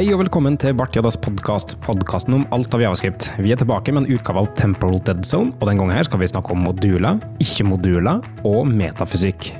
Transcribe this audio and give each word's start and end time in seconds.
Hei 0.00 0.06
og 0.14 0.22
velkommen 0.22 0.54
til 0.56 0.72
Bart 0.72 0.94
Jaddas 0.96 1.18
podkast, 1.20 1.74
podkasten 1.84 2.32
om 2.32 2.44
alt 2.56 2.72
av 2.72 2.80
javascript. 2.80 3.26
Vi 3.44 3.50
er 3.52 3.58
tilbake 3.60 3.92
med 3.92 4.06
en 4.06 4.14
utgave 4.14 4.40
av 4.40 4.46
Temporal 4.56 4.94
Dead 5.04 5.18
Zone, 5.28 5.50
og 5.58 5.66
den 5.68 5.76
gangen 5.76 5.92
her 5.92 6.06
skal 6.08 6.22
vi 6.22 6.28
snakke 6.30 6.54
om 6.54 6.62
moduler, 6.64 7.18
ikke-moduler 7.44 8.22
og 8.48 8.70
metafysikk. 8.70 9.50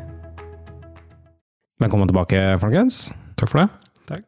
Velkommen 1.84 2.08
tilbake, 2.08 2.40
folkens. 2.62 3.10
Takk 3.36 3.52
for 3.52 3.60
det. 3.60 4.22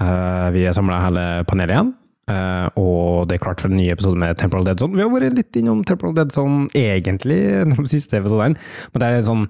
Eh, 0.00 0.46
vi 0.56 0.62
er 0.64 0.72
samla 0.72 1.02
hele 1.04 1.26
panelet 1.50 1.74
igjen, 1.76 1.92
uh, 2.32 2.72
og 2.80 3.28
det 3.28 3.36
er 3.36 3.44
klart 3.44 3.60
for 3.60 3.68
en 3.68 3.76
ny 3.76 3.90
episode 3.92 4.16
med 4.24 4.40
Temporal 4.40 4.64
Dead 4.70 4.80
Zone. 4.80 4.96
Vi 4.96 5.04
har 5.04 5.12
vært 5.12 5.36
litt 5.36 5.60
innom 5.60 5.84
Temporal 5.84 6.16
Dead 6.16 6.32
Zone 6.32 6.72
egentlig 6.72 7.42
de 7.74 7.86
siste 7.92 8.22
episodene, 8.22 8.56
men 8.56 9.04
det 9.04 9.12
er, 9.12 9.20
en 9.20 9.28
sånn, 9.28 9.44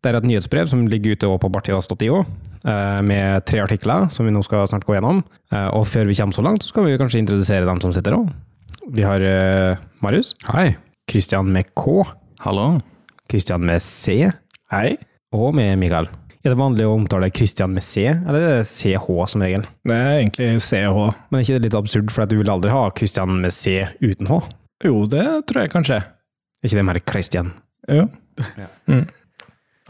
det 0.00 0.10
er 0.10 0.16
et 0.16 0.28
nyhetsbrev 0.28 0.68
som 0.70 0.86
ligger 0.88 1.16
ute 1.16 1.28
på 1.42 1.50
bartidas.io, 1.52 2.22
eh, 2.64 3.00
med 3.04 3.44
tre 3.48 3.60
artikler 3.64 4.06
som 4.12 4.24
vi 4.24 4.32
nå 4.32 4.40
skal 4.46 4.68
snart 4.70 4.86
gå 4.88 4.96
gjennom. 4.96 5.20
Eh, 5.52 5.68
og 5.76 5.84
før 5.88 6.08
vi 6.08 6.16
kommer 6.16 6.36
så 6.36 6.44
langt, 6.44 6.64
så 6.64 6.72
skal 6.72 6.88
vi 6.88 6.96
kanskje 7.00 7.20
introdusere 7.20 7.68
dem 7.68 7.82
som 7.82 7.92
sitter 7.92 8.16
òg. 8.16 8.30
Vi 8.96 9.04
har 9.04 9.20
eh, 9.20 9.82
Marius, 10.00 10.32
Hei. 10.48 10.72
Christian 11.10 11.52
med 11.52 11.68
K, 11.76 12.00
Hallo. 12.46 12.78
Christian 13.30 13.66
med 13.68 13.84
C, 13.84 14.30
Hei. 14.72 14.96
og 15.36 15.52
med 15.54 15.76
Mikael. 15.78 16.08
Er 16.40 16.54
det 16.54 16.56
vanlig 16.56 16.86
å 16.88 16.94
omtale 16.96 17.28
Christian 17.36 17.74
med 17.76 17.84
C, 17.84 18.06
eller 18.08 18.40
er 18.40 18.62
det 18.62 18.70
CH 18.70 19.04
som 19.28 19.44
regel? 19.44 19.66
Det 19.84 19.92
er 19.92 20.22
egentlig 20.22 20.48
CH. 20.64 20.96
Men 21.28 21.36
er 21.36 21.44
ikke 21.44 21.58
det 21.58 21.66
litt 21.68 21.76
absurd, 21.76 22.08
for 22.14 22.24
at 22.24 22.32
du 22.32 22.38
vil 22.40 22.48
aldri 22.48 22.72
ha 22.72 22.86
Christian 22.96 23.36
med 23.42 23.52
C 23.52 23.82
uten 24.00 24.30
H? 24.32 24.40
Jo, 24.88 25.04
det 25.12 25.26
tror 25.50 25.66
jeg 25.66 25.74
kanskje. 25.74 26.00
Er 26.00 26.70
ikke 26.70 26.80
det 26.80 26.86
mer 26.88 27.02
Christian? 27.04 27.52
Jo. 27.92 28.06
Mm. 28.88 29.04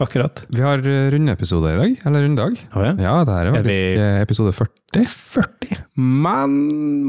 Akkurat. 0.01 0.41
Vi 0.49 0.61
har 0.65 0.81
eh, 0.81 1.09
rundeepisode 1.13 1.71
i 1.73 1.77
dag, 1.77 1.97
eller 2.09 2.23
rundedag. 2.25 2.55
Oh, 2.73 2.81
ja. 2.85 2.93
Ja, 2.97 3.15
det 3.27 3.35
her 3.37 3.45
er 3.45 3.49
Er 3.49 3.51
vi- 3.51 3.57
faktisk 3.61 4.05
eh, 4.05 4.21
episode 4.25 4.53
40. 4.57 5.05
40. 5.07 5.81
Men 5.97 6.55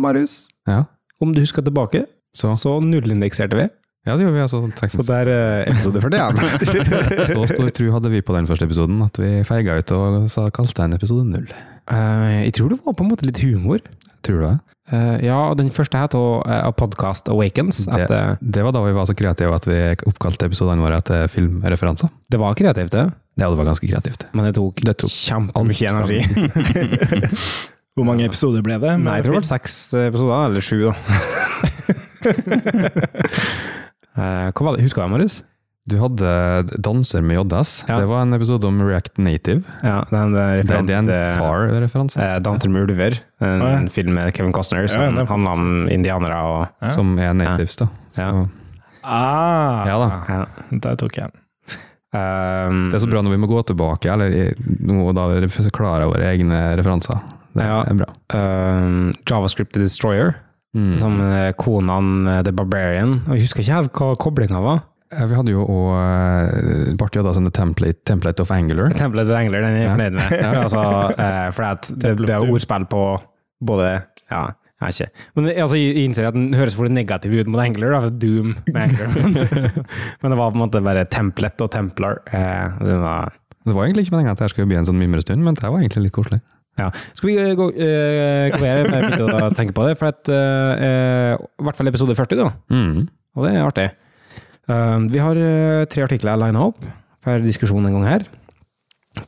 Marius, 0.02 0.34
Ja, 0.68 0.82
om 1.22 1.32
du 1.32 1.40
husker 1.40 1.62
tilbake, 1.64 2.04
så, 2.36 2.52
så 2.58 2.76
nullindekserte 2.84 3.56
vi. 3.58 3.66
ja 4.06 4.16
det 4.16 4.24
gjorde 4.26 4.34
vi 4.36 4.42
altså. 4.44 4.60
Så 4.62 4.70
Teknisk. 4.80 5.08
det 5.08 5.18
er 5.22 5.30
eh, 5.32 5.72
episode 5.72 6.00
41. 6.02 7.26
Så 7.32 7.46
stor 7.54 7.68
tro 7.78 7.90
hadde 7.94 8.10
vi 8.10 8.20
på 8.26 8.34
den 8.36 8.46
første 8.50 8.66
episoden 8.66 9.02
at 9.06 9.18
vi 9.22 9.30
feiga 9.46 9.76
ut 9.78 9.92
og 9.96 10.30
sa, 10.32 10.48
kalte 10.50 10.82
den 10.82 10.96
episode 10.98 11.24
null. 11.28 11.46
Uh, 11.90 12.42
jeg 12.46 12.54
tror 12.58 12.68
det 12.74 12.80
var 12.84 12.94
på 12.98 13.04
en 13.06 13.10
måte 13.12 13.26
litt 13.26 13.40
humor. 13.44 13.78
Tror 14.22 14.38
du 14.40 14.46
det? 14.48 14.56
Eh, 14.90 15.18
ja, 15.28 15.36
og 15.52 15.58
den 15.60 15.70
første 15.70 16.00
het 16.00 16.14
uh, 16.18 16.70
Podcast 16.74 17.28
Awakens. 17.30 17.84
At, 17.86 18.08
Det, 18.10 18.18
eh, 18.18 18.36
det 18.40 18.64
var 18.66 18.74
da 18.74 18.82
vi 18.82 18.94
var 18.96 19.06
så 19.06 19.14
kreative 19.14 19.54
at 19.54 19.66
vi 19.68 19.76
oppkalte 20.10 20.48
episodene 20.50 20.82
våre 20.82 20.98
etter 20.98 21.28
filmreferanser. 21.30 22.10
det 22.30 22.40
var 22.40 22.54
kreativt, 22.58 22.90
det, 22.90 23.12
Ja, 23.38 23.48
det 23.48 23.56
var 23.56 23.64
ganske 23.64 23.86
kreativt. 23.86 24.26
men 24.32 24.44
det 24.44 24.54
tok, 24.54 24.82
Det 24.82 24.96
tok 24.98 25.10
kjempemye 25.10 25.88
energi. 25.88 26.20
Hvor 27.94 28.04
mange 28.08 28.24
episoder 28.24 28.62
ble 28.64 28.78
det? 28.80 28.98
Nei, 28.98 29.18
jeg 29.20 29.24
tror 29.26 29.34
det 29.36 29.42
ble 29.44 29.48
seks 29.52 29.94
episoder, 29.94 30.46
eller 30.48 30.60
sju, 30.64 30.78
da. 30.88 30.92
uh, 34.16 34.48
hva 34.56 34.64
var 34.64 34.76
det? 34.76 34.82
Husker 34.82 35.04
du, 35.04 35.08
Marius? 35.12 35.42
Du 35.90 35.96
hadde 35.98 36.62
Danser 36.78 37.20
med 37.26 37.40
JS. 37.50 37.84
Ja. 37.88 37.96
Det 37.98 38.06
var 38.06 38.22
en 38.22 38.32
episode 38.36 38.66
om 38.68 38.76
React 38.86 39.18
Native. 39.18 39.64
Ja, 39.82 40.04
den 40.12 40.32
der 40.36 40.60
Det, 40.62 40.76
det 40.86 40.94
er 40.94 41.00
en 41.00 41.08
referanse 41.10 41.40
far-referanse. 41.40 42.20
Eh, 42.22 42.38
'Danser 42.40 42.70
med 42.70 42.82
ulver', 42.86 43.18
en 43.40 43.60
ja. 43.66 43.88
film 43.90 44.14
med 44.14 44.30
Kevin 44.36 44.52
Costner 44.52 44.82
Ja, 44.82 44.86
som 44.86 45.14
den 45.14 45.26
handler 45.26 45.50
om 45.50 45.88
indianere 45.90 46.38
og 46.42 46.66
Ja. 46.82 46.88
Som 46.90 47.18
er 47.18 47.32
natives, 47.34 47.76
da. 47.76 47.86
Så, 48.14 48.22
Ja. 48.22 48.46
Ah, 49.02 49.86
Ja 49.86 49.98
da. 49.98 50.22
ja. 50.28 50.44
Der 50.78 50.94
tok 50.96 51.16
jeg 51.16 51.30
den. 51.32 51.40
Um, 52.14 52.90
Det 52.90 52.94
er 52.94 53.06
så 53.06 53.10
bra 53.10 53.22
når 53.22 53.30
vi 53.30 53.36
må 53.38 53.48
gå 53.48 53.62
tilbake, 53.66 54.06
eller 54.12 54.54
nå 54.86 55.12
da 55.14 55.46
forklare 55.48 56.06
våre 56.06 56.30
egne 56.30 56.76
referanser. 56.76 57.18
Det 57.56 57.64
Ja. 57.64 57.82
er 57.82 57.94
bra. 57.94 58.06
um, 58.34 59.12
JavaScript 59.28 59.72
Destroyer, 59.72 60.34
Mm. 60.76 60.96
som 60.96 61.20
eh, 61.20 61.52
Konan 61.52 62.26
eh, 62.28 62.42
The 62.42 62.52
Barbarian. 62.52 63.20
Og 63.28 63.34
Jeg 63.36 63.40
husker 63.42 63.60
ikke 63.60 63.74
helt 63.74 63.92
hva 63.92 64.16
koblinga 64.16 64.60
var. 64.62 64.82
Ja, 65.12 65.26
Vi 65.28 65.36
hadde 65.36 65.52
jo 65.52 65.62
òg 65.68 66.96
Bart 67.00 67.16
Jodda 67.16 67.34
som 67.36 67.46
template, 67.52 68.00
template 68.08 68.40
of 68.42 68.50
Angular. 68.54 68.90
Template 68.96 69.28
of 69.32 69.36
Angler, 69.38 69.60
den 69.64 69.76
er 69.76 69.82
jeg 69.82 69.86
Ja. 69.86 69.92
fornøyd 69.94 70.16
med. 70.16 70.56
altså, 70.64 70.82
eh, 71.18 71.50
for 71.52 71.68
at 71.68 71.88
det, 72.00 72.16
det 72.22 72.30
er 72.34 72.46
ordspill 72.48 72.86
på 72.90 73.02
både 73.62 73.90
Ja, 74.32 74.46
jeg 74.80 74.88
er 74.88 74.94
ikke. 74.96 75.26
Men 75.36 75.50
altså, 75.52 75.76
jeg 75.78 76.06
innser 76.06 76.26
at 76.30 76.34
den 76.34 76.54
høres 76.58 76.74
for 76.78 76.88
negativ 76.88 77.34
ut 77.38 77.46
mot 77.52 77.60
Angler, 77.62 77.92
da, 77.92 78.00
for 78.06 78.10
Doom 78.10 78.54
med 78.72 78.80
Angler. 78.86 79.12
Men 80.22 80.32
det 80.34 80.38
var 80.40 80.50
på 80.50 80.56
en 80.58 80.64
måte 80.64 80.82
bare 80.82 81.04
Templet 81.12 81.60
og 81.62 81.70
Templar. 81.70 82.18
Eh, 82.32 82.80
det 82.82 82.98
var 83.04 83.32
Det 83.64 83.76
var 83.76 83.84
egentlig 83.86 84.06
ikke 84.08 84.16
meningen 84.16 84.32
at 84.34 84.40
det 84.42 84.50
skulle 84.50 84.66
bli 84.72 84.80
en 84.80 84.88
sånn 84.88 84.98
mimrestund, 84.98 85.38
men 85.44 85.54
det 85.54 85.62
var 85.70 85.78
egentlig 85.78 86.08
litt 86.08 86.16
koselig. 86.16 86.40
Ja. 86.80 86.88
Skal 87.14 87.28
vi 87.28 87.36
eh, 87.38 87.52
gå 87.54 87.68
eh, 87.76 88.48
gå 88.50 88.58
videre 88.58 88.88
med 88.90 89.04
begynne 89.12 89.44
å 89.46 89.52
tenke 89.54 89.74
på 89.76 89.84
det? 89.86 89.92
For 90.00 90.08
at, 90.10 90.26
eh, 90.32 90.82
eh, 90.88 91.34
I 91.36 91.66
hvert 91.68 91.78
fall 91.78 91.90
episode 91.92 92.16
40, 92.18 92.40
da. 92.40 92.48
Mm. 92.74 93.04
Og 93.36 93.46
det 93.46 93.52
er 93.54 93.62
artig. 93.68 93.84
Eh, 94.72 94.98
vi 95.12 95.20
har 95.22 95.38
eh, 95.38 95.84
tre 95.90 96.06
artikler 96.06 96.40
lina 96.40 96.68
opp 96.68 96.80
for 97.22 97.44
diskusjon 97.44 97.86
en 97.86 97.98
gang 97.98 98.08
her. 98.08 98.26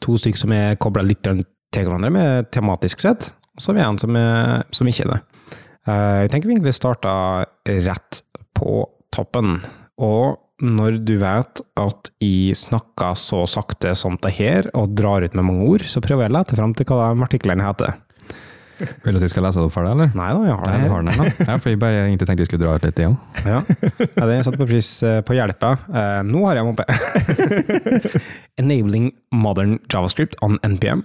To 0.04 0.16
stykker 0.18 0.40
som 0.40 0.54
er 0.56 0.78
kobla 0.80 1.04
litt 1.04 1.24
til 1.24 1.44
hverandre 1.84 2.12
med 2.14 2.50
tematisk 2.54 3.02
sett, 3.02 3.28
og 3.54 3.62
så 3.62 3.72
har 3.72 3.78
vi 3.78 3.84
en 3.84 4.00
som, 4.00 4.16
er, 4.18 4.64
som 4.74 4.88
ikke 4.88 5.06
er 5.06 5.12
det. 5.14 5.20
Eh, 5.90 6.20
jeg 6.24 6.32
tenker 6.32 6.50
vi 6.50 6.56
egentlig 6.56 6.76
starta 6.76 7.16
rett 7.88 8.22
på 8.56 8.80
toppen. 9.14 9.58
Og 10.02 10.40
når 10.64 11.00
du 11.02 11.16
vet 11.20 11.60
at 11.80 12.10
jeg 12.22 12.56
snakker 12.56 13.18
så 13.18 13.42
sakte 13.50 13.92
som 13.98 14.16
det 14.22 14.32
her, 14.38 14.70
og 14.78 14.94
drar 14.96 15.26
ut 15.26 15.34
med 15.36 15.46
mange 15.46 15.68
ord, 15.74 15.86
så 15.90 16.02
prøver 16.02 16.26
jeg 16.26 16.32
å 16.32 16.38
lete 16.38 16.58
fram 16.58 16.74
til 16.78 16.88
hva 16.88 17.10
de 17.10 17.26
artiklene 17.26 17.66
heter. 17.66 17.98
Vil 18.78 19.14
du 19.14 19.20
at 19.20 19.24
vi 19.24 19.30
skal 19.30 19.44
lese 19.46 19.60
det 19.60 19.68
opp 19.68 19.74
for 19.74 19.86
deg, 19.86 19.94
eller? 19.94 20.12
Nei 20.18 20.28
da, 20.34 20.44
jeg 20.48 20.58
har 20.58 20.64
det 20.66 20.78
her. 20.80 20.92
har 20.92 21.04
den 21.06 21.18
her. 21.20 21.32
Ja, 21.46 21.56
for 21.56 21.70
jeg 21.70 21.80
bare 21.82 21.98
egentlig 22.04 22.28
tenkte 22.28 22.44
jeg 22.44 22.50
skulle 22.50 22.64
dra 22.64 22.76
ut 22.76 22.86
litt, 22.86 23.02
igjen. 23.02 23.18
Ja, 23.54 23.60
ja 24.16 24.28
det 24.30 24.38
satte 24.46 24.60
på 24.60 24.68
pris 24.68 24.88
eh, 25.06 25.20
på 25.26 25.36
hjelpa. 25.36 25.74
Eh, 25.88 26.22
nå 26.26 26.44
har 26.48 26.58
jeg 26.58 26.64
den 26.64 26.72
oppe. 26.74 26.86
Enabling 28.62 29.12
modern 29.34 29.76
javascript 29.92 30.34
on 30.44 30.58
NPM 30.66 31.04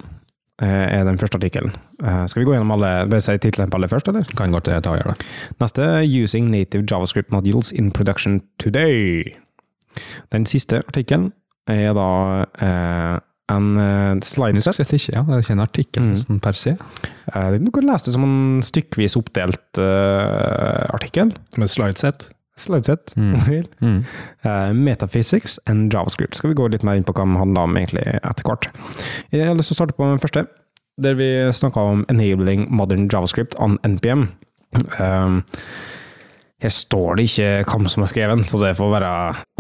eh, 0.63 0.85
er 0.99 1.05
den 1.07 1.19
første 1.21 1.37
artikkelen. 1.41 1.75
Skal 1.99 2.41
vi 2.41 2.47
gå 2.47 2.55
gjennom 2.55 2.73
alle, 2.77 2.93
bør 3.11 3.19
jeg 3.19 3.27
si 3.27 3.37
titlene 3.45 3.69
på 3.71 3.79
alle 3.79 3.91
først, 3.91 4.09
eller? 4.11 4.25
Kan 4.39 4.55
godt 4.55 4.71
ta 4.71 4.93
og 4.93 5.01
gjøre 5.01 5.13
det. 5.13 5.29
Neste, 5.61 5.89
Using 6.09 6.49
native 6.53 6.87
javascript 6.89 7.33
modules 7.35 7.73
in 7.75 7.91
production 7.93 8.39
today. 8.61 9.27
Den 10.33 10.45
siste 10.49 10.81
artikkelen 10.87 11.31
er 11.69 11.93
da 11.97 12.09
eh, 12.65 13.17
en 13.49 13.69
uh, 13.77 14.19
slide 14.25 14.59
Husk 14.59 14.75
sett 14.77 14.91
ikke, 14.97 15.13
ja. 15.17 15.21
Det 15.27 15.35
er 15.37 15.43
ikke 15.45 15.55
en 15.57 15.63
artikkel 15.65 16.03
Mm. 16.09 16.15
sånn 16.21 16.41
per 16.43 16.57
se. 16.57 16.75
Uh, 17.33 17.55
du 17.57 17.69
kan 17.75 17.87
lese 17.89 18.05
det 18.09 18.13
som 18.15 18.23
en 18.27 18.61
stykkvis 18.65 19.15
oppdelt 19.19 19.79
uh, 19.81 20.85
artikkel. 20.95 21.33
Som 21.55 21.65
et 21.65 21.73
slidesett. 21.73 22.29
Slidesett. 22.59 23.13
Mm. 23.15 23.33
om 23.33 23.39
du 23.45 23.51
vil. 23.53 23.67
Mm. 23.81 23.99
Uh, 24.45 24.71
Metaphysics 24.75 25.59
and 25.67 25.93
JavaScript. 25.93 26.35
Skal 26.35 26.51
vi 26.51 26.57
gå 26.59 26.67
litt 26.73 26.83
mer 26.83 26.99
inn 26.99 27.05
på 27.07 27.13
hva 27.15 27.23
den 27.25 27.37
handler 27.39 27.69
om 27.69 27.77
egentlig 27.79 28.03
etter 28.19 28.43
hvert. 28.49 28.67
Jeg 29.31 29.47
har 29.47 29.55
lyst 29.55 29.71
til 29.71 29.77
å 29.77 29.79
starte 29.83 29.95
på 29.97 30.09
den 30.09 30.19
første, 30.23 30.45
der 30.99 31.15
vi 31.15 31.29
snakka 31.55 31.79
om 31.93 32.01
enabling 32.11 32.67
modern 32.75 33.07
JavaScript 33.11 33.55
on 33.63 33.77
NPM. 33.87 34.27
Um, 34.99 35.39
her 36.59 36.73
står 36.75 37.15
det 37.15 37.29
ikke 37.29 37.51
hvem 37.71 37.87
som 37.89 38.03
har 38.03 38.09
skrevet 38.11 38.35
den, 38.35 38.43
så 38.43 38.59
det 38.59 38.73
får 38.77 38.91
være 38.97 39.11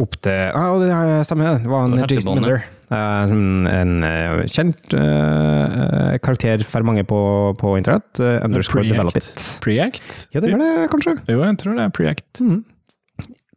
opp 0.03 0.17
til 0.19 0.51
ah, 0.59 0.73
Det 0.83 1.25
stemmer, 1.29 1.61
det 1.63 1.71
var 1.71 1.87
en 1.87 1.95
Jason. 2.03 2.35
Miller. 2.41 2.65
Eh, 2.89 3.33
en 3.79 4.03
eh, 4.03 4.39
kjent 4.49 4.93
eh, 4.97 6.15
karakter 6.25 6.63
for 6.65 6.85
mange 6.87 7.03
på, 7.07 7.19
på 7.59 7.75
internett. 7.77 8.19
Underscore 8.19 8.85
Developit. 8.87 9.21
develop 9.21 9.37
it. 9.37 9.47
Preact? 9.63 10.15
Ja, 10.33 10.41
det 10.41 10.53
er 10.53 10.61
det, 10.61 10.71
kanskje. 10.93 11.17
Jo, 11.29 11.43
jeg 11.45 11.59
tror 11.61 11.77
det 11.77 11.85
er 11.85 11.95
Preact. 11.95 12.41
Mm. 12.41 12.63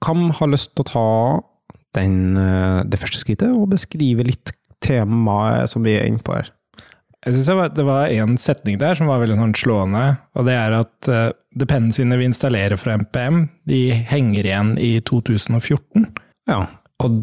Hvem 0.02 0.24
har 0.38 0.50
lyst 0.52 0.74
til 0.76 0.84
å 0.84 0.90
ta 0.90 1.06
den, 1.96 2.18
det 2.88 2.98
første 2.98 3.20
skrittet 3.20 3.52
og 3.52 3.70
beskrive 3.72 4.24
litt 4.26 4.50
temaet 4.82 5.70
som 5.70 5.84
vi 5.86 5.94
er 5.98 6.08
inne 6.10 6.22
på 6.24 6.34
her? 6.34 6.50
Jeg 7.22 7.36
synes 7.36 7.74
det 7.76 7.84
var- 7.86 8.10
en 8.10 8.36
setning 8.36 8.78
der 8.80 8.94
som 8.98 9.06
var 9.06 9.20
veldig 9.22 9.36
sånn 9.38 9.54
slående, 9.54 10.18
og 10.34 10.44
det 10.48 10.56
er 10.58 10.72
at 10.74 11.08
uh, 11.08 11.30
dependencyene 11.54 12.18
vi 12.18 12.26
installerer 12.26 12.74
fra 12.76 12.96
MPM, 12.98 13.44
de 13.64 13.92
henger 14.10 14.42
igjen 14.42 14.72
i 14.82 14.98
2014. 15.06 16.08
Ja, 16.50 16.66
og 16.98 17.20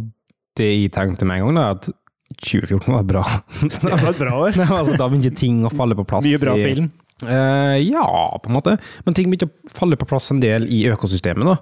det 0.55 0.69
jeg 0.69 0.93
tenkte 0.95 1.27
med 1.27 1.41
en 1.41 1.49
gang, 1.49 1.59
da, 1.59 1.69
at 1.75 1.89
2014 2.37 2.93
var 2.93 3.03
bra. 3.09 3.23
Det 3.61 3.83
var 3.83 4.09
et 4.11 4.21
bra 4.21 4.33
år. 4.45 4.57
Nei, 4.59 4.67
altså, 4.69 4.97
da 4.99 5.07
begynte 5.09 5.33
ting 5.37 5.63
å 5.67 5.71
falle 5.73 5.97
på 5.97 6.05
plass. 6.09 6.25
Mye 6.27 6.41
bra 6.41 6.57
i- 6.57 6.65
film. 6.69 6.91
Uh, 7.19 7.75
ja, 7.83 8.05
på 8.39 8.47
en 8.47 8.55
måte. 8.55 8.77
Men 9.03 9.15
ting 9.17 9.27
begynte 9.27 9.49
å 9.49 9.73
falle 9.75 9.97
på 9.99 10.07
plass 10.07 10.29
en 10.31 10.39
del 10.39 10.69
i 10.71 10.85
økosystemet. 10.93 11.43
da. 11.49 11.57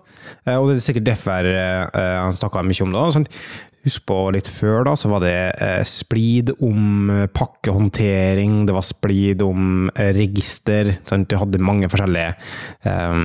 Uh, 0.46 0.58
og 0.60 0.68
det 0.70 0.76
er 0.78 0.84
sikkert 0.86 1.08
derfor 1.08 1.48
uh, 1.50 1.88
han 2.28 2.38
snakka 2.38 2.62
mye 2.68 2.86
om 2.86 2.94
det. 2.94 3.00
da. 3.00 3.16
Sånn, 3.16 3.26
husk 3.88 4.04
på 4.10 4.18
litt 4.36 4.50
før, 4.52 4.84
da, 4.90 4.94
så 5.00 5.10
var 5.10 5.22
det 5.24 5.34
eh, 5.64 5.80
splid 5.88 6.50
om 6.66 7.08
eh, 7.14 7.28
pakkehåndtering, 7.32 8.66
det 8.68 8.74
var 8.76 8.84
splid 8.84 9.44
om 9.46 9.88
register. 9.96 10.90
Sant? 11.08 11.30
Du 11.32 11.38
hadde 11.40 11.62
mange 11.64 11.88
forskjellige 11.92 12.34
eh, 12.84 13.22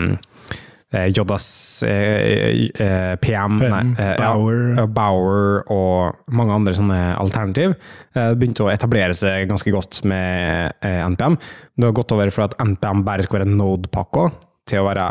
eh, 0.92 1.08
JS, 1.10 1.48
eh, 1.88 2.68
eh, 2.70 3.16
PM, 3.22 3.58
PM, 3.58 3.72
nei, 3.72 3.82
eh, 3.96 4.14
Bauer. 4.20 4.62
ja, 4.78 4.86
Bauer 4.86 5.64
og 5.72 6.22
mange 6.30 6.54
andre 6.56 6.76
sånne 6.76 7.00
alternativ 7.20 7.74
eh, 7.74 8.32
begynte 8.36 8.66
å 8.66 8.70
etablere 8.72 9.16
seg 9.16 9.48
ganske 9.50 9.74
godt 9.74 10.02
med 10.08 10.72
eh, 10.84 11.02
NPM. 11.08 11.38
Det 11.76 11.88
har 11.88 11.98
gått 11.98 12.14
over 12.14 12.32
fra 12.34 12.48
at 12.50 12.56
NPM 12.62 13.04
bare 13.08 13.26
skal 13.26 13.40
være 13.42 13.52
Node-pakka, 13.52 14.30
til 14.70 14.78
å 14.78 14.86
være 14.86 15.04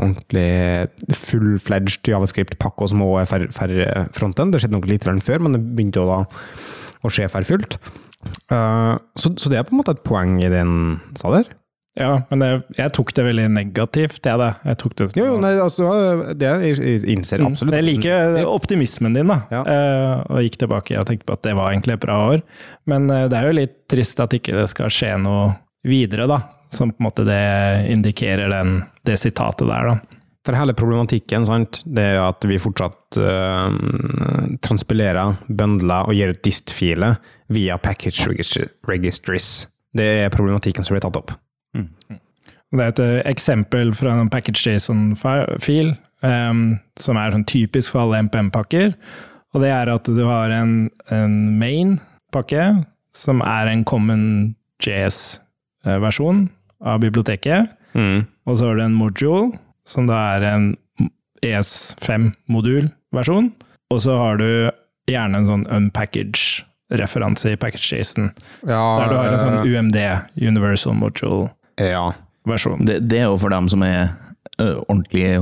ordentlig 0.00 1.14
full-fledged 1.14 2.08
javascript-pakka 2.10 2.88
som 2.90 3.04
også 3.04 3.20
er 3.20 3.28
for, 3.30 3.44
for 3.54 3.74
fronten. 4.16 4.50
Det 4.50 4.58
skjedde 4.58 4.74
nok 4.74 4.88
litt 4.90 5.06
før, 5.06 5.44
men 5.44 5.54
det 5.54 5.60
begynte 5.62 6.02
da 6.08 6.24
å 7.06 7.12
skje 7.12 7.28
for 7.30 7.46
fullt. 7.46 7.78
Uh, 8.50 8.98
så, 9.16 9.32
så 9.40 9.48
det 9.48 9.60
er 9.60 9.64
på 9.64 9.72
en 9.72 9.80
måte 9.80 9.94
et 9.94 10.02
poeng 10.04 10.36
i 10.42 10.50
en 10.50 10.98
sa 11.16 11.30
der. 11.32 11.48
Ja, 11.98 12.20
men 12.30 12.42
det, 12.42 12.48
jeg 12.78 12.92
tok 12.94 13.10
det 13.16 13.24
veldig 13.26 13.48
negativt, 13.50 14.20
jeg 14.22 14.38
da. 14.38 14.52
Jeg 14.68 14.78
tok 14.78 14.92
det 14.98 15.08
som 15.10 15.18
Jo, 15.18 15.32
nei, 15.42 15.50
altså, 15.58 15.88
det 16.38 16.46
jeg 16.46 16.76
jeg 16.78 17.00
innser 17.10 17.42
Mm, 17.42 17.50
absolutt. 17.50 17.74
Jeg 17.74 17.86
liker 17.86 18.46
optimismen 18.46 19.16
din, 19.16 19.32
da. 19.32 19.40
Ja. 19.50 19.62
Uh, 19.66 20.36
og 20.36 20.46
gikk 20.46 20.60
tilbake 20.62 21.00
og 21.00 21.08
tenkte 21.08 21.26
på 21.26 21.34
at 21.34 21.42
det 21.48 21.56
var 21.58 21.72
egentlig 21.72 21.96
et 21.96 22.04
bra 22.04 22.20
år. 22.30 22.44
Men 22.90 23.10
uh, 23.10 23.26
det 23.32 23.40
er 23.40 23.50
jo 23.50 23.58
litt 23.58 23.76
trist 23.90 24.22
at 24.22 24.36
ikke 24.36 24.54
det 24.54 24.68
skal 24.70 24.92
skje 24.92 25.16
noe 25.24 25.50
videre, 25.86 26.28
da. 26.30 26.38
Som 26.70 26.94
på 26.94 27.02
en 27.02 27.08
måte 27.08 27.26
det 27.26 27.42
indikerer 27.90 28.52
den, 28.54 28.84
det 29.08 29.18
sitatet 29.18 29.66
der, 29.66 29.90
da. 29.90 30.20
For 30.46 30.56
hele 30.56 30.72
problematikken 30.78 31.44
sant, 31.44 31.82
det 31.84 32.06
er 32.14 32.22
at 32.22 32.46
vi 32.48 32.60
fortsatt 32.62 33.18
uh, 33.18 33.66
transpilerer, 34.62 35.42
bøndler 35.50 36.06
og 36.06 36.16
gir 36.16 36.32
ut 36.32 36.42
dist-filer 36.46 37.18
via 37.52 37.76
package 37.82 38.30
registries. 38.88 39.52
Det 39.90 40.10
er 40.22 40.32
problematikken 40.32 40.86
som 40.86 40.94
blir 40.94 41.02
tatt 41.02 41.18
opp. 41.18 41.34
Det 42.70 42.84
er 42.84 42.92
et 42.92 43.02
eh, 43.02 43.16
eksempel 43.30 43.90
fra 43.98 44.14
en 44.20 44.30
package.json-fil, 44.30 45.90
um, 46.22 46.62
som 47.00 47.18
er 47.18 47.34
sånn 47.34 47.46
typisk 47.50 47.94
for 47.94 48.04
alle 48.04 48.22
MPM-pakker. 48.28 48.94
Og 49.50 49.64
det 49.64 49.72
er 49.74 49.90
at 49.90 50.06
du 50.06 50.22
har 50.28 50.52
en, 50.54 50.84
en 51.10 51.34
main-pakke, 51.58 52.68
som 53.16 53.42
er 53.42 53.72
en 53.72 53.82
common 53.88 54.24
JS-versjon 54.84 56.46
av 56.86 57.02
biblioteket. 57.02 57.74
Mm. 57.98 58.28
Og 58.46 58.56
så 58.56 58.70
har 58.70 58.78
du 58.78 58.86
en 58.86 59.00
module, 59.00 59.50
som 59.82 60.06
da 60.06 60.22
er 60.36 60.46
en 60.52 60.70
ES5-modulversjon. 61.42 63.50
Og 63.90 64.04
så 64.06 64.14
har 64.14 64.38
du 64.38 64.50
gjerne 65.10 65.40
en 65.40 65.48
sånn 65.48 65.66
unpackage-referanse 65.74 67.50
i 67.50 67.58
package.json, 67.58 68.30
Ja, 68.62 68.84
der 69.00 69.10
du 69.10 69.16
har 69.18 69.32
en 69.32 69.42
sånn 69.42 69.64
UMD, 69.66 69.98
Universal 70.38 70.94
Module-versjon. 70.94 71.56
Ja. 71.80 72.04
Det, 72.86 73.00
det 73.08 73.18
er 73.20 73.28
jo 73.28 73.36
for 73.40 73.52
dem 73.52 73.68
som 73.68 73.82
er 73.84 74.12
ordentlig 74.60 75.40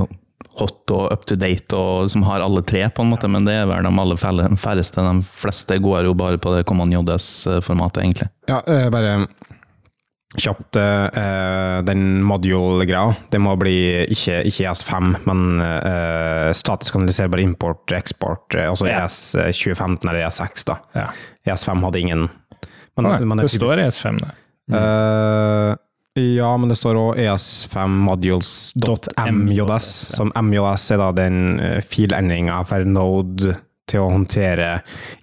hot 0.59 0.91
og 0.91 1.05
up 1.13 1.25
to 1.29 1.37
date, 1.39 1.75
og 1.77 2.09
som 2.11 2.23
har 2.27 2.43
alle 2.43 2.61
tre, 2.67 2.83
på 2.91 3.03
en 3.05 3.13
måte, 3.13 3.29
men 3.31 3.47
det 3.47 3.55
er 3.61 3.69
vel 3.69 3.85
de 3.87 3.91
aller 4.03 4.19
færreste. 4.19 5.03
De 5.05 5.23
fleste 5.23 5.77
går 5.83 6.09
jo 6.09 6.15
bare 6.19 6.39
på 6.41 6.51
det 6.55 6.65
Command 6.67 6.95
JS-formatet, 6.95 8.03
egentlig. 8.03 8.29
ja 8.49 8.59
bare 8.91 9.13
kjapt 10.37 10.77
eh, 10.77 11.79
Den 11.87 12.21
module-greia, 12.27 13.15
det 13.33 13.39
må 13.41 13.55
bli 13.57 14.05
ikke, 14.13 14.43
ikke 14.45 14.67
ES5, 14.69 15.15
men 15.25 15.63
eh, 15.63 16.49
statisk 16.53 16.99
analyserbar 16.99 17.41
import, 17.41 17.89
eksport, 17.97 18.53
eh, 18.53 18.69
altså 18.69 18.89
Ja. 18.89 19.05
ES 19.07 19.33
2015 19.57 20.05
eller 20.09 20.27
ES6, 20.27 20.65
da. 20.69 20.77
Ja. 20.93 21.07
ES5 21.49 21.81
hadde 21.87 22.03
ingen. 22.03 22.27
Men, 22.97 23.07
Nei, 23.07 23.19
men 23.25 23.41
det 23.41 23.47
det 23.47 23.55
står 23.57 23.81
ES5, 23.87 24.19
det. 24.21 24.35
Eh, 24.77 25.75
ja, 26.17 26.49
men 26.57 26.71
det 26.71 26.79
står 26.79 26.97
òg 26.99 27.19
ES5 27.21 27.97
modules.mjs, 28.07 29.89
som 30.15 30.31
MJS 30.33 30.91
er 30.95 31.01
da 31.03 31.09
den 31.15 31.41
uh, 31.61 31.79
filendringa 31.85 32.61
for 32.67 32.87
Node 32.87 33.57
til 33.89 34.03
å 34.03 34.09
håndtere 34.11 34.79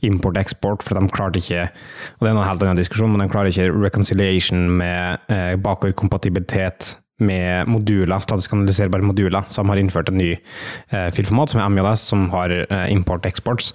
import-eksport, 0.06 0.82
for 0.82 0.98
de 0.98 1.10
klarte 1.14 1.38
ikke 1.38 1.68
Og 1.68 2.24
det 2.24 2.30
er 2.30 2.34
en 2.34 2.42
helt 2.42 2.62
annen 2.64 2.80
diskusjon, 2.80 3.12
men 3.12 3.22
de 3.22 3.30
klarer 3.30 3.52
ikke 3.52 3.70
reconciliation 3.70 4.64
med 4.80 5.30
eh, 5.30 5.52
bakordkompatibilitet 5.62 6.96
med 7.24 7.68
moduler, 7.72 8.20
statisk 8.20 8.52
analyserbare 8.52 9.04
moduler, 9.06 9.46
de 9.48 9.64
har 9.70 9.80
innført 9.80 10.10
en 10.10 10.18
ny 10.20 10.32
eh, 10.34 11.08
filformat, 11.16 11.52
som 11.52 11.62
er 11.62 11.70
MJS, 11.72 12.02
som 12.10 12.26
har 12.34 12.52
eh, 12.58 12.88
import-exports, 12.92 13.70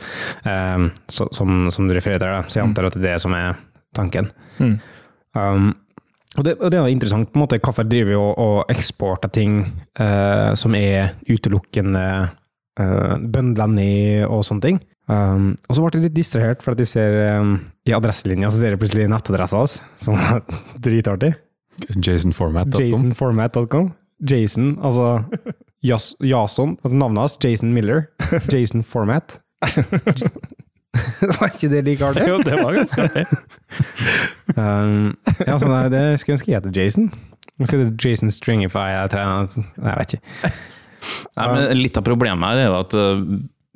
eh, 0.45 0.89
som, 1.09 1.63
som 1.73 1.87
du 1.87 1.95
refererer 1.97 2.21
til. 2.43 2.51
Så 2.51 2.59
jeg 2.59 2.67
antar 2.67 2.91
at 2.91 2.97
det 2.97 3.01
er 3.01 3.15
det 3.15 3.23
som 3.23 3.33
er 3.37 3.57
tanken. 3.97 4.29
Mm. 4.59 4.75
Um, 5.33 5.71
og 6.37 6.45
det, 6.47 6.55
og 6.59 6.71
det 6.71 6.79
er 6.79 6.91
interessant, 6.91 7.27
på 7.31 7.39
en 7.39 7.43
måte, 7.43 7.59
hvorfor 7.59 7.87
driver 7.87 8.09
vi 8.11 8.19
og, 8.19 8.31
og 8.39 8.71
eksporter 8.71 9.31
ting 9.35 9.65
eh, 9.99 10.51
som 10.55 10.75
er 10.77 11.11
utelukkende 11.27 12.05
eh, 12.79 13.15
bøndla 13.19 13.67
ned 13.71 14.25
og 14.29 14.45
sånne 14.47 14.67
ting. 14.67 14.79
Um, 15.11 15.57
og 15.67 15.75
så 15.75 15.81
ble 15.83 15.97
jeg 15.97 16.05
litt 16.05 16.15
distrahert, 16.15 16.61
for 16.63 16.71
at 16.71 16.79
jeg 16.79 16.87
ser 16.87 17.17
um, 17.41 17.55
i 17.83 17.91
adresselinja 17.95 18.51
så 18.51 18.61
ser 18.61 18.75
jeg 18.75 18.79
plutselig 18.79 19.09
nettadressa 19.11 19.59
hans, 19.59 19.79
som 19.99 20.15
er 20.15 20.39
dritartig. 20.85 21.33
Jasonformat.com. 21.97 22.79
Jasonformat.com. 22.79 23.91
Jason, 24.29 24.75
altså 24.79 25.25
Jason, 25.89 26.77
altså 26.79 26.95
navnet 26.95 27.25
hans, 27.25 27.37
Jason 27.43 27.73
Miller. 27.75 28.05
Jason 28.53 28.85
Format. 28.87 29.39
Var 31.37 31.47
ikke 31.47 31.69
det 31.71 31.81
like 31.87 32.05
artig? 32.05 32.27
Jo, 32.27 32.39
det 32.43 32.57
var 32.59 32.77
ganske 32.81 33.07
artig. 33.07 33.25
Um, 34.51 35.13
ja, 35.47 35.53
så 35.55 35.67
nei, 35.69 35.85
det 35.87 35.99
skulle 36.19 36.33
jeg 36.33 36.35
ønske 36.35 36.49
jeg 36.51 36.57
heter 36.57 36.73
Jason. 36.75 37.05
Nå 37.55 37.67
skal 37.69 37.85
det 37.85 37.93
Jason 38.03 38.33
Stringify 38.33 38.89
jeg 38.91 39.11
trener 39.13 39.47
Nei, 39.47 39.93
jeg 39.93 39.99
vet 40.01 40.15
ikke. 40.17 40.49
Nei, 41.37 41.45
men 41.45 41.61
litt 41.79 41.99
av 42.01 42.03
problemet 42.03 42.51
her 42.51 42.59
er 42.59 42.67
jo 42.67 42.75
at 42.81 42.97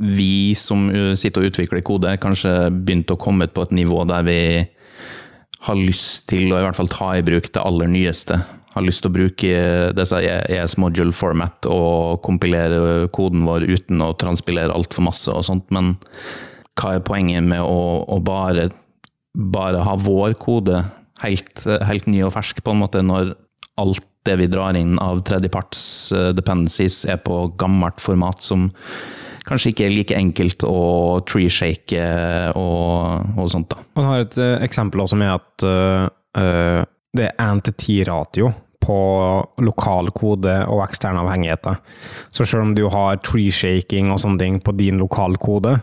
vi 0.03 0.51
som 0.59 0.89
sitter 1.15 1.45
og 1.45 1.53
utvikler 1.53 1.85
kode, 1.85 2.11
kanskje 2.19 2.51
begynte 2.75 3.15
å 3.15 3.21
komme 3.21 3.47
på 3.47 3.63
et 3.63 3.75
nivå 3.77 4.03
der 4.09 4.27
vi 4.27 4.39
har 5.65 5.79
lyst 5.79 6.27
til 6.29 6.51
å 6.51 6.59
i 6.59 6.65
hvert 6.65 6.77
fall 6.77 6.91
ta 6.91 7.13
i 7.17 7.23
bruk 7.25 7.47
det 7.53 7.63
aller 7.63 7.89
nyeste. 7.89 8.37
Har 8.75 8.83
lyst 8.83 9.05
til 9.05 9.13
å 9.13 9.15
bruke 9.15 9.61
disse 9.95 10.19
ES 10.19 10.75
module 10.81 11.15
format 11.15 11.69
og 11.71 12.19
kompilere 12.25 13.07
koden 13.15 13.47
vår 13.47 13.69
uten 13.71 14.03
å 14.03 14.11
transpilere 14.19 14.75
altfor 14.75 15.07
masse 15.07 15.31
og 15.31 15.47
sånt, 15.47 15.71
men 15.73 15.95
hva 16.79 16.95
er 16.95 17.05
poenget 17.05 17.45
med 17.45 17.63
å, 17.63 18.03
å 18.11 18.19
bare, 18.23 18.69
bare 19.33 19.83
ha 19.85 19.95
vår 19.99 20.35
kode 20.41 20.83
helt, 21.23 21.65
helt 21.87 22.09
ny 22.11 22.21
og 22.27 22.33
fersk, 22.35 22.61
på 22.63 22.75
en 22.75 22.83
måte, 22.83 23.03
når 23.05 23.33
alt 23.81 24.07
det 24.25 24.39
vi 24.39 24.49
drar 24.49 24.77
inn 24.77 24.95
av 25.03 25.21
tredjeparts 25.27 25.85
eh, 26.15 26.31
dependencies 26.35 27.03
er 27.11 27.19
på 27.21 27.45
gammelt 27.59 28.01
format 28.01 28.41
som 28.41 28.69
kanskje 29.45 29.71
ikke 29.71 29.85
er 29.85 29.93
like 29.93 30.17
enkelt 30.17 30.65
å 30.67 30.81
tree-shake 31.29 32.05
og, 32.57 33.33
og 33.37 33.49
sånt. 33.51 33.71
da. 33.71 33.83
Man 33.99 34.09
har 34.09 34.25
et 34.25 34.37
eh, 34.41 34.57
eksempel 34.65 35.05
også 35.05 35.19
med 35.19 35.33
at 35.35 35.65
eh, 35.69 36.05
eh, 36.41 36.81
det 37.15 37.29
er 37.29 37.57
NTT-ratio 37.59 38.51
på 38.85 38.97
lokal 39.65 40.11
kode 40.13 40.55
og 40.69 40.83
eksterne 40.85 41.21
avhengigheter. 41.23 41.77
Så 42.29 42.45
selv 42.45 42.67
om 42.67 42.73
du 42.77 42.83
har 42.91 43.21
tree-shaking 43.25 44.11
og 44.13 44.19
sånne 44.21 44.41
ting 44.41 44.59
på 44.61 44.75
din 44.77 44.99
lokal 45.01 45.37
kode, 45.41 45.77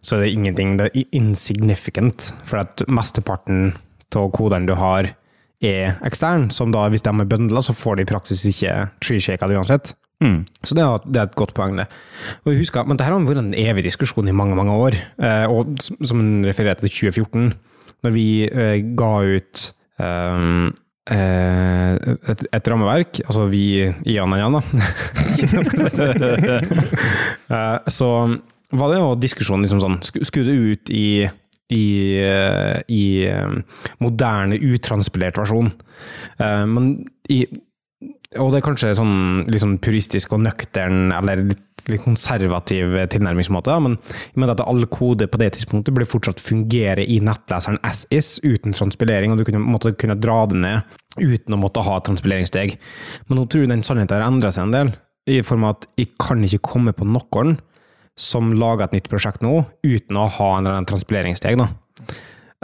så 0.00 0.16
er 0.16 0.24
det 0.24 0.32
ingenting, 0.34 0.76
det 0.78 0.90
er 0.90 1.04
insignificant, 1.16 2.32
for 2.46 2.62
at 2.64 2.82
mesteparten 2.88 3.74
av 4.16 4.30
kodene 4.32 4.66
du 4.68 4.74
har 4.78 5.10
er 5.64 5.96
ekstern, 6.06 6.50
som 6.52 6.70
da, 6.72 6.86
hvis 6.92 7.04
de 7.04 7.10
er 7.12 7.28
bøndla, 7.28 7.60
så 7.64 7.74
får 7.76 7.96
de 7.98 8.04
i 8.04 8.08
praksis 8.08 8.44
ikke 8.48 8.74
tree-shaka 9.04 9.48
det 9.48 9.56
uansett. 9.58 9.94
Mm. 10.24 10.44
Så 10.64 10.72
det 10.76 10.84
er, 10.84 11.02
det 11.04 11.20
er 11.20 11.28
et 11.28 11.36
godt 11.36 11.52
poeng, 11.56 11.76
det. 11.76 11.84
Og 12.44 12.52
jeg 12.52 12.62
husker, 12.62 12.86
men 12.88 12.96
dette 12.96 13.08
har 13.10 13.20
vært 13.26 13.42
en 13.42 13.52
evig 13.56 13.84
diskusjon 13.84 14.28
i 14.30 14.36
mange 14.36 14.56
mange 14.56 14.72
år, 14.72 14.96
eh, 15.20 15.44
og 15.52 15.76
som- 15.82 16.20
en 16.22 16.44
refererte 16.48 16.80
til 16.86 17.10
2014, 17.12 17.52
når 18.04 18.10
vi 18.14 18.26
eh, 18.48 18.80
ga 18.96 19.12
ut 19.36 19.72
um, 20.00 20.72
eh, 21.12 21.92
et, 22.32 22.46
et 22.52 22.68
rammeverk, 22.72 23.20
altså 23.26 23.44
vi, 23.52 23.64
Ian 24.08 24.32
og 24.32 24.40
Jan, 24.40 24.56
da. 24.56 24.62
Så 27.92 28.08
var 28.74 28.90
det 28.90 29.00
jo 29.00 29.10
diskusjon 29.20 29.62
liksom 29.62 29.82
sånn, 29.82 29.98
skulle 30.02 30.50
det 30.50 30.72
ut 30.72 30.94
i 30.94 31.06
i, 31.68 32.18
eh, 32.22 32.80
i 32.88 33.26
eh, 33.26 33.54
moderne, 33.98 34.58
utranspilert 34.58 35.38
versjon. 35.40 35.72
Eh, 36.38 36.66
Men 36.66 36.90
i, 37.28 37.44
og 38.38 38.52
det 38.52 38.60
er 38.60 38.66
kanskje 38.66 38.96
sånn 38.98 39.46
liksom 39.50 39.78
puristisk 39.82 40.34
og 40.36 40.44
nøktern, 40.44 41.10
eller 41.14 41.42
litt, 41.48 41.64
litt 41.90 42.02
konservativ 42.04 42.94
tilnærmingsmåte, 43.12 43.76
men 43.82 43.96
i 43.96 44.18
jeg 44.34 44.42
mener 44.42 44.54
at 44.56 44.64
all 44.66 44.84
kode 44.90 45.28
på 45.30 45.40
det 45.40 45.52
tidspunktet 45.54 45.94
burde 45.94 46.08
fortsatt 46.10 46.42
fungere 46.42 47.06
i 47.06 47.20
nettleseren 47.24 47.80
as 47.86 48.04
is, 48.14 48.36
uten 48.44 48.74
transpilering, 48.76 49.32
og 49.32 49.40
du 49.40 49.46
kunne, 49.48 49.62
måtte 49.62 49.94
kunne 49.98 50.18
dra 50.18 50.42
det 50.50 50.60
ned 50.62 50.98
uten 51.16 51.56
å 51.56 51.60
måtte 51.62 51.84
ha 51.86 52.00
transpileringssteg. 52.04 52.76
Men 53.26 53.40
nå 53.40 53.46
tror 53.46 53.64
jeg 53.64 53.72
den 53.72 53.86
sannheten 53.86 54.18
har 54.18 54.26
endret 54.26 54.54
seg 54.58 54.68
en 54.68 54.76
del, 54.76 54.92
i 55.26 55.40
form 55.42 55.64
av 55.66 55.78
at 55.78 55.88
jeg 55.98 56.12
kan 56.22 56.44
ikke 56.46 56.62
komme 56.74 56.92
på 56.94 57.06
noen 57.08 57.56
som 58.16 58.54
lager 58.56 58.86
et 58.86 58.96
nytt 58.96 59.10
prosjekt 59.12 59.42
nå, 59.44 59.58
uten 59.84 60.18
å 60.18 60.28
ha 60.38 60.48
en 60.54 60.64
eller 60.64 60.78
annen 60.78 60.88
transpileringssteg. 60.88 61.60
Da. 61.60 61.68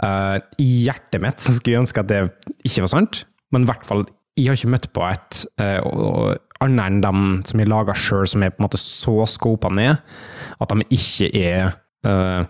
Eh, 0.03 0.37
I 0.65 0.69
hjertet 0.87 1.21
mitt 1.23 1.43
så 1.43 1.55
skulle 1.55 1.77
jeg 1.77 1.85
ønske 1.85 2.03
at 2.03 2.09
det 2.09 2.23
ikke 2.65 2.87
var 2.87 2.93
sant, 2.95 3.23
men 3.53 3.65
i 3.65 3.69
hvert 3.69 3.85
fall, 3.85 4.07
jeg 4.33 4.49
har 4.49 4.57
ikke 4.57 4.73
møtt 4.73 4.89
på 4.95 5.03
et 5.05 5.43
og 5.85 6.33
annet 6.63 6.85
enn 6.87 7.01
dem 7.03 7.23
som 7.47 7.61
jeg 7.61 7.69
lager 7.69 7.97
sjøl, 7.97 8.27
som 8.29 8.43
er 8.43 8.53
på 8.53 8.61
en 8.61 8.67
måte 8.67 8.81
så 8.81 9.15
scopa 9.29 9.71
ned 9.73 9.99
at 10.63 10.73
de 10.73 10.87
ikke 10.95 11.29
er 11.37 11.73
uh, 12.07 12.43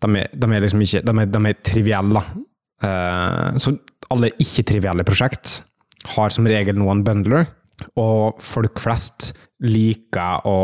de, 0.00 0.10
er, 0.20 0.30
de 0.32 0.50
er 0.50 0.64
liksom 0.64 0.84
ikke 0.84 1.02
De 1.06 1.14
er, 1.22 1.30
de 1.30 1.40
er 1.50 1.58
trivielle, 1.66 2.20
da. 2.20 2.44
Uh, 2.80 3.58
så 3.60 3.74
alle 4.10 4.32
ikke-trivielle 4.42 5.04
prosjekt 5.06 5.60
har 6.14 6.32
som 6.32 6.48
regel 6.48 6.78
noen 6.80 7.04
bundler, 7.06 7.46
og 8.00 8.40
folk 8.42 8.80
flest 8.82 9.30
liker 9.64 10.46
å 10.48 10.60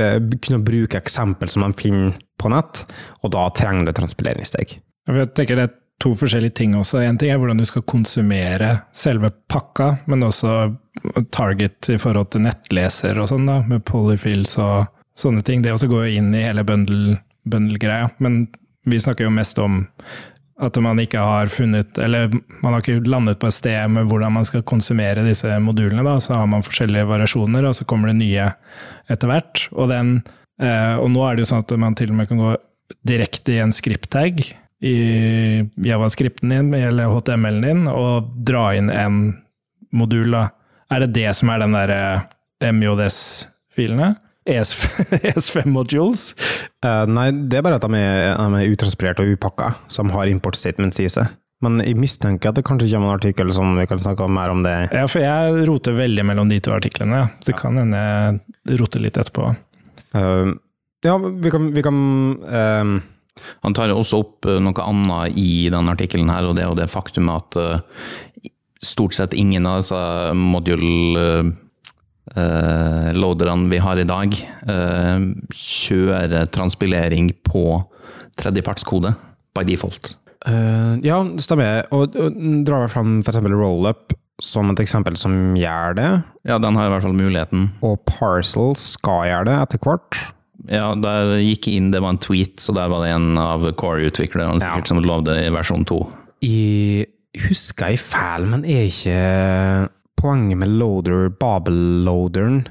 eh, 0.00 0.18
kunne 0.42 0.62
bruke 0.64 0.98
eksempel 0.98 1.50
som 1.52 1.66
de 1.66 1.76
finner 1.76 2.14
på 2.40 2.50
nett, 2.52 2.84
og 3.24 3.32
da 3.34 3.48
trenger 3.56 3.88
du 3.88 3.96
transpileringssteg. 3.96 4.78
Jeg 5.06 5.32
tenker 5.36 5.58
det 5.58 5.68
er 5.68 5.74
to 6.02 6.12
forskjellige 6.16 6.58
ting 6.58 6.74
også. 6.76 7.00
En 7.04 7.16
ting 7.20 7.30
er 7.32 7.38
hvordan 7.40 7.60
du 7.60 7.64
skal 7.68 7.84
konsumere 7.88 8.72
selve 8.96 9.30
pakka, 9.48 9.94
men 10.10 10.26
også 10.26 10.74
target 11.32 11.90
i 11.94 11.98
forhold 12.00 12.32
til 12.34 12.44
nettleser 12.44 13.18
og 13.20 13.30
sånn, 13.30 13.48
da, 13.48 13.60
med 13.68 13.84
polyfills 13.88 14.56
og 14.60 14.90
sånne 15.16 15.44
ting. 15.46 15.64
Det 15.64 15.72
også 15.72 15.88
går 15.88 16.08
jo 16.08 16.20
inn 16.20 16.34
i 16.36 16.44
hele 16.44 16.64
bundle- 16.68 17.18
bundle-greia, 17.48 18.10
men 18.18 18.46
vi 18.86 19.00
snakker 19.02 19.26
jo 19.26 19.34
mest 19.34 19.58
om 19.62 19.84
at 20.56 20.78
man 20.80 21.00
ikke 21.02 21.20
har 21.20 21.50
funnet, 21.52 21.98
eller 22.00 22.30
man 22.62 22.72
har 22.72 22.80
ikke 22.80 23.10
landet 23.10 23.38
på 23.40 23.50
et 23.50 23.56
sted 23.56 23.90
med 23.92 24.08
hvordan 24.08 24.32
man 24.38 24.46
skal 24.48 24.64
konsumere 24.64 25.24
disse 25.26 25.50
modulene. 25.60 26.04
Da. 26.06 26.16
Så 26.22 26.32
har 26.32 26.46
man 26.48 26.64
forskjellige 26.64 27.08
variasjoner, 27.10 27.68
og 27.68 27.76
så 27.76 27.84
kommer 27.88 28.10
det 28.10 28.20
nye 28.22 28.48
etter 29.12 29.30
hvert. 29.30 29.66
Og, 29.74 29.90
den, 29.92 30.14
eh, 30.62 30.94
og 30.96 31.10
nå 31.12 31.26
er 31.26 31.36
det 31.36 31.44
jo 31.44 31.50
sånn 31.52 31.66
at 31.66 31.76
man 31.80 31.96
til 31.98 32.14
og 32.14 32.20
med 32.20 32.30
kan 32.30 32.40
gå 32.40 32.54
direkte 33.06 33.56
i 33.56 33.60
en 33.64 33.74
script-tag 33.74 34.40
i 34.86 34.96
javascripten 35.84 36.52
din 36.52 36.74
eller 36.76 37.12
HTML-en 37.12 37.64
din, 37.64 37.84
og 37.92 38.32
dra 38.48 38.70
inn 38.76 38.88
en 38.92 39.20
modul. 39.96 40.32
Da. 40.32 40.46
Er 40.92 41.04
det 41.04 41.14
det 41.16 41.32
som 41.36 41.52
er 41.52 41.64
den 41.64 41.76
der 41.76 41.92
MJS-filene? 42.72 44.14
ES5 44.46 45.66
modules? 45.76 46.30
Uh, 46.84 47.04
nei, 47.10 47.30
det 47.50 47.58
er 47.58 47.66
bare 47.66 47.80
at 47.80 47.86
de 47.86 47.98
er, 47.98 48.36
de 48.36 48.60
er 48.60 48.74
utranspirert 48.74 49.22
og 49.22 49.32
upakka, 49.34 49.72
som 49.92 50.12
har 50.14 50.30
import 50.30 50.58
statements 50.58 51.00
i 51.02 51.08
seg. 51.12 51.32
Men 51.64 51.80
jeg 51.80 51.96
mistenker 51.98 52.52
at 52.52 52.58
det 52.58 52.66
kanskje 52.68 52.90
kommer 52.92 53.14
en 53.14 53.16
artikkel 53.16 53.50
som 53.56 53.72
vi 53.78 53.86
kan 53.88 54.00
snakke 54.02 54.28
mer 54.28 54.52
om 54.52 54.62
det. 54.66 54.74
Ja, 54.92 55.06
for 55.08 55.24
jeg 55.24 55.66
roter 55.68 55.96
veldig 55.96 56.26
mellom 56.28 56.50
de 56.52 56.60
to 56.60 56.74
artiklene. 56.76 57.24
Så 57.40 57.50
det 57.50 57.58
kan 57.62 57.80
hende 57.80 58.02
jeg 58.02 58.80
roter 58.82 59.02
litt 59.02 59.18
etterpå. 59.20 59.50
Uh, 60.16 60.52
ja, 61.04 61.16
vi 61.16 61.52
kan, 61.52 61.70
vi 61.76 61.82
kan 61.84 61.98
uh, 62.40 62.96
Han 63.62 63.74
tar 63.76 63.92
også 63.92 64.20
opp 64.22 64.48
noe 64.48 64.84
annet 64.84 65.36
i 65.36 65.68
denne 65.72 65.92
artikkelen 65.92 66.30
her, 66.32 66.46
og 66.48 66.56
det 66.56 66.64
er 66.64 66.70
jo 66.70 66.78
det 66.78 66.92
faktum 66.92 67.28
at 67.34 67.58
stort 68.84 69.16
sett 69.16 69.34
ingen 69.36 69.66
av 69.68 69.80
disse 69.80 70.00
module 70.36 71.52
eh, 72.34 73.08
loaderne 73.16 73.70
vi 73.70 73.80
har 73.82 74.00
i 74.00 74.06
dag, 74.08 74.36
uh, 74.68 75.26
kjører 75.54 76.48
transpilering 76.52 77.30
på 77.46 77.80
tredjepartskode 78.36 79.14
by 79.56 79.64
default. 79.68 80.16
Uh, 80.46 80.98
ja, 81.04 81.22
det 81.24 81.44
stemmer. 81.46 81.86
Og, 81.94 82.16
og 82.20 82.38
drar 82.66 82.86
jeg 82.86 82.94
fram 82.94 83.18
f.eks. 83.22 83.40
rollup 83.50 84.14
som 84.42 84.68
et 84.72 84.82
eksempel 84.82 85.16
som 85.16 85.56
gjør 85.56 85.96
det, 85.96 86.08
Ja, 86.44 86.58
den 86.60 86.76
har 86.76 86.88
i 86.88 86.92
hvert 86.92 87.04
fall 87.06 87.16
muligheten. 87.16 87.70
og 87.80 88.02
parcel 88.04 88.74
skal 88.76 89.30
gjøre 89.30 89.46
det 89.48 89.56
etter 89.62 89.80
hvert. 89.80 90.20
Ja, 90.68 90.90
der 90.98 91.36
gikk 91.40 91.68
inn, 91.70 91.90
det 91.92 92.02
var 92.02 92.14
en 92.14 92.20
tweet, 92.20 92.58
så 92.60 92.74
der 92.76 92.90
var 92.92 93.04
det 93.04 93.14
en 93.14 93.38
av 93.38 93.64
core-utviklerne 93.78 94.60
ja. 94.60 94.76
som 94.84 95.00
lovde 95.04 95.36
i 95.40 95.50
versjon 95.54 95.86
2. 95.88 96.00
Jeg 96.44 97.06
husker 97.46 97.94
jeg 97.94 98.02
feil, 98.02 98.48
men 98.50 98.64
er 98.64 98.88
ikke 98.88 99.20
poenget 100.26 100.58
med 100.60 100.74
loader, 100.76 101.30
Babel-loaderen, 101.40 102.64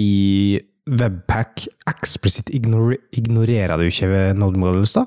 i 0.00 0.58
Webpack 0.90 1.66
eksplisitt 1.86 2.48
ignor 2.56 2.96
ignorerer 3.14 3.78
du 3.78 3.84
ikke 3.86 4.08
ved 4.10 4.38
Node 4.40 4.58
Models, 4.58 4.96
da? 4.96 5.04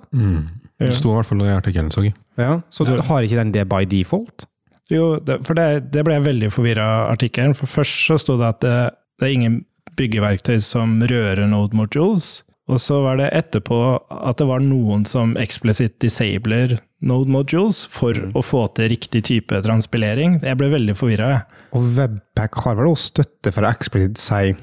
Det 0.79 0.93
sto 0.95 1.11
i 1.11 1.17
hvert 1.17 1.27
fall 1.27 1.41
i 1.43 1.51
artikkelen, 1.51 1.91
så. 1.91 2.03
Ja, 2.37 2.59
så 2.69 2.85
har 3.09 3.25
ikke 3.25 3.39
den 3.41 3.51
det 3.55 3.65
by 3.71 3.83
default? 3.89 4.45
Jo, 4.91 5.17
det, 5.19 5.39
for 5.47 5.57
det, 5.57 5.89
det 5.91 6.03
ble 6.05 6.13
jeg 6.19 6.27
veldig 6.27 6.51
forvirra 6.53 6.85
av 6.85 7.15
artikkelen. 7.15 7.55
For 7.57 7.65
først 7.65 8.05
så 8.05 8.19
sto 8.21 8.37
det 8.37 8.51
at 8.53 8.61
det, 8.61 8.75
det 9.19 9.27
er 9.27 9.33
ingen 9.33 9.55
byggeverktøy 9.97 10.59
som 10.61 10.99
rører 11.01 11.47
Node 11.49 11.75
modules. 11.75 12.44
Og 12.65 12.81
så 12.81 12.97
var 13.03 13.19
det 13.19 13.29
etterpå 13.37 13.77
at 14.09 14.39
det 14.41 14.47
var 14.49 14.63
noen 14.63 15.03
som 15.09 15.35
eksplisitt 15.37 15.99
disabler 16.01 16.79
Node 17.05 17.29
modules 17.29 17.83
for 17.91 18.17
å 18.33 18.41
få 18.41 18.63
til 18.73 18.87
riktig 18.89 19.19
type 19.27 19.59
transpilering. 19.61 20.39
Jeg 20.41 20.57
ble 20.57 20.71
veldig 20.71 20.95
forvirra. 20.97 21.43
Og 21.77 21.83
Webpack 21.99 22.57
har 22.63 22.79
vel 22.79 22.89
også 22.89 23.11
støtte 23.11 23.53
for 23.53 23.67
å 23.67 23.69
eksplisitt 23.69 24.17
si 24.17 24.55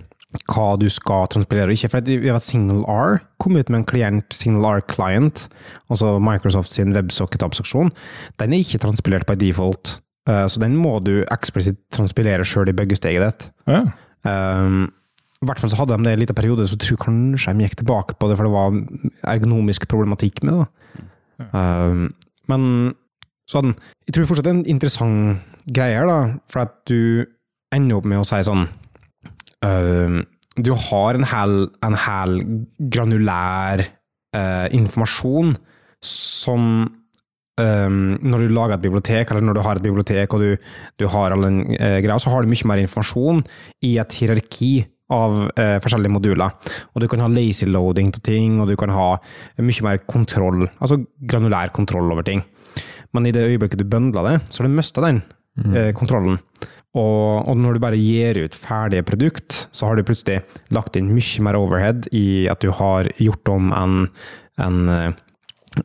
hva 0.51 0.73
du 0.81 0.89
skal 0.91 1.29
transpilere 1.31 1.71
og 1.71 1.77
ikke. 1.77 1.93
For 1.93 2.09
vi 2.09 2.17
vet 2.25 2.43
Signal 2.43 2.83
R 2.91 3.21
kom 3.39 3.55
ut 3.55 3.71
med 3.71 3.83
en 3.85 3.87
klient, 3.87 4.27
Signal 4.35 4.81
R 4.81 4.83
Client, 4.91 5.45
altså 5.93 6.17
Microsoft 6.25 6.75
sin 6.75 6.97
WebSocket-abstraksjon. 6.97 7.93
Den 8.43 8.57
er 8.57 8.65
ikke 8.65 8.83
transpilert 8.89 9.29
by 9.29 9.39
default, 9.39 10.01
Eh, 10.29 10.47
så 10.47 10.63
den 10.63 10.77
må 10.79 10.99
du 11.03 11.23
eksplisitt 11.33 11.81
transpilere 11.95 12.47
sjøl 12.47 12.71
i 12.71 12.77
byggesteget 12.77 13.25
ditt. 13.25 13.47
Ja. 13.71 13.85
Um, 14.23 14.93
I 15.43 15.49
hvert 15.49 15.59
fall 15.59 15.73
så 15.73 15.81
hadde 15.81 15.99
de 15.99 16.07
det 16.07 16.15
en 16.15 16.23
liten 16.23 16.39
periode, 16.39 16.67
så 16.67 16.77
jeg 16.77 16.85
tror 16.87 17.01
kanskje 17.09 17.55
de 17.59 17.67
gikk 17.67 17.81
tilbake 17.81 18.15
på 18.15 18.31
det, 18.31 18.39
for 18.39 18.47
det 18.47 18.55
var 18.55 18.77
ergonomisk 19.35 19.89
problematikk 19.91 20.43
med 20.47 20.61
det. 20.61 20.67
da. 20.67 20.69
Um, 21.53 22.05
men 22.51 22.67
sånn, 23.51 23.75
jeg 24.07 24.15
tror 24.15 24.29
fortsatt 24.31 24.47
det 24.47 24.53
er 24.53 24.59
en 24.61 24.71
interessant 24.71 25.43
greie 25.67 25.99
her, 25.99 26.07
da, 26.11 26.39
for 26.51 26.65
at 26.65 26.77
du 26.91 27.27
ender 27.75 27.99
opp 27.99 28.07
med 28.09 28.23
å 28.23 28.29
si 28.29 28.39
sånn 28.47 28.67
um, 29.65 30.23
Du 30.61 30.73
har 30.77 31.17
en 31.17 31.27
hel, 31.27 31.55
en 31.87 31.99
hel 32.07 32.41
granulær 32.93 33.85
uh, 34.37 34.67
informasjon 34.75 35.55
som 36.07 36.67
um, 37.61 38.01
når 38.21 38.45
du 38.45 38.55
lager 38.55 38.77
et 38.77 38.85
bibliotek, 38.85 39.31
eller 39.31 39.47
når 39.47 39.59
du 39.59 39.63
har 39.65 39.79
et 39.79 39.87
bibliotek 39.87 40.35
og 40.35 40.43
du, 40.45 40.73
du 41.01 41.07
har 41.15 41.35
all 41.35 41.47
den 41.47 41.63
uh, 41.73 41.99
greia, 42.05 42.19
så 42.21 42.33
har 42.33 42.43
du 42.43 42.53
mye 42.53 42.69
mer 42.69 42.83
informasjon 42.83 43.45
i 43.89 43.97
et 44.03 44.19
hierarki 44.21 44.75
av 45.13 45.39
eh, 45.61 45.77
forskjellige 45.83 46.15
moduler. 46.15 46.55
Og 46.93 47.03
du 47.03 47.09
kan 47.11 47.23
ha 47.25 47.31
lazy 47.33 47.69
loading 47.71 48.13
til 48.17 48.25
ting, 48.27 48.61
og 48.63 48.71
du 48.71 48.77
kan 48.81 48.93
ha 48.95 49.09
mye 49.63 49.87
mer 49.87 50.03
kontroll, 50.09 50.67
altså 50.79 51.03
granulær 51.29 51.73
kontroll 51.77 52.11
over 52.15 52.27
ting. 52.27 52.45
Men 53.13 53.29
i 53.29 53.35
det 53.35 53.45
øyeblikket 53.45 53.83
du 53.83 53.89
bøndler 53.89 54.29
det, 54.29 54.37
så 54.49 54.63
har 54.63 54.71
du 54.71 54.77
mista 54.79 55.05
den 55.05 55.23
eh, 55.73 55.93
kontrollen. 55.97 56.41
Og, 56.93 57.49
og 57.49 57.57
når 57.57 57.77
du 57.77 57.81
bare 57.81 58.01
gir 58.01 58.37
ut 58.43 58.57
ferdige 58.57 59.05
produkt, 59.09 59.67
så 59.73 59.89
har 59.89 59.97
du 59.97 60.05
plutselig 60.05 60.43
lagt 60.77 60.97
inn 60.99 61.13
mye 61.13 61.45
mer 61.45 61.57
overhead 61.57 62.09
i 62.13 62.49
at 62.53 62.65
du 62.65 62.73
har 62.77 63.09
gjort 63.17 63.53
om 63.53 63.71
en, 63.77 64.01
en 64.61 64.81
eh, 64.93 65.13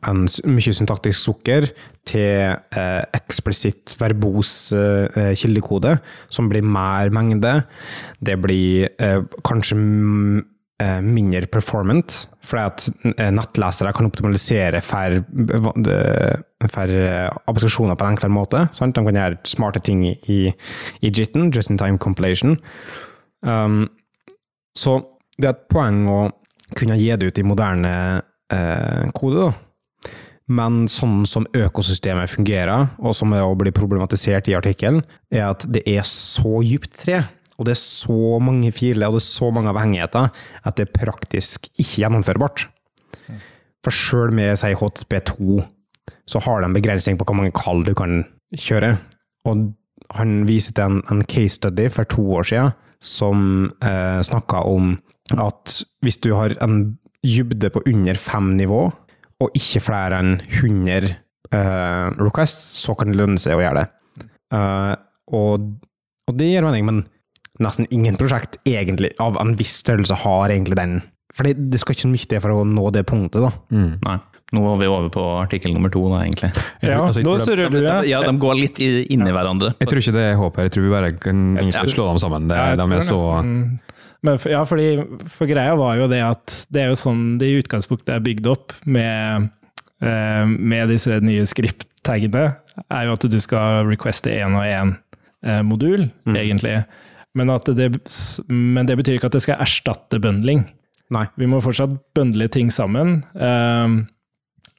en 0.04 0.24
mye 0.52 0.74
syntaktisk 0.74 1.16
sukker 1.16 1.68
til 2.08 2.54
eh, 2.54 3.02
eksplisitt 3.16 3.96
verbos 4.00 4.52
eh, 4.76 5.34
kildekode, 5.38 5.96
som 6.32 6.48
blir 6.50 6.64
mer 6.64 7.12
mengde. 7.14 7.54
Det 8.20 8.38
blir 8.40 8.88
eh, 8.96 9.20
kanskje 9.46 9.76
mm, 9.78 10.38
eh, 10.82 11.00
mindre 11.04 11.50
performant, 11.52 12.16
fordi 12.48 12.64
at 12.64 12.88
eh, 13.18 13.30
nettlesere 13.34 13.92
kan 13.96 14.08
optimalisere 14.08 14.80
for, 14.84 15.20
for 16.72 16.96
eh, 17.02 17.28
applikasjoner 17.50 17.98
på 17.98 18.06
en 18.06 18.16
enklere 18.16 18.34
måte. 18.34 18.64
Sant? 18.78 18.96
De 18.96 19.04
kan 19.04 19.20
gjøre 19.20 19.42
smarte 19.48 19.84
ting 19.84 20.06
i, 20.08 20.40
i 20.48 21.12
JIT-en, 21.12 21.52
just 21.52 21.74
in 21.74 21.80
time 21.80 22.00
compilation. 22.00 22.58
Um, 23.42 23.84
så 24.76 24.98
det 25.38 25.46
er 25.46 25.54
et 25.54 25.68
poeng 25.70 26.02
å 26.10 26.20
kunne 26.76 26.98
gi 26.98 27.12
det 27.16 27.30
ut 27.30 27.38
i 27.38 27.46
moderne 27.46 27.92
kode, 29.14 29.42
da. 29.44 29.67
Men 30.48 30.86
sånn 30.88 31.26
som 31.28 31.44
økosystemet 31.56 32.30
fungerer, 32.32 32.88
og 32.98 33.16
som 33.16 33.34
er 33.36 33.44
å 33.44 33.56
bli 33.58 33.72
problematisert 33.76 34.48
i 34.48 34.56
artikkelen, 34.56 35.02
er 35.28 35.50
at 35.50 35.66
det 35.68 35.82
er 35.88 36.06
så 36.08 36.62
dypt 36.64 36.94
tre, 37.02 37.20
og 37.58 37.66
det 37.66 37.74
er 37.74 37.80
så 37.82 38.38
mange 38.40 38.70
filer, 38.72 39.10
og 39.10 39.18
det 39.18 39.24
er 39.24 39.28
så 39.28 39.50
mange 39.52 39.72
avhengigheter, 39.74 40.30
at 40.64 40.78
det 40.78 40.86
er 40.86 40.94
praktisk 40.94 41.68
ikke 41.74 42.04
gjennomførbart. 42.04 42.68
For 43.84 43.94
sjøl 43.94 44.32
med 44.34 44.56
si, 44.60 44.72
HTTP2, 44.78 45.58
så 46.28 46.40
har 46.44 46.60
det 46.60 46.68
en 46.68 46.76
begrensning 46.76 47.18
på 47.18 47.26
hvor 47.28 47.36
mange 47.38 47.54
kall 47.56 47.84
du 47.86 47.92
kan 47.98 48.22
kjøre. 48.56 48.94
Og 49.48 49.68
han 50.16 50.38
viser 50.48 50.76
til 50.76 50.88
en, 50.88 51.02
en 51.12 51.24
case 51.28 51.58
study 51.58 51.88
for 51.92 52.08
to 52.08 52.24
år 52.38 52.48
siden, 52.48 52.72
som 53.04 53.68
eh, 53.84 54.20
snakka 54.24 54.64
om 54.66 54.96
at 55.36 55.76
hvis 56.02 56.18
du 56.24 56.32
har 56.34 56.56
en 56.64 56.96
dybde 57.26 57.70
på 57.74 57.82
under 57.90 58.18
fem 58.18 58.54
nivå, 58.58 58.86
og 59.44 59.52
ikke 59.58 59.80
flere 59.84 60.18
enn 60.22 60.32
100 60.60 61.12
uh, 61.54 62.08
requests, 62.18 62.72
så 62.84 62.94
kan 62.98 63.12
det 63.12 63.20
lønne 63.20 63.38
seg 63.42 63.54
å 63.58 63.62
gjøre 63.62 63.84
det. 63.84 64.26
Uh, 64.54 64.94
og, 65.36 65.68
og 66.28 66.38
det 66.40 66.48
gir 66.50 66.66
mening, 66.66 66.86
men 66.88 67.04
nesten 67.62 67.86
ingen 67.94 68.16
prosjekt 68.18 68.58
egentlig 68.68 69.12
av 69.22 69.38
en 69.42 69.54
viss 69.58 69.76
størrelse 69.82 70.16
har 70.24 70.50
egentlig 70.54 70.78
den. 70.78 70.98
For 71.36 71.46
det, 71.46 71.56
det 71.70 71.78
skal 71.82 71.94
ikke 71.94 72.06
så 72.06 72.10
mye 72.10 72.30
til 72.32 72.42
for 72.42 72.56
å 72.56 72.64
nå 72.66 72.88
det 72.94 73.04
punktet, 73.08 73.44
da. 73.46 73.52
Nei. 73.74 74.18
Nå 74.56 74.62
var 74.64 74.78
vi 74.80 74.86
over 74.88 75.10
på 75.12 75.22
artikkel 75.42 75.74
nummer 75.74 75.90
to, 75.92 76.00
da, 76.08 76.22
egentlig. 76.24 76.48
Ja, 76.80 77.02
Altså, 77.04 77.20
nå 77.20 77.34
surrer 77.44 77.68
du, 77.68 77.82
ja. 77.84 77.98
Ja, 78.08 78.22
de 78.24 78.32
går 78.40 78.54
litt 78.56 78.78
i- 78.80 79.04
inn 79.12 79.26
i 79.28 79.34
hverandre. 79.34 79.74
Jeg 79.76 79.90
tror 79.90 80.00
ikke 80.00 80.14
det 80.16 80.22
er 80.24 80.38
håp 80.40 80.56
her. 80.56 80.64
Jeg 80.70 80.72
tror 80.72 80.86
vi 80.86 80.92
bare 80.94 81.10
kan 81.20 81.42
slå 81.92 82.06
dem 82.08 82.18
sammen. 82.22 82.48
Det, 82.48 82.56
Ja, 82.56 82.70
jeg 82.72 82.78
de 82.80 82.86
tror 82.86 82.96
er 82.96 83.04
så 83.04 83.18
nesten- 83.20 83.80
Men 84.26 84.38
for, 84.40 84.50
ja, 84.50 84.64
fordi, 84.66 84.88
for 85.30 85.50
greia 85.50 85.76
var 85.78 85.98
jo 86.00 86.08
det 86.10 86.22
at 86.26 86.54
det 86.74 86.82
er 86.82 86.90
jo 86.90 86.98
sånn 86.98 87.36
det 87.38 87.52
i 87.52 87.60
utgangspunktet 87.60 88.16
er 88.16 88.24
bygd 88.24 88.48
opp 88.50 88.74
med, 88.90 89.50
eh, 90.02 90.46
med 90.46 90.90
disse 90.90 91.20
nye 91.22 91.46
script-taggene, 91.46 92.48
er 92.88 93.06
jo 93.06 93.14
at 93.14 93.28
du 93.30 93.38
skal 93.42 93.86
requeste 93.86 94.32
én 94.34 94.58
og 94.58 94.66
én 94.66 94.96
eh, 95.46 95.62
modul, 95.66 96.08
egentlig. 96.34 96.80
Men, 97.38 97.54
at 97.54 97.70
det, 97.78 97.92
men 98.50 98.88
det 98.88 98.98
betyr 98.98 99.18
ikke 99.18 99.30
at 99.30 99.38
det 99.38 99.44
skal 99.46 99.62
erstatte 99.62 100.18
bundling. 100.22 100.66
Nei. 101.14 101.24
Vi 101.38 101.46
må 101.48 101.62
fortsatt 101.64 101.94
bundle 102.18 102.50
ting 102.52 102.72
sammen. 102.74 103.20
eh, 103.38 103.98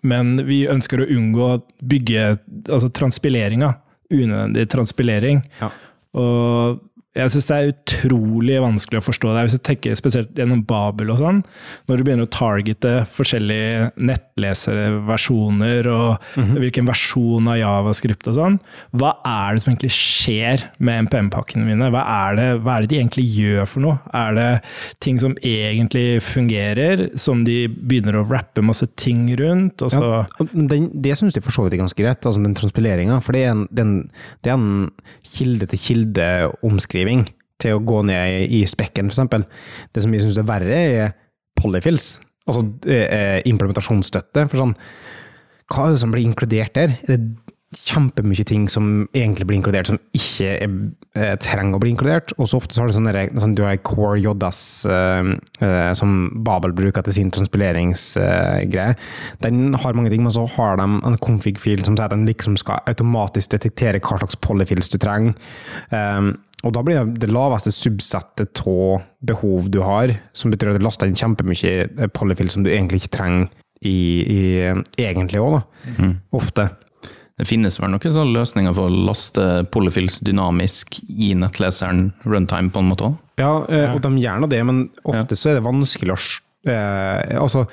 men 0.07 0.37
vi 0.47 0.61
ønsker 0.71 1.01
å 1.03 1.09
unngå 1.11 1.49
bygge 1.83 2.25
altså 2.69 2.89
transpileringa. 2.95 3.73
Unødvendig 4.09 4.65
transpilering. 4.71 5.41
Ja. 5.59 5.69
Og 6.17 6.79
jeg 7.19 7.33
syns 7.33 7.49
det 7.49 7.57
er 7.57 7.71
utrolig 7.73 8.57
vanskelig 8.63 8.99
å 9.01 9.05
forstå 9.05 9.33
det. 9.35 9.43
Hvis 9.47 9.57
du 9.57 9.63
tenker 9.69 9.97
spesielt 9.99 10.37
gjennom 10.37 10.61
Babel 10.67 11.11
og 11.13 11.19
sånn, 11.19 11.41
når 11.89 11.99
du 11.99 12.05
begynner 12.05 12.27
å 12.27 12.31
targete 12.33 12.93
forskjellige 13.11 13.89
nettleserversjoner 14.09 15.89
og 15.91 16.29
hvilken 16.59 16.87
versjon 16.89 17.49
av 17.51 17.59
Javascript 17.59 18.29
og 18.31 18.37
sånn, 18.37 18.57
hva 18.95 19.11
er 19.27 19.55
det 19.55 19.63
som 19.63 19.73
egentlig 19.73 19.91
skjer 19.95 20.65
med 20.79 21.07
MPM-pakkene 21.07 21.67
mine? 21.67 21.91
Hva 21.93 22.03
er, 22.29 22.39
det, 22.39 22.47
hva 22.63 22.77
er 22.77 22.85
det 22.85 22.91
de 22.93 23.01
egentlig 23.01 23.25
gjør 23.35 23.69
for 23.69 23.85
noe? 23.85 23.97
Er 24.15 24.37
det 24.37 24.47
ting 25.03 25.19
som 25.21 25.35
egentlig 25.43 26.21
fungerer, 26.23 27.09
som 27.19 27.43
de 27.47 27.61
begynner 27.69 28.19
å 28.19 28.25
rappe 28.29 28.63
masse 28.65 28.87
ting 28.99 29.27
rundt? 29.39 29.83
Og 29.85 29.93
så, 29.93 30.03
Ja, 30.09 30.47
den, 30.53 30.89
det 30.93 31.17
syns 31.19 31.35
de 31.35 31.43
for 31.43 31.55
så 31.55 31.65
vidt 31.65 31.75
er 31.77 31.83
ganske 31.83 31.99
greit, 31.99 32.23
altså 32.23 32.41
den 32.43 32.57
transpileringa. 32.57 33.19
For 33.25 33.35
det 33.35 33.43
er 33.45 33.53
en, 33.53 33.65
den, 33.75 33.93
det 34.45 34.53
er 34.53 34.57
en 34.57 34.89
kilde-til-kilde-omskriving 35.35 37.08
til 37.08 37.08
å 37.69 37.83
gå 37.83 38.01
ned 38.07 38.53
i 38.55 38.63
spekken, 38.69 39.11
f.eks. 39.11 39.45
Det 39.93 40.03
som 40.05 40.15
jeg 40.15 40.23
syns 40.23 40.39
er 40.39 40.47
verre, 40.47 40.79
er 40.79 41.13
polyfills. 41.59 42.13
Altså 42.49 42.65
eh, 42.89 43.41
implementasjonsstøtte. 43.49 44.47
For 44.49 44.63
sånn, 44.63 44.75
hva 45.69 45.87
er 45.87 45.95
det 45.95 46.01
som 46.01 46.13
blir 46.13 46.25
inkludert 46.25 46.77
der? 46.77 46.95
Er 47.05 47.17
det 47.17 47.49
kjempemye 47.69 48.41
ting 48.49 48.63
som 48.71 49.03
egentlig 49.13 49.45
blir 49.45 49.59
inkludert, 49.59 49.91
som 49.91 49.99
ikke 50.17 50.47
er, 50.55 50.71
eh, 51.15 51.35
trenger 51.37 51.77
å 51.77 51.81
bli 51.83 51.91
inkludert? 51.93 52.33
Og 52.39 52.49
så 52.49 52.57
ofte 52.57 52.73
så 52.73 52.81
har 52.81 52.87
du 52.87 52.93
sånne, 52.93 53.29
sånn, 53.37 53.53
du 53.55 53.61
har 53.63 53.77
core 53.77 54.17
Jodas, 54.19 54.85
eh, 54.89 55.37
eh, 55.61 55.93
som 55.93 56.43
Babel 56.43 56.71
bruker 56.71 57.03
til 57.03 57.13
sin 57.13 57.31
transpileringsgreie. 57.31 58.95
Den 59.41 59.73
har 59.75 59.93
mange 59.93 60.09
ting, 60.09 60.23
men 60.23 60.31
så 60.31 60.49
har 60.49 60.77
de 60.77 60.83
en 60.83 61.17
config-fil 61.17 61.83
som 61.83 61.95
sier 61.95 62.05
at 62.05 62.11
den 62.11 62.25
liksom 62.25 62.57
skal 62.57 62.81
automatisk 62.87 63.51
detektere 63.51 64.01
hva 64.01 64.17
slags 64.17 64.35
polyfills 64.35 64.89
du 64.89 64.97
trenger. 64.97 65.35
Um, 65.91 66.39
og 66.65 66.73
da 66.75 66.83
blir 66.83 66.99
det 66.99 67.23
det 67.23 67.31
laveste 67.31 67.71
subsettet 67.71 68.61
av 68.67 69.05
behov 69.23 69.69
du 69.71 69.79
har, 69.85 70.11
som 70.35 70.51
betyr 70.51 70.73
at 70.73 70.81
du 70.81 70.85
laster 70.85 71.07
inn 71.07 71.17
kjempemye 71.17 71.73
eh, 71.87 72.11
polyfill 72.11 72.51
som 72.51 72.65
du 72.65 72.71
egentlig 72.73 73.03
ikke 73.03 73.15
trenger 73.15 73.49
i, 73.79 73.95
i, 74.27 74.39
egentlig 74.99 75.39
òg, 75.39 75.59
da. 75.59 76.09
Ofte. 76.35 76.67
Det 77.39 77.47
finnes 77.47 77.77
vel 77.79 77.93
noen 77.93 78.11
sånne 78.11 78.35
løsninger 78.35 78.73
for 78.75 78.89
å 78.89 79.03
laste 79.07 79.45
polyfills 79.71 80.19
dynamisk 80.27 80.97
i 81.07 81.31
nettleseren 81.39 82.09
runtime, 82.27 82.73
på 82.75 82.83
en 82.83 82.89
måte 82.91 83.07
òg? 83.07 83.15
Ja, 83.39 83.53
eh, 83.71 83.93
og 83.93 84.01
de 84.03 84.11
gjør 84.19 84.41
nå 84.43 84.49
det, 84.51 84.59
men 84.67 84.81
ofte 85.07 85.37
så 85.39 85.53
er 85.53 85.59
det 85.61 85.67
vanskelig 85.69 86.11
å 86.11 86.19
eh, 86.67 87.37
Altså 87.39 87.63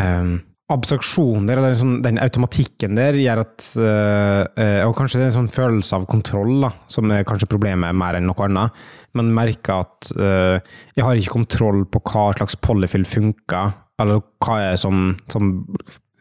eh, 0.00 0.34
Abstraksjoner, 0.72 1.58
eller 1.60 1.74
sånn, 1.76 1.98
den 2.00 2.16
automatikken 2.24 2.96
der, 2.96 3.18
gjør 3.20 3.42
at 3.42 3.66
eh, 3.76 4.80
Og 4.86 4.94
kanskje 4.96 5.18
det 5.20 5.26
er 5.26 5.28
en 5.28 5.36
sånn 5.42 5.50
følelse 5.52 5.98
av 5.98 6.06
kontroll 6.08 6.54
da, 6.62 6.70
som 6.88 7.12
er 7.12 7.26
kanskje 7.28 7.50
problemet 7.50 7.92
mer 7.92 8.16
enn 8.16 8.24
noe 8.30 8.46
annet. 8.46 8.86
Men 9.14 9.34
merker 9.36 9.84
at 9.84 10.14
øh, 10.16 10.56
jeg 10.96 11.04
har 11.04 11.20
ikke 11.20 11.36
kontroll 11.36 11.84
på 11.84 12.00
hva 12.08 12.30
slags 12.38 12.56
polyfill 12.64 13.04
funker, 13.06 13.76
eller 14.00 14.24
hva 14.42 14.56
er 14.70 14.80
som, 14.80 15.12
som 15.30 15.52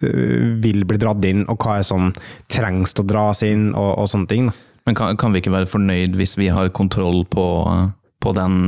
øh, 0.03 0.59
vil 0.61 0.83
bli 0.91 0.99
dratt 0.99 1.23
inn, 1.25 1.47
og 1.47 1.63
hva 1.63 1.79
er 1.79 1.87
som 1.87 2.11
trengs 2.51 2.93
til 2.93 3.07
å 3.07 3.09
dras 3.15 3.45
inn, 3.47 3.69
og, 3.71 3.93
og 4.03 4.11
sånne 4.11 4.29
ting. 4.29 4.51
Da. 4.51 4.57
Men 4.83 4.99
kan, 4.99 5.17
kan 5.17 5.31
vi 5.31 5.39
ikke 5.39 5.55
være 5.55 5.71
fornøyd 5.71 6.19
hvis 6.19 6.35
vi 6.35 6.51
har 6.51 6.73
kontroll 6.75 7.23
på, 7.31 7.47
på 8.19 8.35
den 8.35 8.59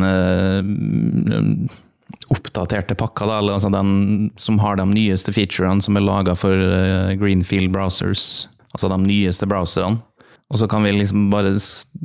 oppdaterte 2.34 2.97
pakker, 2.97 3.30
da, 3.30 3.54
altså 3.54 3.69
den 3.73 4.32
som 4.41 4.60
har 4.63 4.80
de 4.80 4.88
nyeste 4.89 5.34
featurene 5.36 5.84
som 5.84 5.97
er 5.97 6.06
laga 6.06 6.36
for 6.39 6.54
eh, 6.54 7.13
Greenfield 7.19 7.73
browsers, 7.75 8.47
altså 8.73 8.91
de 8.91 8.99
nyeste 9.06 9.49
browserne? 9.49 10.01
Og 10.54 10.60
så 10.62 10.67
kan 10.69 10.84
vi 10.86 10.91
liksom 10.93 11.32
bare 11.32 11.56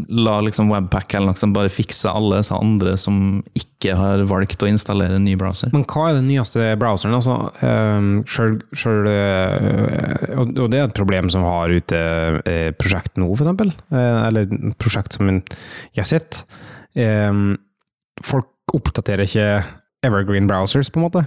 la 0.09 0.39
liksom 0.41 0.71
Webpack 0.73 1.13
eller 1.13 1.29
noe 1.29 1.39
som 1.39 1.53
bare 1.53 1.69
fikse 1.73 2.09
alle 2.09 2.39
disse 2.39 2.57
andre 2.57 2.95
som 2.99 3.43
ikke 3.59 3.93
har 3.99 4.23
valgt 4.29 4.65
å 4.65 4.69
installere 4.71 5.19
en 5.19 5.27
ny 5.29 5.35
browser. 5.41 5.69
Men 5.75 5.85
hva 5.85 6.07
er 6.09 6.17
den 6.17 6.31
nyeste 6.31 6.71
browseren? 6.81 7.19
Altså, 7.19 7.37
um, 7.61 8.09
selv, 8.25 8.65
selv, 8.73 9.11
eh, 9.13 10.33
og, 10.41 10.55
det 10.73 10.81
er 10.81 10.87
et 10.87 10.97
problem 10.97 11.29
som 11.33 11.45
har 11.45 11.73
ute 11.73 12.01
uh, 12.41 12.71
prosjekt 12.81 13.21
nå, 13.21 13.29
eksempel. 13.37 13.75
Eh, 13.93 14.23
eller 14.31 14.49
prosjekt 14.81 15.19
som 15.19 15.29
jeg 15.29 16.01
har 16.01 16.09
sett. 16.09 16.43
Um, 16.97 17.59
folk 18.25 18.73
oppdaterer 18.73 19.29
ikke 19.29 19.51
evergreen 20.07 20.49
browsers, 20.51 20.91
på 20.91 21.01
en 21.01 21.07
måte. 21.09 21.25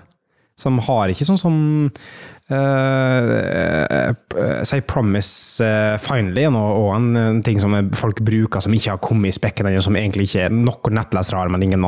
Som 0.59 0.77
har 0.85 1.09
ikke 1.09 1.25
sånn 1.25 1.39
som 1.41 1.55
uh, 2.53 3.29
Si 4.69 4.81
Promise 4.85 5.65
uh, 5.65 5.95
Finally, 6.01 6.45
og, 6.51 6.57
og 6.59 6.91
en, 6.93 7.07
en 7.17 7.41
ting 7.45 7.57
som 7.61 7.73
folk 7.97 8.21
bruker 8.25 8.61
som 8.61 8.75
ikke 8.75 8.93
har 8.93 9.01
kommet 9.01 9.31
i 9.31 9.37
spekken 9.39 9.69
ennå, 9.69 9.81
som 9.81 9.97
egentlig 9.97 10.29
ikke 10.29 10.51
noen 10.53 10.93
nettlesere 10.99 11.41
har, 11.41 11.49
men 11.53 11.65
ingen, 11.65 11.87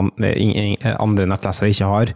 andre 0.96 1.30
nettlesere 1.30 1.70
ikke 1.76 1.92
har. 1.92 2.16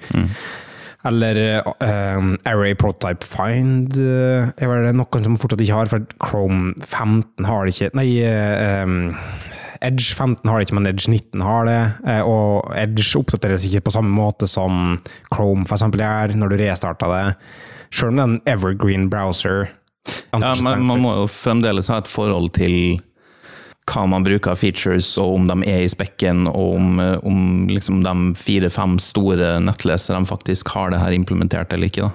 Eller 1.08 1.62
uh, 1.62 2.34
Array 2.50 2.74
Prototype 2.76 3.24
Find 3.24 3.94
uh, 4.02 4.50
er 4.58 4.84
det 4.88 4.98
noen 4.98 5.24
som 5.30 5.38
fortsatt 5.40 5.64
ikke 5.64 5.78
har, 5.78 5.92
for 5.94 6.10
Chrome 6.18 6.74
15 6.82 7.48
har 7.48 7.64
det 7.64 7.78
ikke. 7.78 7.94
Nei, 8.02 8.10
um, 8.84 9.14
Edge 9.82 10.14
15 10.16 10.50
har 10.50 10.60
det 10.60 10.68
ikke, 10.68 10.76
men 10.80 10.88
Edge 10.92 11.08
19 11.12 11.42
har 11.46 11.66
det. 11.70 11.80
eh, 12.06 12.22
Og 12.22 12.72
Edge 12.76 13.06
oppdateres 13.20 13.66
ikke 13.68 13.86
på 13.88 13.94
samme 13.96 14.12
måte 14.12 14.48
som 14.48 14.98
Chrome 15.34 15.66
for 15.68 15.78
eksempel 15.78 16.04
gjør, 16.04 16.36
når 16.36 16.50
du 16.50 16.58
restarter 16.64 17.14
det. 17.16 17.36
Selv 17.92 18.10
om 18.12 18.16
det 18.18 18.24
er 18.24 18.30
en 18.30 18.42
evergreen 18.46 19.10
browser. 19.10 19.70
Ja, 20.34 20.54
men 20.64 20.86
man 20.88 21.02
må 21.04 21.14
jo 21.16 21.28
fremdeles 21.30 21.90
ha 21.90 21.98
et 22.02 22.10
forhold 22.10 22.52
til 22.58 23.00
hva 23.90 24.04
man 24.06 24.24
bruker 24.24 24.52
av 24.54 24.60
features, 24.62 25.18
og 25.18 25.34
om 25.40 25.48
de 25.50 25.56
er 25.66 25.82
i 25.82 25.90
spekken, 25.90 26.44
og 26.48 26.76
om, 26.76 27.00
eh, 27.02 27.18
om 27.26 27.68
liksom 27.68 28.04
de 28.06 28.36
fire-fem 28.38 29.00
store 29.02 29.56
nettleserne 29.64 30.30
faktisk 30.30 30.70
har 30.76 30.92
det 30.92 31.00
her 31.02 31.16
implementert 31.18 31.74
eller 31.74 31.90
ikke. 31.90 32.10
Da. 32.10 32.12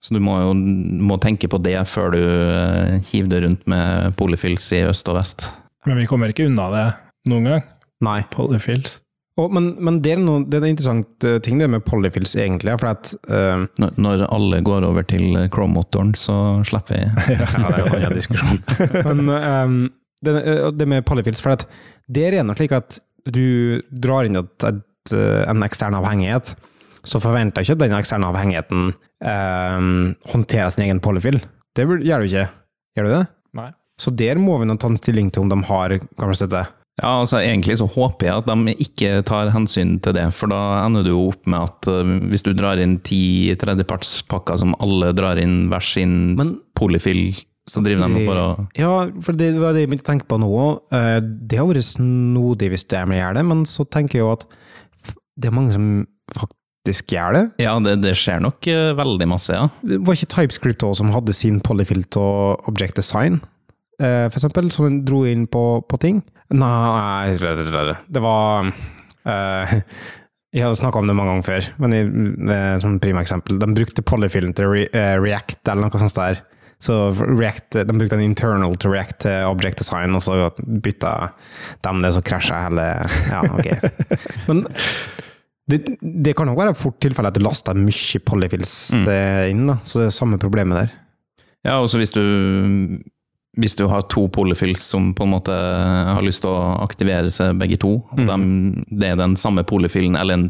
Så 0.00 0.14
du 0.14 0.20
må 0.22 0.36
jo 0.38 0.52
må 0.54 1.16
tenke 1.18 1.48
på 1.50 1.58
det 1.58 1.74
før 1.90 2.12
du 2.14 2.20
eh, 2.22 3.00
hiver 3.08 3.32
det 3.32 3.40
rundt 3.46 3.64
med 3.66 4.12
polyfills 4.20 4.68
i 4.76 4.84
øst 4.86 5.08
og 5.10 5.16
vest. 5.18 5.48
Men 5.88 5.98
vi 6.00 6.06
kommer 6.10 6.30
ikke 6.32 6.46
unna 6.50 6.68
det 6.74 6.86
noen 7.32 7.48
gang. 7.48 7.62
Nei. 8.04 8.20
Polyfills. 8.30 9.00
Oh, 9.38 9.46
men, 9.54 9.68
men 9.86 10.00
det 10.02 10.16
er, 10.16 10.22
noe, 10.22 10.42
det 10.50 10.58
er 10.58 10.64
en 10.66 10.72
interessant 10.72 11.24
eh, 11.26 11.36
ting 11.46 11.60
det 11.62 11.68
med 11.70 11.84
polyfills, 11.86 12.32
egentlig. 12.42 12.72
For 12.80 12.90
at 12.90 13.12
uh, 13.30 13.66
Når- 13.78 13.94
Når 14.02 14.24
alle 14.34 14.58
går 14.66 14.86
over 14.88 15.06
til 15.06 15.36
Chrome-motoren, 15.54 16.10
så 16.18 16.34
slipper 16.66 16.96
vi 16.96 17.36
Ja, 17.36 17.68
det 17.70 17.84
er 17.86 18.08
en 18.08 18.16
diskusjon. 18.20 18.58
Men 19.06 19.30
um, 19.30 19.76
det, 20.26 20.34
det 20.74 20.88
med 20.90 21.06
polyfills, 21.06 21.42
for 21.44 21.54
at 21.54 21.68
det 22.10 22.24
er 22.26 22.38
det 22.40 22.56
slik 22.58 22.74
at 22.74 22.98
du 23.30 23.78
drar 23.92 24.26
inn 24.26 24.40
et, 24.40 24.50
et, 24.66 25.12
eh, 25.14 25.42
en 25.50 25.62
ekstern 25.66 25.94
avhengighet, 25.98 26.54
så 27.06 27.20
forventer 27.22 27.62
ikke 27.62 27.76
at 27.76 27.82
den 27.84 27.94
eksterne 27.94 28.26
avhengigheten 28.32 28.88
um, 29.22 30.14
håndterer 30.32 30.72
sin 30.74 30.86
egen 30.88 31.02
polyfill. 31.04 31.38
Det 31.78 31.86
gjør 31.86 32.24
du 32.24 32.26
ikke. 32.26 32.48
Gjør 32.98 33.06
du 33.06 33.12
det? 33.14 33.24
Nei. 33.58 33.68
Så 33.98 34.12
der 34.14 34.38
må 34.38 34.58
vi 34.60 34.66
nå 34.68 34.76
ta 34.78 34.86
en 34.90 34.96
stilling 35.00 35.30
til 35.34 35.42
om 35.46 35.48
de 35.52 35.58
har 35.68 35.96
gammel 36.18 36.36
støtte. 36.38 36.66
Ja, 36.98 37.12
altså 37.20 37.38
Egentlig 37.38 37.76
så 37.78 37.86
håper 37.86 38.26
jeg 38.26 38.40
at 38.40 38.46
de 38.50 38.72
ikke 38.82 39.10
tar 39.26 39.52
hensyn 39.54 40.00
til 40.02 40.16
det, 40.16 40.24
for 40.34 40.50
da 40.50 40.60
ender 40.84 41.04
du 41.06 41.12
jo 41.12 41.28
opp 41.30 41.46
med 41.46 41.62
at 41.68 41.88
eh, 41.92 42.08
hvis 42.32 42.42
du 42.46 42.50
drar 42.58 42.80
inn 42.82 42.96
ti 43.06 43.54
tredjepartspakker 43.58 44.58
som 44.58 44.74
alle 44.82 45.12
drar 45.14 45.38
inn 45.38 45.68
hver 45.70 45.84
sin 45.86 46.16
Men- 46.38 46.56
polyfill, 46.78 47.36
så 47.68 47.82
driver 47.84 48.08
de 48.08 48.22
og 48.22 48.26
bare 48.30 48.46
Ja, 48.80 48.92
for 49.22 49.36
det 49.36 49.52
var 49.60 49.74
det 49.76 49.82
jeg 49.84 49.90
begynte 49.92 50.06
å 50.06 50.10
tenke 50.12 50.26
på 50.30 50.38
nå. 50.40 50.48
òg. 50.48 51.26
Det 51.50 51.58
har 51.60 51.66
vært 51.68 51.84
snodig 51.86 52.70
hvis 52.72 52.86
de 52.88 53.02
gjør 53.18 53.34
det, 53.38 53.44
men 53.44 53.64
så 53.68 53.84
tenker 53.86 54.18
jeg 54.18 54.24
jo 54.24 54.32
at 54.32 54.46
det 55.38 55.50
er 55.50 55.54
mange 55.54 55.74
som 55.76 56.06
faktisk 56.34 57.12
gjør 57.14 57.36
det. 57.36 57.44
Ja, 57.62 57.76
det, 57.84 57.98
det 58.02 58.14
skjer 58.18 58.40
nok 58.42 58.66
eh, 58.72 58.94
veldig 58.98 59.28
masse, 59.30 59.54
ja. 59.54 59.68
Det 59.86 60.00
Var 60.06 60.16
ikke 60.18 60.32
TypeScript 60.34 60.82
også 60.88 61.02
som 61.04 61.12
hadde 61.14 61.34
sin 61.36 61.60
polyfill 61.60 62.02
til 62.10 62.56
object 62.70 62.96
design, 62.98 63.38
eh, 64.02 64.26
for 64.28 64.38
eksempel, 64.38 64.70
som 64.74 65.02
dro 65.06 65.24
inn 65.28 65.46
på, 65.50 65.64
på 65.88 66.00
ting? 66.02 66.22
Nei, 66.54 67.34
det 67.36 68.22
var 68.24 68.70
uh, 68.70 69.74
Jeg 70.56 70.64
har 70.64 70.76
snakka 70.78 71.02
om 71.02 71.08
det 71.10 71.16
mange 71.16 71.34
ganger 71.34 71.44
før, 71.44 71.66
men 71.84 71.94
i, 71.94 72.04
det 72.08 72.54
som 72.56 72.76
et 72.78 72.84
sånt 72.84 73.02
prima 73.04 73.20
eksempel. 73.20 73.58
De 73.60 73.68
brukte 73.76 74.04
polyfilm 74.06 74.54
til 74.56 74.70
re, 74.72 74.86
eh, 74.96 75.16
React, 75.20 75.60
eller 75.68 75.84
noe 75.84 76.00
sånt 76.00 76.16
der. 76.16 76.40
Så 76.80 76.94
React, 77.12 77.80
De 77.84 77.96
brukte 77.98 78.16
en 78.16 78.24
internal 78.24 78.76
til 78.80 78.94
React 78.94 79.18
til 79.26 79.50
Object 79.50 79.82
Design, 79.82 80.14
og 80.16 80.22
så 80.24 80.48
bytta 80.56 81.12
de 81.84 81.94
det, 82.04 82.12
så 82.14 82.22
krasja 82.24 82.62
hele 82.64 82.86
Ja, 83.34 83.42
ok. 83.44 83.68
Men 84.46 84.64
det, 85.68 85.82
det 86.00 86.32
kan 86.38 86.48
nok 86.48 86.62
være 86.62 86.78
fort 86.78 86.96
tilfelle 87.02 87.28
at 87.28 87.36
du 87.36 87.44
laster 87.44 87.76
mye 87.76 88.22
polyfills 88.24 88.74
mm. 89.02 89.10
inn, 89.50 89.66
da. 89.68 89.76
så 89.84 90.00
det 90.00 90.08
er 90.08 90.16
samme 90.16 90.40
problemet 90.40 90.80
der. 90.80 90.96
Ja, 91.66 91.76
og 91.82 91.90
så 91.92 92.00
hvis 92.00 92.14
du 92.14 92.22
hvis 93.58 93.74
du 93.78 93.84
har 93.90 94.04
to 94.12 94.26
polyfills 94.30 94.84
som 94.92 95.10
på 95.18 95.26
en 95.26 95.32
måte 95.34 95.54
har 95.54 96.22
lyst 96.22 96.44
til 96.44 96.52
å 96.54 96.78
aktivere 96.84 97.30
seg 97.34 97.58
begge 97.60 97.78
to, 97.82 97.96
og 98.12 98.18
Mm. 98.22 98.28
de, 98.30 98.84
det 99.00 99.08
er 99.12 99.16
den 99.20 99.34
samme 99.36 99.64
polyfilen, 99.66 100.16
eller 100.20 100.34
en, 100.38 100.46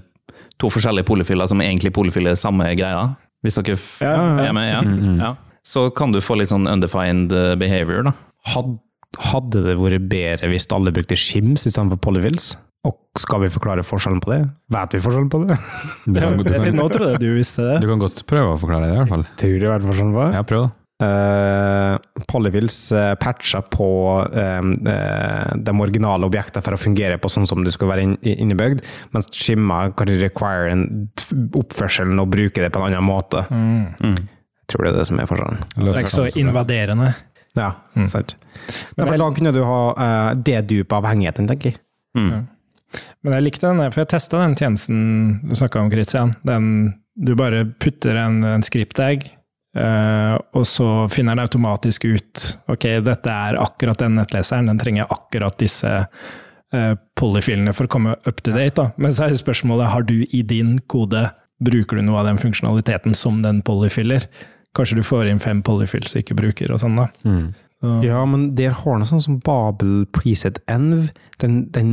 to 0.60 0.68
forskjellige 0.68 1.06
polyfiler 1.08 1.46
som 1.48 1.60
egentlig 1.64 1.92
polyfiler 1.96 2.34
samme 2.36 2.66
greia, 2.76 3.14
hvis 3.46 3.54
dere 3.60 3.76
f 3.78 4.00
Ja, 4.02 4.12
ja. 4.16 4.48
er 4.48 4.52
med, 4.52 4.68
ja. 4.68 4.82
ja. 5.24 5.32
så 5.64 5.88
kan 5.94 6.12
du 6.12 6.20
få 6.20 6.36
litt 6.40 6.50
sånn 6.50 6.66
undefined 6.68 7.32
eh, 7.32 7.54
behavior, 7.60 8.02
da. 8.08 8.12
Had, 8.54 8.76
hadde 9.32 9.62
det 9.64 9.76
vært 9.78 10.08
bedre 10.10 10.48
hvis 10.52 10.66
alle 10.74 10.92
brukte 10.92 11.16
Shims 11.16 11.64
istedenfor 11.68 12.00
polyfills? 12.02 12.56
Og 12.86 12.94
skal 13.18 13.40
vi 13.42 13.48
forklare 13.50 13.82
forskjellen 13.82 14.20
på 14.22 14.30
det? 14.30 14.40
Vet 14.70 14.92
vi 14.94 15.00
forskjellen 15.02 15.30
på 15.32 15.40
det? 15.48 15.56
Du 16.06 16.18
kan, 16.20 16.36
du, 16.38 16.50
Nå 16.78 16.84
tror 16.88 16.92
trodde 16.94 17.14
jeg 17.16 17.22
du 17.24 17.30
visste 17.36 17.64
det. 17.66 17.78
du 17.82 17.88
kan 17.90 17.98
godt 18.02 18.22
prøve 18.30 18.52
å 18.54 18.58
forklare 18.60 18.86
det, 18.86 18.94
i 18.94 19.00
hvert 19.02 19.10
fall. 19.10 19.24
Tror 19.40 19.56
du 19.58 19.66
vet 19.66 19.86
forskjellen 19.88 20.12
på 20.14 20.22
det? 20.26 20.34
Ja, 20.38 20.42
prøv, 20.46 20.68
da. 20.68 20.74
Uh, 20.98 21.94
Polyfills 22.26 22.92
uh, 22.92 23.14
patcha 23.14 23.60
på 23.62 23.86
eh, 24.34 24.58
eh, 24.92 25.52
de 25.54 25.74
originale 25.80 26.26
objektene 26.26 26.64
for 26.66 26.74
å 26.74 26.80
fungere 26.80 27.20
på 27.22 27.30
sånn 27.30 27.46
som 27.46 27.62
det 27.62 27.70
skulle 27.76 27.92
være 27.92 28.06
inn, 28.08 28.16
innebygd, 28.26 28.82
mens 29.14 29.30
Shimma 29.30 29.92
kan 29.94 30.10
require 30.18 30.72
en 30.72 30.82
oppførselen 31.54 32.18
og 32.18 32.32
bruke 32.34 32.64
det 32.64 32.72
på 32.74 32.82
en 32.82 32.88
annen 32.90 33.06
måte. 33.06 33.44
Mm. 33.46 34.18
Tror 34.68 34.88
det 34.88 34.92
er 34.92 34.98
det 34.98 35.06
som 35.12 35.22
er 35.22 35.30
forskjellen. 35.30 35.62
Det 35.78 35.94
er 35.94 36.02
ikke 36.02 36.16
så 36.16 36.26
invaderende. 36.42 37.12
Ja, 37.56 37.70
sant. 38.10 38.34
Men 38.98 39.06
for 39.06 39.22
da 39.22 39.32
kunne 39.38 39.54
du 39.54 39.62
ha 39.66 39.80
uh, 39.94 40.34
dedupe 40.34 40.98
avhengigheten, 40.98 41.48
tenker 41.48 41.72
jeg. 41.72 41.80
Mm. 42.18 42.46
Men 43.22 43.38
jeg 43.38 43.46
likte 43.46 43.70
den, 43.70 43.86
for 43.92 44.02
jeg 44.02 44.12
testa 44.12 44.42
den 44.42 44.58
tjenesten 44.58 45.00
du 45.46 45.54
snakka 45.58 45.82
om, 45.82 45.90
Christian. 45.94 46.34
Den, 46.46 46.70
du 47.14 47.34
bare 47.38 47.64
putter 47.82 48.18
en, 48.18 48.42
en 48.46 48.66
script-tag, 48.66 49.26
eh, 49.76 50.34
og 50.56 50.66
så 50.68 50.88
finner 51.12 51.36
den 51.36 51.44
automatisk 51.44 52.08
ut 52.08 52.44
ok, 52.70 52.86
dette 53.04 53.32
er 53.32 53.58
akkurat 53.60 54.00
den 54.00 54.16
nettleseren, 54.18 54.70
den 54.70 54.80
trenger 54.80 55.10
akkurat 55.12 55.58
disse 55.60 55.90
uh, 56.74 56.94
polyfilene 57.18 57.74
for 57.76 57.88
å 57.88 57.92
komme 57.92 58.16
up 58.28 58.42
to 58.44 58.54
date. 58.54 58.76
Da. 58.78 58.90
Men 59.00 59.14
så 59.14 59.26
er 59.26 59.38
spørsmålet, 59.38 59.90
har 59.92 60.06
du 60.08 60.20
i 60.24 60.42
din 60.46 60.76
kode, 60.90 61.28
bruker 61.64 61.98
du 61.98 62.06
noe 62.06 62.20
av 62.22 62.28
den 62.30 62.40
funksjonaliteten 62.40 63.16
som 63.18 63.42
den 63.42 63.62
polyfiller? 63.66 64.28
Kanskje 64.76 65.00
du 65.00 65.06
får 65.06 65.30
inn 65.30 65.42
fem 65.42 65.62
polyfills 65.64 66.14
du 66.14 66.20
ikke 66.20 66.36
bruker, 66.38 66.72
og 66.72 66.82
sånn 66.82 66.98
da. 67.00 67.08
Mm. 67.26 67.48
Ja, 67.78 68.24
men 68.26 68.48
der 68.58 68.72
har 68.74 68.96
noe 68.98 69.06
sånn 69.06 69.22
som 69.22 69.36
Babel 69.44 70.02
preset 70.10 70.58
env. 70.70 71.12
Den, 71.38 71.60
den 71.70 71.92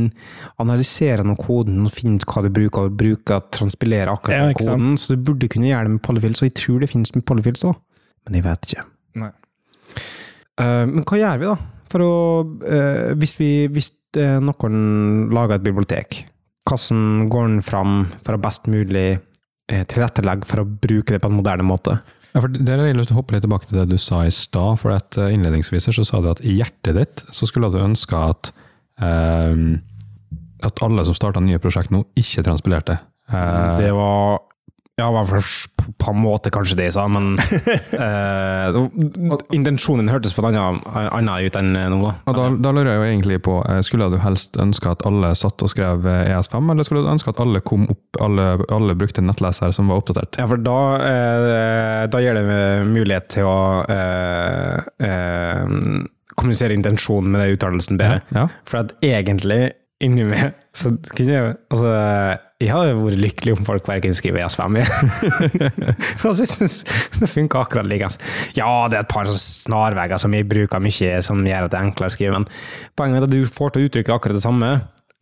analyserer 0.62 1.22
noe 1.26 1.38
koden 1.38 1.84
og 1.86 1.94
finner 1.94 2.18
ut 2.18 2.26
hva 2.32 2.42
du 2.42 2.50
bruker, 2.50 2.88
og 2.88 2.96
bruker 2.98 3.38
å 3.38 3.44
transpilere 3.54 4.10
akkurat 4.10 4.50
Ja, 4.50 4.56
koden. 4.58 4.88
Sant? 4.96 5.04
Så 5.04 5.14
du 5.14 5.22
burde 5.28 5.50
kunne 5.52 5.70
gjøre 5.70 5.86
det 5.86 5.94
med 5.94 6.02
polyfills, 6.06 6.42
og 6.42 6.50
jeg 6.50 6.56
tror 6.58 6.82
det 6.82 6.90
finnes 6.90 7.14
med 7.14 7.26
polyfills 7.28 7.62
òg. 7.70 7.78
Men 8.26 8.40
jeg 8.40 8.46
vet 8.48 8.70
ikke. 8.70 8.86
Nei. 9.22 9.30
Uh, 10.58 10.84
men 10.90 11.06
hva 11.06 11.20
gjør 11.20 11.42
vi, 11.42 11.52
da? 11.52 11.56
For 11.92 12.02
å 12.02 12.12
uh, 12.66 13.14
Hvis, 13.20 13.36
vi, 13.38 13.50
hvis 13.70 13.92
uh, 14.18 14.40
noen 14.42 15.30
lager 15.36 15.60
et 15.60 15.68
bibliotek, 15.68 16.18
hvordan 16.66 17.30
går 17.30 17.46
den 17.52 17.62
fram 17.62 18.00
for 18.26 18.34
å 18.34 18.42
best 18.42 18.66
mulig 18.66 19.08
tilrettelegge 19.66 20.46
for 20.46 20.62
å 20.62 20.66
bruke 20.66 21.14
det 21.14 21.18
på 21.22 21.26
en 21.26 21.38
moderne 21.40 21.64
måte? 21.66 21.96
Ja, 22.36 22.42
for 22.44 22.52
Der 22.52 22.76
har 22.76 22.90
jeg 22.90 22.98
lyst 22.98 23.08
til 23.08 23.16
å 23.16 23.22
hoppe 23.22 23.32
litt 23.32 23.46
tilbake 23.46 23.64
til 23.70 23.78
det 23.80 23.86
du 23.94 23.96
sa 23.96 24.20
i 24.26 24.32
stad. 24.34 24.76
for 24.82 24.92
at 24.92 25.16
eh, 25.16 25.32
Innledningsvis 25.32 25.88
så 25.88 26.04
sa 26.04 26.20
du 26.20 26.28
at 26.28 26.42
i 26.44 26.58
hjertet 26.58 26.98
ditt 26.98 27.22
så 27.32 27.48
skulle 27.48 27.70
du 27.72 27.80
ønske 27.80 28.12
at 28.12 28.52
eh, 29.00 29.80
at 30.66 30.82
alle 30.84 31.04
som 31.04 31.16
starta 31.16 31.40
nye 31.40 31.60
prosjekt 31.60 31.92
nå, 31.92 32.02
ikke 32.16 32.44
transpilerte. 32.44 32.98
Eh, 33.32 33.76
Det 33.80 33.92
var 33.96 34.40
Ja, 34.96 35.10
på 35.98 36.10
en 36.10 36.20
måte 36.24 36.48
kanskje 36.48 36.78
det 36.78 36.86
jeg 36.86 36.94
sa, 36.96 37.02
men 37.12 37.34
eh, 38.06 38.76
Intensjonen 39.52 40.08
hørtes 40.08 40.32
på 40.32 40.40
en 40.48 40.56
annen, 40.56 41.28
ut 41.28 41.58
enn 41.60 41.74
nå, 41.76 41.98
da. 42.00 42.32
da, 42.32 42.46
da 42.64 42.72
lurer 42.72 42.94
jeg 42.94 43.02
jo 43.02 43.08
egentlig 43.10 43.38
på, 43.44 43.58
eh, 43.68 43.82
skulle 43.84 44.08
du 44.14 44.16
helst 44.22 44.56
ønske 44.56 44.94
at 44.94 45.04
alle 45.08 45.34
satt 45.36 45.60
og 45.60 45.68
skrev 45.68 46.08
eh, 46.08 46.32
ES5, 46.32 46.72
eller 46.72 46.88
skulle 46.88 47.04
du 47.04 47.12
ønske 47.12 47.34
at 47.34 47.44
alle 47.44 47.60
kom 47.60 47.84
opp, 47.92 48.20
alle, 48.24 48.48
alle 48.72 48.96
brukte 48.96 49.20
en 49.20 49.28
nettleser 49.28 49.76
som 49.76 49.92
var 49.92 50.00
oppdatert? 50.00 50.40
Ja, 50.40 50.48
for 50.48 50.64
da, 50.64 50.80
eh, 51.04 52.02
da 52.16 52.24
gir 52.24 52.40
det 52.40 52.60
mulighet 52.88 53.28
til 53.36 53.52
å 53.52 53.60
eh, 53.92 54.80
eh, 55.04 55.76
kommunisere 56.36 56.72
intensjonen 56.72 57.36
med 57.36 57.44
den 57.44 57.58
uttalelsen 57.58 58.00
bedre. 58.00 58.22
Ja. 58.32 58.48
For 58.64 58.80
at 58.80 58.96
egentlig, 59.04 59.74
inni 60.04 60.26
meg, 60.28 60.52
så 60.76 60.90
kunne 61.16 61.32
jeg 61.32 61.54
Altså, 61.72 61.90
jeg 62.60 62.72
hadde 62.72 62.96
vært 62.96 63.20
lykkelig 63.20 63.54
om 63.56 63.64
folk 63.66 63.88
verken 63.88 64.14
skriver 64.16 64.42
ES5. 64.44 64.76
altså, 64.80 66.42
jeg 66.44 66.50
synes 66.56 66.76
det 67.20 67.28
funker 67.28 67.62
akkurat 67.62 67.88
like. 67.88 68.08
Ja, 68.56 68.68
det 68.88 68.98
er 68.98 69.04
et 69.04 69.12
par 69.12 69.28
snarveier 69.28 70.20
som 70.20 70.32
jeg 70.36 70.48
bruker 70.48 70.80
mye, 70.82 71.18
som 71.24 71.42
gjør 71.44 71.66
at 71.68 71.74
det 71.74 71.80
er 71.80 71.88
enklere 71.88 72.12
å 72.12 72.16
skrive, 72.16 72.38
men 72.38 72.48
poenget 72.96 73.22
er 73.22 73.28
at 73.28 73.34
du 73.34 73.42
får 73.50 73.74
til 73.74 73.84
å 73.84 73.90
uttrykke 73.90 74.16
akkurat 74.16 74.38
det 74.38 74.44
samme, 74.44 74.72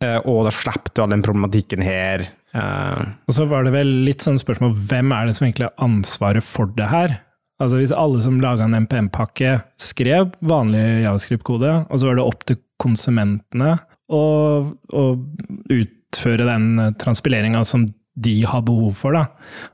eh, 0.03 0.17
og 0.23 0.45
da 0.47 0.53
slipper 0.55 0.95
du 0.95 1.03
all 1.05 1.15
den 1.15 1.25
problematikken 1.25 1.83
her. 1.85 2.25
eh, 2.55 3.05
Og 3.27 3.35
så 3.37 3.47
var 3.51 3.67
det 3.67 3.75
vel 3.75 3.91
litt 4.07 4.23
sånn 4.23 4.39
spørsmål 4.41 4.75
hvem 4.85 5.11
er 5.15 5.27
det 5.27 5.35
som 5.37 5.47
egentlig 5.47 5.69
har 5.69 5.87
ansvaret 5.89 6.43
for 6.45 6.71
det 6.77 6.87
her? 6.91 7.17
Altså 7.63 7.77
Hvis 7.79 7.93
alle 7.95 8.19
som 8.23 8.41
laga 8.43 8.65
en 8.67 8.75
MPM-pakke, 8.83 9.61
skrev 9.79 10.33
vanlig 10.43 11.05
javascript-kode, 11.05 11.85
og 11.87 11.99
så 12.01 12.09
var 12.09 12.17
det 12.19 12.25
opp 12.27 12.41
til 12.47 12.57
konsumentene 12.83 13.77
å, 14.11 14.23
å 14.71 15.05
utføre 15.73 16.47
den 16.47 16.95
transpileringa 17.01 17.63
som 17.67 17.87
de 18.15 18.35
har 18.47 18.61
behov 18.63 18.93
for, 18.95 19.15
da. 19.15 19.25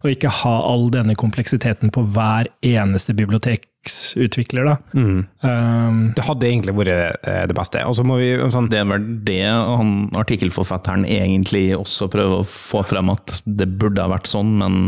Og 0.02 0.16
ikke 0.16 0.32
ha 0.42 0.54
all 0.66 0.88
denne 0.94 1.14
kompleksiteten 1.20 1.92
på 1.94 2.02
hver 2.10 2.50
eneste 2.66 3.14
biblioteksutvikler, 3.18 4.66
da. 4.66 4.78
mm. 4.98 5.20
Um, 5.46 6.00
Det 6.18 6.26
hadde 6.26 6.50
egentlig 6.50 6.76
vært 6.80 7.22
eh, 7.30 7.44
det 7.50 7.58
beste. 7.58 7.84
Og 7.86 8.00
så 8.00 8.06
må 8.08 8.18
vi 8.18 8.32
sånn, 8.54 8.70
Det 8.72 8.82
er 8.82 8.90
vel 8.90 9.06
det 9.28 9.44
han, 9.46 10.10
artikkelforfatteren 10.18 11.06
egentlig 11.06 11.70
også 11.78 12.10
prøver 12.12 12.42
å 12.42 12.50
få 12.50 12.82
frem, 12.88 13.14
at 13.14 13.42
det 13.46 13.70
burde 13.78 14.02
ha 14.02 14.10
vært 14.16 14.32
sånn, 14.32 14.58
men 14.62 14.82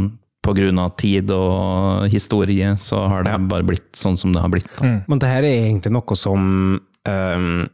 pga. 0.43 0.89
tid 0.97 1.31
og 1.31 2.09
historie, 2.11 2.73
så 2.77 3.05
har 3.07 3.23
det 3.23 3.37
bare 3.47 3.63
blitt 3.63 3.93
sånn 3.95 4.17
som 4.17 4.33
det 4.33 4.41
har 4.41 4.49
blitt. 4.49 4.71
Da. 4.79 4.85
mm. 4.85 4.99
Men 5.07 5.21
det 5.21 5.29
her 5.29 5.45
er 5.45 5.69
egentlig 5.69 5.93
noe 5.93 6.17
som 6.19 6.81
um, 6.81 7.67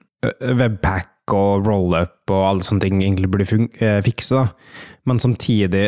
Webpack 0.59 1.15
og 1.35 1.65
roll-up 1.67 2.31
og 2.33 2.45
alle 2.45 2.65
sånne 2.65 2.85
ting 2.85 3.01
egentlig 3.01 3.29
burde 3.31 3.47
eh, 3.79 3.99
fikse. 4.05 4.39
Da. 4.39 4.85
Men 5.09 5.21
samtidig, 5.21 5.85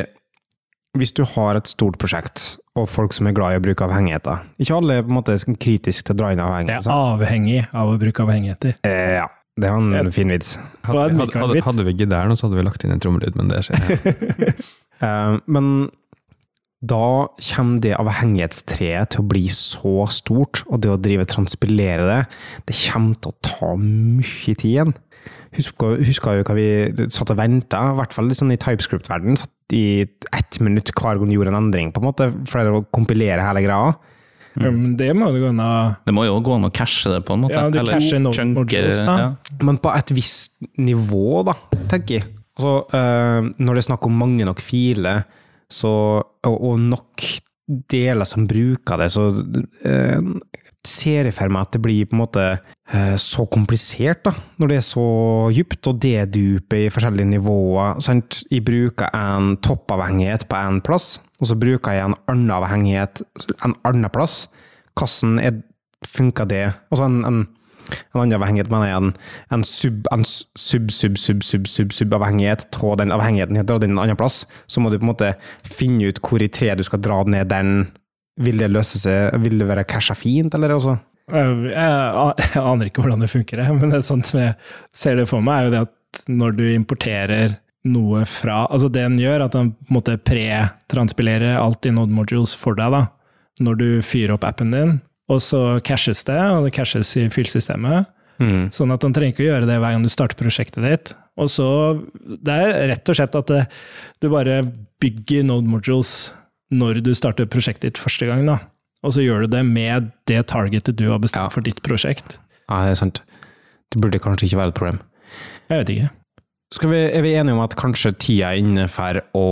hvis 0.98 1.14
du 1.18 1.24
har 1.36 1.60
et 1.60 1.70
stort 1.72 2.00
prosjekt, 2.02 2.58
og 2.80 2.88
folk 2.90 3.16
som 3.16 3.28
er 3.28 3.36
glad 3.36 3.56
i 3.56 3.60
å 3.60 3.64
bruke 3.64 3.84
avhengigheter 3.84 4.46
Ikke 4.64 4.78
alle 4.78 4.96
er 4.96 5.04
på 5.04 5.12
en 5.12 5.18
måte 5.18 5.34
kritiske 5.60 6.08
til 6.08 6.16
å 6.16 6.20
dra 6.22 6.30
inn 6.32 6.40
Jeg 6.40 6.48
avhengigheter. 6.48 6.92
er 6.92 7.16
avhengig 7.18 7.62
av 7.68 7.92
å 7.92 7.98
bruke 8.00 8.24
avhengigheter. 8.24 8.78
Eh, 8.88 9.16
ja, 9.20 9.26
det 9.60 9.72
var 9.72 9.88
en 10.02 10.14
fin 10.16 10.32
vits. 10.32 10.54
Hadde, 10.88 11.08
en 11.12 11.20
hadde, 11.20 11.42
hadde, 11.42 11.64
hadde 11.68 11.88
vi 11.88 11.96
nå, 12.08 12.38
så 12.40 12.48
hadde 12.48 12.62
vi 12.62 12.68
lagt 12.70 12.86
inn 12.88 12.96
en 12.96 13.04
trommelyd, 13.04 13.40
men 13.40 13.52
det 13.52 13.66
skjer. 13.68 14.54
Eh, 15.02 15.36
men 15.50 15.90
da 16.82 17.28
kommer 17.38 17.82
det 17.82 17.94
avhengighetstreet 17.98 19.14
til 19.14 19.24
å 19.24 19.30
bli 19.30 19.48
så 19.54 20.08
stort, 20.14 20.64
og 20.70 20.82
det 20.82 20.92
å 20.94 21.00
drive 21.02 21.28
transpilere 21.30 22.08
det, 22.08 22.20
det 22.70 22.78
kommer 22.88 23.18
til 23.22 23.34
å 23.34 23.40
ta 23.46 23.70
mye 23.82 24.56
tid 24.56 24.68
igjen. 24.72 24.94
Husker, 25.58 25.98
husker 26.08 26.38
jo 26.40 26.46
hva 26.48 26.56
vi 26.56 26.68
satt 27.12 27.34
og 27.34 27.40
venta, 27.42 27.82
i 27.92 27.98
hvert 27.98 28.14
fall 28.16 28.30
liksom 28.32 28.54
i 28.54 28.60
TypeScript-verdenen, 28.62 29.40
satt 29.40 29.76
i 29.76 30.04
ett 30.32 30.60
minutt 30.64 30.92
hver 30.96 31.20
gang 31.20 31.30
du 31.32 31.36
gjorde 31.36 31.52
en 31.54 31.60
endring, 31.66 31.92
på 31.92 32.00
en 32.02 32.08
måte, 32.08 32.30
for 32.48 32.72
å 32.80 32.86
kompilere 32.96 33.44
hele 33.44 33.64
greia. 33.66 33.94
Ja, 34.60 34.68
men 34.68 34.98
det 35.00 35.14
må 35.16 35.30
jo 35.32 35.46
gå 35.46 35.50
an 35.54 35.62
å 35.64 35.72
Det 36.04 36.12
må 36.16 36.26
jo 36.28 36.40
gå 36.44 36.56
an 36.58 36.68
å 36.68 36.72
cashe 36.76 37.12
det 37.14 37.22
på 37.28 37.38
en 37.38 37.46
måte. 37.46 37.56
Ja, 37.56 37.70
du 37.72 37.80
eller 37.80 38.02
chunke- 38.04 38.48
modules, 38.52 39.00
da. 39.08 39.14
ja. 39.22 39.60
Men 39.64 39.78
på 39.80 39.94
et 39.96 40.12
visst 40.16 40.60
nivå, 40.78 41.44
da, 41.48 41.56
tenker 41.92 42.18
jeg. 42.20 42.26
Altså, 42.60 42.74
eh, 42.94 43.48
når 43.64 43.78
det 43.78 43.82
er 43.84 43.88
snakk 43.88 44.06
om 44.10 44.18
mange 44.20 44.46
nok 44.46 44.60
filer, 44.60 45.24
så, 45.72 45.92
og, 46.20 46.58
og 46.68 46.80
nok 46.84 47.24
deler 47.92 48.28
som 48.28 48.46
bruker 48.50 49.00
det, 49.00 49.08
så 49.14 49.28
eh, 49.88 50.20
ser 50.88 51.30
jeg 51.30 51.36
for 51.36 51.54
meg 51.54 51.68
at 51.68 51.76
det 51.76 51.82
blir 51.84 52.08
på 52.10 52.18
en 52.18 52.22
måte 52.24 52.46
eh, 52.52 53.16
så 53.22 53.46
komplisert, 53.52 54.24
da, 54.28 54.34
når 54.62 54.72
det 54.72 54.80
er 54.80 54.86
så 54.88 55.06
dypt, 55.56 55.90
og 55.92 56.02
deduper 56.04 56.86
i 56.86 56.92
forskjellige 56.94 57.32
nivåer. 57.36 58.02
Sant? 58.04 58.42
Jeg 58.52 58.66
bruker 58.68 59.14
en 59.18 59.56
toppavhengighet 59.64 60.48
på 60.52 60.60
en 60.60 60.82
plass, 60.86 61.16
og 61.40 61.52
så 61.52 61.58
bruker 61.60 61.98
jeg 61.98 62.10
en 62.10 62.20
annen 62.32 62.54
avhengighet 62.58 63.24
en 63.66 63.78
annen 63.88 64.12
plass. 64.14 64.46
Hvordan 64.98 65.40
er, 65.42 65.62
funker 66.08 66.50
det? 66.50 66.66
Altså 66.92 67.08
en, 67.08 67.24
en 67.26 67.44
En 68.12 68.24
annen 68.24 68.38
avhengighet 68.40 68.72
mener 68.72 68.90
jeg 68.90 68.98
er 68.98 69.06
en, 69.06 69.14
en 69.58 69.66
sub, 69.68 70.10
en 70.12 70.26
sub, 70.28 72.18
av 72.18 73.00
den 73.02 73.16
avhengigheten 73.16 73.60
har 73.60 73.68
dratt 73.70 73.86
inn 73.86 73.96
en 73.96 74.04
annen 74.04 74.20
plass. 74.20 74.44
Så 74.68 74.82
må 74.82 74.92
du 74.92 74.98
på 75.00 75.06
en 75.06 75.14
måte 75.14 75.34
finne 75.68 76.12
ut 76.12 76.22
hvor 76.26 76.44
i 76.44 76.52
treet 76.52 76.80
du 76.80 76.86
skal 76.88 77.04
dra 77.04 77.22
ned 77.28 77.52
den. 77.52 77.88
Vil 78.42 78.62
det 78.62 78.72
løse 78.72 79.00
seg, 79.02 79.36
vil 79.44 79.60
det 79.60 79.68
være 79.70 79.88
casha 79.90 80.16
fint, 80.18 80.54
eller 80.56 80.76
også? 80.76 80.96
Jeg, 81.32 81.58
jeg, 81.72 82.46
jeg 82.56 82.64
aner 82.64 82.90
ikke 82.90 83.04
hvordan 83.04 83.24
det 83.24 83.32
funker, 83.32 83.64
men 83.78 83.94
det 83.94 84.04
sånn 84.08 84.24
som 84.26 84.42
jeg 84.42 84.56
ser 84.96 85.20
det 85.20 85.28
for 85.30 85.44
meg, 85.46 85.58
er 85.58 85.68
jo 85.68 85.76
det 85.76 85.84
at 85.88 86.24
når 86.32 86.58
du 86.58 86.66
importerer 86.74 87.60
noe 87.88 88.26
fra 88.30 88.66
Altså 88.70 88.92
det 88.94 89.02
den 89.08 89.22
gjør, 89.22 89.48
at 89.48 89.56
den 89.56 89.72
på 89.74 89.90
en 89.90 89.98
måte 89.98 90.18
pre-transpilerer 90.22 91.58
alt 91.58 91.88
i 91.90 91.94
Node 91.96 92.14
Modules 92.14 92.54
for 92.58 92.78
deg, 92.78 92.94
da. 92.94 93.08
Når 93.62 93.80
du 93.80 93.88
fyrer 94.06 94.36
opp 94.36 94.46
appen 94.48 94.74
din, 94.74 95.00
og 95.32 95.40
så 95.44 95.62
cashes 95.88 96.26
det, 96.28 96.38
og 96.52 96.66
det 96.68 96.74
cashes 96.76 97.14
i 97.22 97.28
fyllsystemet. 97.32 98.10
Mm. 98.42 98.68
Sånn 98.74 98.92
at 98.94 99.04
han 99.06 99.14
trenger 99.14 99.36
ikke 99.36 99.44
å 99.46 99.50
gjøre 99.52 99.68
det 99.70 99.78
hver 99.80 99.94
gang 99.96 100.04
du 100.06 100.10
starter 100.12 100.38
prosjektet 100.40 100.84
ditt. 100.84 101.12
Og 101.40 101.48
så, 101.54 101.68
Det 102.42 102.52
er 102.58 102.88
rett 102.92 103.10
og 103.12 103.18
slett 103.18 103.36
at 103.38 103.52
det, 103.54 103.62
du 104.20 104.28
bare 104.34 104.60
bygger 105.02 105.46
Node 105.48 105.70
Modules 105.70 106.32
når 106.74 107.02
du 107.06 107.12
starter 107.18 107.46
prosjektet 107.52 107.92
ditt 107.94 108.02
første 108.02 108.26
gang. 108.30 108.46
da. 108.50 108.58
Og 109.06 109.14
så 109.16 109.24
gjør 109.26 109.46
du 109.46 109.54
det 109.56 109.62
med 109.66 110.12
det 110.30 110.42
targetet 110.50 110.96
du 110.98 111.08
har 111.12 111.20
bestemt 111.22 111.48
Ja. 111.48 111.54
for 111.54 111.62
ditt 111.62 111.82
prosjekt. 111.86 112.40
Ja, 112.70 112.84
det 112.86 112.92
er 112.92 113.00
sant. 113.02 113.22
Det 113.92 114.02
burde 114.02 114.20
kanskje 114.20 114.48
ikke 114.50 114.58
være 114.62 114.74
et 114.74 114.80
problem. 114.80 115.00
Jeg 115.70 115.78
vet 115.86 115.90
ikke. 115.96 116.10
Skal 116.74 116.90
vi, 116.90 117.00
er 117.12 117.22
vi 117.22 117.34
enige 117.36 117.54
om 117.54 117.64
at 117.66 117.76
kanskje 117.76 118.14
tida 118.18 118.54
er 118.54 118.62
inne 118.62 118.88
for 118.88 119.20
å 119.36 119.46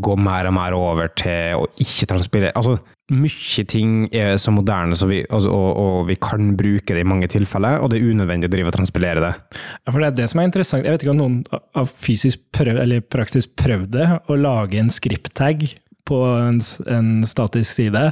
gå 0.00 0.16
mer 0.16 0.46
og 0.46 0.54
mer 0.54 0.72
over 0.78 1.08
til 1.18 1.58
å 1.58 1.66
ikke 1.82 2.06
transpirere? 2.12 2.52
Altså, 2.54 2.76
mye 3.12 3.64
ting 3.68 4.06
er 4.16 4.34
så 4.40 4.52
moderne, 4.54 4.96
så 4.98 5.06
vi, 5.10 5.20
og, 5.28 5.46
og, 5.50 5.68
og 5.82 6.08
vi 6.08 6.16
kan 6.20 6.52
bruke 6.58 6.94
det 6.96 7.02
i 7.04 7.08
mange 7.08 7.28
tilfeller, 7.32 7.78
og 7.82 7.92
det 7.92 8.00
er 8.00 8.10
unødvendig 8.12 8.48
å 8.50 8.52
drive 8.54 8.72
og 8.72 8.76
transpilere 8.78 9.22
det. 9.24 9.32
Ja, 9.84 9.92
for 9.92 10.00
det 10.02 10.08
er 10.10 10.18
det 10.22 10.28
som 10.32 10.42
er 10.42 10.48
interessant. 10.50 10.88
Jeg 10.88 10.96
vet 10.96 11.04
ikke 11.06 11.14
om 11.14 11.20
noen 11.22 11.38
av 11.78 11.92
fysisk 12.02 12.42
prøv, 12.56 12.80
eller 12.82 13.04
praksis 13.12 13.46
prøvde 13.46 14.08
å 14.26 14.38
lage 14.40 14.80
en 14.80 14.90
script-tag 14.92 15.68
på 16.08 16.22
en, 16.34 16.58
en 16.90 17.10
statisk 17.28 17.68
side, 17.78 18.08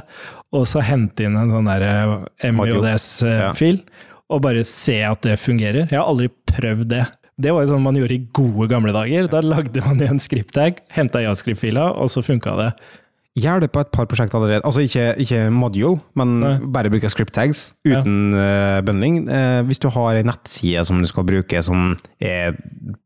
og 0.55 0.67
så 0.67 0.83
hente 0.83 1.25
inn 1.27 1.35
en 1.39 1.51
sånn 1.51 1.67
der 1.71 1.87
Ja. 1.87 2.19
MJODS-fil, 2.51 3.81
og 4.31 4.43
bare 4.45 4.63
se 4.67 5.01
at 5.03 5.25
det 5.27 5.35
fungerer. 5.41 5.89
Jeg 5.89 5.99
har 5.99 6.07
aldri 6.07 6.29
prøvd 6.53 6.87
det. 6.93 7.03
Det 7.41 7.51
var 7.51 7.65
jo 7.65 7.71
sånn 7.73 7.83
man 7.83 7.97
gjorde 7.97 8.15
i 8.15 8.25
gode 8.35 8.67
gamle 8.71 8.93
dager. 8.95 9.27
Da 9.31 9.41
lagde 9.43 9.83
man 9.83 9.99
en 10.05 10.19
script-tag, 10.21 10.83
henta 10.93 11.23
JavaScript-fila, 11.23 11.89
og 11.99 12.11
så 12.13 12.23
funka 12.23 12.53
det. 12.59 12.69
Gjør 13.39 13.61
det 13.63 13.69
på 13.71 13.79
et 13.79 13.91
par 13.95 14.07
prosjekter 14.11 14.35
allerede. 14.35 14.65
Altså 14.67 14.81
ikke, 14.83 15.05
ikke 15.23 15.45
module, 15.55 16.01
men 16.19 16.33
Nei. 16.41 16.55
bare 16.75 16.89
bruke 16.91 17.07
script 17.07 17.31
tags 17.37 17.69
uten 17.87 18.33
uh, 18.35 18.81
bundling. 18.83 19.21
Eh, 19.31 19.61
hvis 19.69 19.79
du 19.79 19.87
har 19.87 20.19
en 20.19 20.27
nettside 20.27 20.83
som 20.83 20.99
du 20.99 21.07
skal 21.07 21.23
bruke 21.29 21.61
som 21.63 21.93
er 22.19 22.57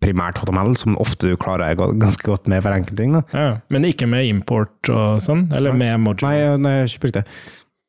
primært 0.01 0.41
HTML, 0.41 0.73
som 0.81 0.97
ofte 0.97 1.29
du 1.29 1.37
klarer 1.37 1.77
ganske 1.77 2.25
godt 2.25 2.49
med 2.49 2.65
for 2.65 2.73
enkelte 2.73 2.97
ting. 3.03 3.13
Ja. 3.35 3.59
Men 3.69 3.85
ikke 3.85 4.09
med 4.09 4.25
import 4.31 4.89
og 4.89 5.21
sånn? 5.21 5.45
Eller 5.53 5.77
med 5.77 6.01
module? 6.01 6.33
Nei, 6.33 6.57
nei, 6.57 6.73
jeg 6.79 6.87
har 6.87 6.91
ikke 6.95 7.05
brukt 7.05 7.21
det. 7.21 7.25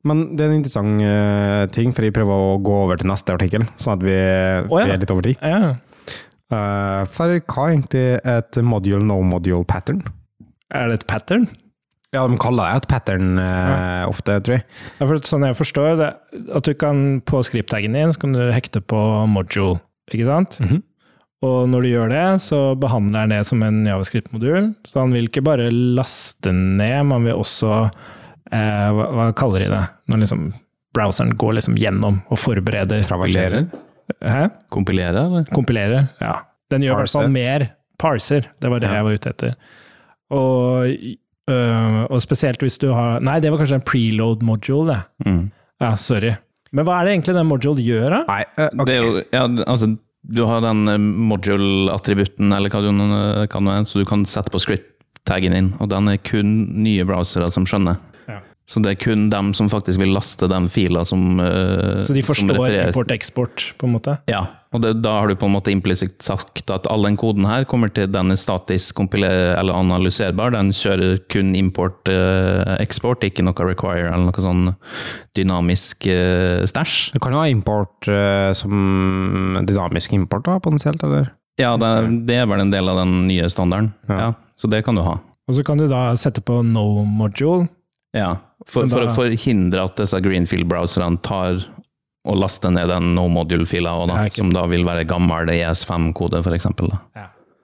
Men 0.06 0.22
det 0.36 0.44
er 0.44 0.52
en 0.52 0.60
interessant 0.60 1.08
eh, 1.08 1.64
ting, 1.72 1.96
for 1.96 2.04
jeg 2.04 2.14
prøver 2.20 2.46
å 2.52 2.56
gå 2.60 2.80
over 2.84 3.00
til 3.00 3.08
neste 3.10 3.32
artikkel, 3.32 3.64
sånn 3.80 3.96
at 3.96 4.04
vi, 4.04 4.14
oh, 4.14 4.76
ja. 4.76 4.84
vi 4.84 4.92
er 4.92 5.00
litt 5.00 5.16
over 5.16 5.24
tid. 5.24 5.40
Ja. 5.40 5.72
Eh, 6.52 7.02
for 7.16 7.32
hva 7.32 7.64
er 7.64 7.78
egentlig 7.78 8.08
et 8.36 8.60
module 8.60 9.08
no 9.08 9.22
module 9.24 9.64
pattern? 9.64 10.04
Er 10.68 10.92
det 10.92 11.00
et 11.00 11.08
pattern? 11.08 11.48
Ja, 12.14 12.22
de 12.30 12.36
kaller 12.40 12.68
det 12.70 12.82
et 12.84 12.88
pattern 12.88 13.38
eh, 13.42 14.04
ofte, 14.08 14.38
tror 14.46 14.56
jeg. 14.58 14.64
Ja, 15.00 15.06
for 15.08 15.18
sånn 15.26 15.44
jeg 15.48 15.56
forstår 15.58 15.96
det, 16.00 16.10
at 16.54 16.68
du 16.68 16.74
kan 16.78 17.00
på 17.26 17.40
script-taggen 17.44 17.96
din 17.96 18.12
så 18.14 18.22
kan 18.22 18.36
du 18.36 18.44
hekte 18.54 18.80
på 18.80 19.00
module, 19.30 19.80
ikke 20.12 20.28
sant? 20.28 20.60
Mhm. 20.62 20.82
Og 21.44 21.66
når 21.68 21.82
du 21.84 21.88
gjør 21.90 22.08
det, 22.14 22.22
så 22.40 22.58
behandler 22.80 23.26
den 23.26 23.34
det 23.36 23.42
som 23.46 23.60
en 23.62 23.82
javascript-modul. 23.84 24.70
Så 24.88 25.02
han 25.02 25.12
vil 25.12 25.26
ikke 25.28 25.42
bare 25.44 25.66
laste 25.70 26.48
ned, 26.54 27.02
man 27.10 27.26
vil 27.28 27.36
også 27.36 27.72
eh, 27.84 28.88
hva, 28.96 29.08
hva 29.18 29.26
kaller 29.36 29.66
de 29.66 29.68
det? 29.74 29.82
Når 30.08 30.22
liksom 30.24 30.46
browseren 30.96 31.34
går 31.36 31.58
liksom 31.58 31.76
gjennom 31.76 32.22
og 32.32 32.40
forbereder. 32.40 33.04
Traverserer? 33.04 33.66
Hæ? 34.24 34.46
Kompilere, 34.72 35.26
eller? 35.28 35.44
Kompilerer? 35.52 36.08
Ja. 36.24 36.38
Den 36.72 36.86
gjør 36.86 36.96
i 36.96 37.04
hvert 37.04 37.14
fall 37.18 37.28
mer 37.34 37.66
parser, 38.00 38.48
det 38.62 38.70
var 38.72 38.80
det 38.80 38.88
Ja. 38.88 38.94
jeg 38.96 39.04
var 39.04 39.20
ute 39.20 39.30
etter. 39.34 39.54
Og, 40.32 40.96
øh, 41.50 42.00
og 42.10 42.22
spesielt 42.24 42.62
hvis 42.64 42.78
du 42.82 42.90
har 42.94 43.22
Nei, 43.24 43.38
det 43.42 43.52
var 43.52 43.62
kanskje 43.62 43.80
en 43.80 43.86
preload 43.86 44.42
module, 44.46 44.94
det. 44.94 45.30
Mm. 45.30 45.44
Ja, 45.82 45.92
sorry. 46.00 46.34
Men 46.72 46.86
hva 46.86 46.98
er 46.98 47.06
det 47.06 47.14
egentlig 47.14 47.36
den 47.36 47.48
module 47.48 47.84
gjør, 47.84 48.08
da? 48.12 48.20
Nei, 48.28 48.42
uh, 48.58 48.68
okay. 48.68 48.86
Det 48.88 48.96
er 48.96 49.04
jo, 49.04 49.22
ja, 49.32 49.44
altså, 49.66 49.92
du 50.26 50.42
har 50.48 50.64
den 50.64 50.90
eh, 50.90 50.98
module-attributten, 51.30 52.50
eller 52.56 52.72
hva 52.72 52.80
du 52.82 53.46
kan, 53.52 53.70
så 53.86 54.02
du 54.02 54.08
kan 54.08 54.24
sette 54.26 54.50
på 54.50 54.58
script-taggen 54.58 55.54
din, 55.54 55.68
og 55.78 55.92
den 55.92 56.10
er 56.10 56.18
kun 56.18 56.56
nye 56.82 57.06
browsere 57.06 57.46
som 57.52 57.68
skjønner. 57.68 58.00
Så 58.66 58.80
det 58.82 58.96
er 58.96 58.98
kun 58.98 59.28
dem 59.30 59.52
som 59.54 59.68
faktisk 59.70 60.00
vil 60.02 60.10
laste 60.10 60.48
den 60.50 60.66
fila 60.66 61.04
som 61.06 61.38
uh, 61.38 62.02
Så 62.06 62.14
de 62.16 62.22
forstår 62.26 62.74
import-eksport, 62.88 63.66
på 63.78 63.86
en 63.86 63.92
måte? 63.94 64.16
Ja, 64.26 64.40
og 64.74 64.82
det, 64.82 64.90
da 65.04 65.12
har 65.20 65.30
du 65.30 65.36
på 65.38 65.46
en 65.46 65.54
måte 65.54 65.70
implisitt 65.70 66.18
sagt 66.26 66.72
at 66.74 66.88
all 66.90 67.06
den 67.06 67.14
koden 67.20 67.46
her 67.46 67.62
kommer 67.70 67.92
til 67.94 68.10
den 68.10 68.34
er 68.34 68.40
statisk 68.40 68.98
eller 69.14 69.70
analyserbar. 69.70 70.50
Den 70.56 70.72
kjører 70.74 71.22
kun 71.30 71.54
import-eksport, 71.54 73.28
ikke 73.30 73.46
noe 73.46 73.68
require 73.70 74.10
eller 74.10 74.32
noe 74.32 74.44
sånn 74.48 74.66
dynamisk 75.38 76.10
uh, 76.10 76.66
stæsj. 76.66 77.14
Du 77.14 77.22
kan 77.22 77.38
jo 77.38 77.44
ha 77.44 77.46
import 77.52 78.10
uh, 78.10 78.50
som 78.50 79.62
dynamisk 79.62 80.18
import, 80.18 80.48
da, 80.50 80.58
potensielt, 80.58 81.06
eller? 81.06 81.30
Ja, 81.62 81.76
det, 81.80 81.94
det 82.26 82.42
er 82.42 82.50
vel 82.50 82.66
en 82.66 82.74
del 82.74 82.90
av 82.90 82.98
den 83.04 83.14
nye 83.30 83.46
standarden. 83.48 83.94
Ja. 84.10 84.18
Ja. 84.26 84.28
så 84.58 84.68
det 84.74 84.82
kan 84.84 84.98
du 84.98 85.06
ha. 85.06 85.20
Og 85.46 85.54
så 85.54 85.62
kan 85.62 85.78
du 85.78 85.86
da 85.86 86.10
sette 86.18 86.42
på 86.42 86.58
no 86.66 87.04
module. 87.06 87.68
Ja, 88.16 88.32
for, 88.64 88.86
for, 88.88 88.90
for 88.96 89.06
å 89.06 89.14
forhindre 89.14 89.84
at 89.86 89.98
disse 90.00 90.18
Greenfield-browserne 90.24 91.20
tar 91.26 91.60
og 92.26 92.38
laster 92.40 92.72
ned 92.74 92.88
den 92.90 93.12
no 93.14 93.28
module-fila, 93.30 93.92
Ja, 94.10 94.28
som 94.34 94.50
da 94.50 94.64
vil 94.66 94.82
være 94.86 95.04
gammel 95.06 95.52
ES5-kode, 95.54 96.40
for 96.42 96.56
eksempel. 96.56 96.90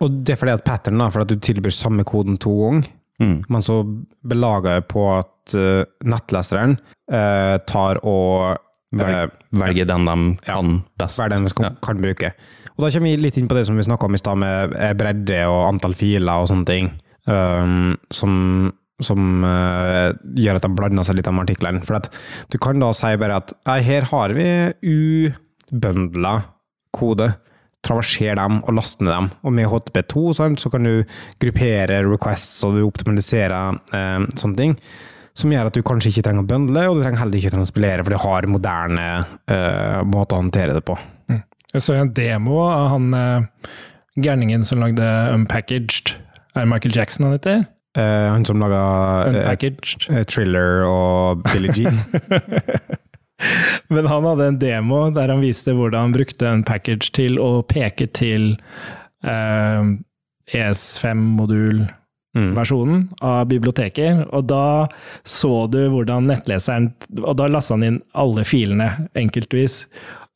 Og 0.02 0.20
det 0.22 0.36
er 0.36 0.38
fordi 0.38 0.54
at 0.54 0.64
pattern, 0.66 1.00
da, 1.02 1.08
for 1.10 1.24
at 1.24 1.30
du 1.32 1.38
tilbyr 1.42 1.74
samme 1.74 2.04
koden 2.06 2.38
to 2.38 2.52
ganger. 2.60 2.90
Mm. 3.22 3.36
Men 3.54 3.62
så 3.62 3.80
belager 4.26 4.78
jeg 4.78 4.84
på 4.90 5.02
at 5.14 5.54
uh, 5.58 5.82
nettleseren 6.10 6.76
uh, 7.12 7.56
tar 7.70 8.00
og 8.08 8.56
uh, 8.58 9.26
Velge 9.62 9.84
den 9.86 10.08
de 10.08 10.16
kan 10.46 10.72
best. 10.98 11.20
hver 11.20 11.30
den 11.34 11.46
kan, 11.50 11.68
Ja. 11.68 11.72
kan 11.84 12.02
bruke. 12.02 12.32
Og 12.72 12.86
da 12.86 12.90
kommer 12.90 13.10
vi 13.12 13.20
litt 13.20 13.36
inn 13.38 13.50
på 13.50 13.54
det 13.58 13.66
som 13.68 13.76
vi 13.78 13.84
snakka 13.86 14.08
om 14.08 14.14
i 14.16 14.20
stad, 14.22 14.38
med 14.40 14.74
eh, 14.78 14.94
bredde 14.96 15.42
og 15.50 15.66
antall 15.68 15.94
filer 15.94 16.42
og 16.42 16.48
sånne 16.50 16.66
ting. 16.66 16.92
um, 17.30 17.92
som 18.10 18.72
som 19.06 19.44
uh, 19.44 20.10
gjør 20.38 20.58
at 20.58 20.66
de 20.66 20.72
blander 20.76 21.06
seg 21.06 21.18
litt 21.18 21.30
av 21.30 21.38
artiklene. 21.42 21.82
For 21.86 22.02
du 22.52 22.58
kan 22.62 22.82
da 22.82 22.90
si 22.96 23.12
bare 23.20 23.38
at 23.42 23.54
her 23.86 24.08
har 24.10 24.34
vi 24.36 24.48
ubøndla 24.82 26.36
kode. 26.94 27.32
Traverser 27.82 28.36
dem 28.38 28.60
og 28.62 28.76
last 28.78 29.00
ned 29.02 29.10
dem. 29.10 29.30
Og 29.42 29.54
med 29.56 29.66
HTP2 29.66 30.26
sant, 30.38 30.60
så 30.62 30.70
kan 30.70 30.86
du 30.86 31.00
gruppere 31.42 32.02
requests 32.06 32.60
og 32.66 32.76
du 32.78 32.84
optimaliserer 32.86 33.80
uh, 33.94 34.28
sånne 34.38 34.58
ting. 34.58 34.76
Som 35.34 35.50
gjør 35.50 35.70
at 35.70 35.74
du 35.74 35.82
kanskje 35.86 36.12
ikke 36.12 36.26
trenger 36.28 36.44
å 36.44 36.50
bøndle, 36.50 36.84
og 36.86 36.98
du 36.98 37.02
trenger 37.02 37.22
heller 37.22 37.40
ikke 37.40 37.54
å 37.54 37.56
transpilere, 37.56 38.04
for 38.04 38.12
du 38.12 38.20
har 38.20 38.50
moderne 38.52 39.06
uh, 39.48 40.02
måter 40.04 40.36
å 40.36 40.42
håndtere 40.44 40.76
det 40.76 40.84
på. 40.84 40.98
Jeg 41.72 41.84
så 41.86 41.94
en 41.96 42.10
demo 42.12 42.58
av 42.66 42.90
han 42.92 43.14
eh, 43.16 43.68
gærningen 44.20 44.64
som 44.66 44.82
lagde 44.82 45.06
Unpackaged. 45.32 46.12
Er 46.52 46.68
Michael 46.68 46.92
Jackson 46.96 47.24
han 47.24 47.38
heter? 47.38 47.62
Eh, 47.98 48.28
han 48.32 48.44
som 48.44 48.60
laga 48.60 48.82
Unpackaged. 49.28 50.26
Thriller 50.30 50.84
og 50.88 51.42
Billie 51.52 51.72
Jean. 51.76 51.98
Men 53.92 54.06
han 54.06 54.24
hadde 54.24 54.46
en 54.46 54.58
demo 54.62 55.10
der 55.12 55.28
han 55.32 55.42
viste 55.42 55.74
hvordan 55.76 56.00
han 56.06 56.14
brukte 56.14 56.52
Unpackaged 56.52 57.10
til 57.16 57.38
å 57.42 57.62
peke 57.68 58.06
til 58.14 58.54
uh, 59.26 59.82
ES5-modul-versjonen 60.52 61.90
Mm. 62.32 63.08
av 63.20 63.46
biblioteker. 63.50 64.22
Og 64.32 64.46
da 64.48 64.88
så 65.28 65.66
du 65.68 65.90
hvordan 65.92 66.24
nettleseren 66.30 66.94
Og 67.20 67.36
da 67.36 67.44
lasta 67.50 67.74
han 67.74 67.84
inn 67.84 68.02
alle 68.16 68.44
filene 68.48 69.08
enkeltvis. 69.12 69.86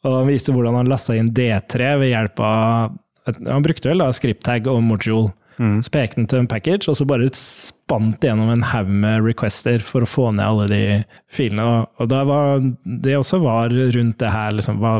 Og 0.05 0.13
han 0.19 0.29
viste 0.29 0.53
hvordan 0.53 0.77
han 0.77 0.91
lasta 0.93 1.17
inn 1.17 1.33
D3 1.33 1.97
ved 2.03 2.13
hjelp 2.13 2.41
av 2.45 2.93
Han 3.49 3.65
brukte 3.65 3.89
vel 3.89 3.99
da 4.05 4.13
scripttag 4.13 4.69
og 4.71 4.83
module. 4.85 5.33
Mm. 5.57 5.79
Så 5.83 5.93
pekte 5.93 6.21
den 6.21 6.29
til 6.31 6.43
en 6.43 6.51
package, 6.51 6.91
og 6.91 6.99
så 6.99 7.07
bare 7.09 7.29
spant 7.37 8.25
gjennom 8.25 8.51
en 8.53 8.67
haug 8.73 8.91
med 9.05 9.25
requester 9.25 9.83
for 9.85 10.05
å 10.05 10.11
få 10.11 10.31
ned 10.37 10.45
alle 10.45 10.67
de 10.73 10.83
filene. 11.33 11.65
Og, 11.65 12.03
og 12.03 12.11
da 12.13 12.25
var 12.29 12.67
det 12.85 13.17
også 13.17 13.41
var 13.45 13.73
rundt 13.73 14.21
det 14.23 14.35
her, 14.35 14.57
liksom, 14.59 14.83
hva 14.83 14.99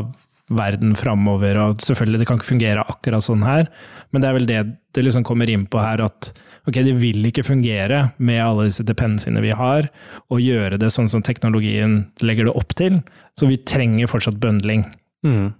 verden 0.55 0.95
framover, 0.95 1.59
og 1.59 1.81
selvfølgelig, 1.83 2.21
det 2.21 2.27
kan 2.29 2.39
ikke 2.39 2.53
fungere 2.53 2.85
akkurat 2.87 3.25
sånn 3.25 3.43
her, 3.43 3.67
men 4.15 4.23
det 4.23 4.29
er 4.29 4.37
vel 4.37 4.47
det 4.47 4.61
det 4.97 5.03
liksom 5.05 5.25
kommer 5.27 5.49
inn 5.51 5.67
på 5.69 5.81
her, 5.83 6.01
at 6.01 6.31
ok, 6.65 6.79
det 6.87 6.95
vil 6.97 7.27
ikke 7.29 7.45
fungere 7.45 7.99
med 8.17 8.39
alle 8.41 8.69
disse 8.69 8.85
dependensene 8.87 9.43
vi 9.43 9.51
har, 9.53 9.89
og 10.31 10.41
gjøre 10.41 10.79
det 10.81 10.89
sånn 10.95 11.11
som 11.11 11.21
teknologien 11.25 11.99
legger 12.25 12.49
det 12.49 12.55
opp 12.57 12.73
til, 12.79 13.01
så 13.37 13.49
vi 13.49 13.59
trenger 13.61 14.09
fortsatt 14.09 14.39
bundling. 14.41 14.87
Mm. 15.27 15.51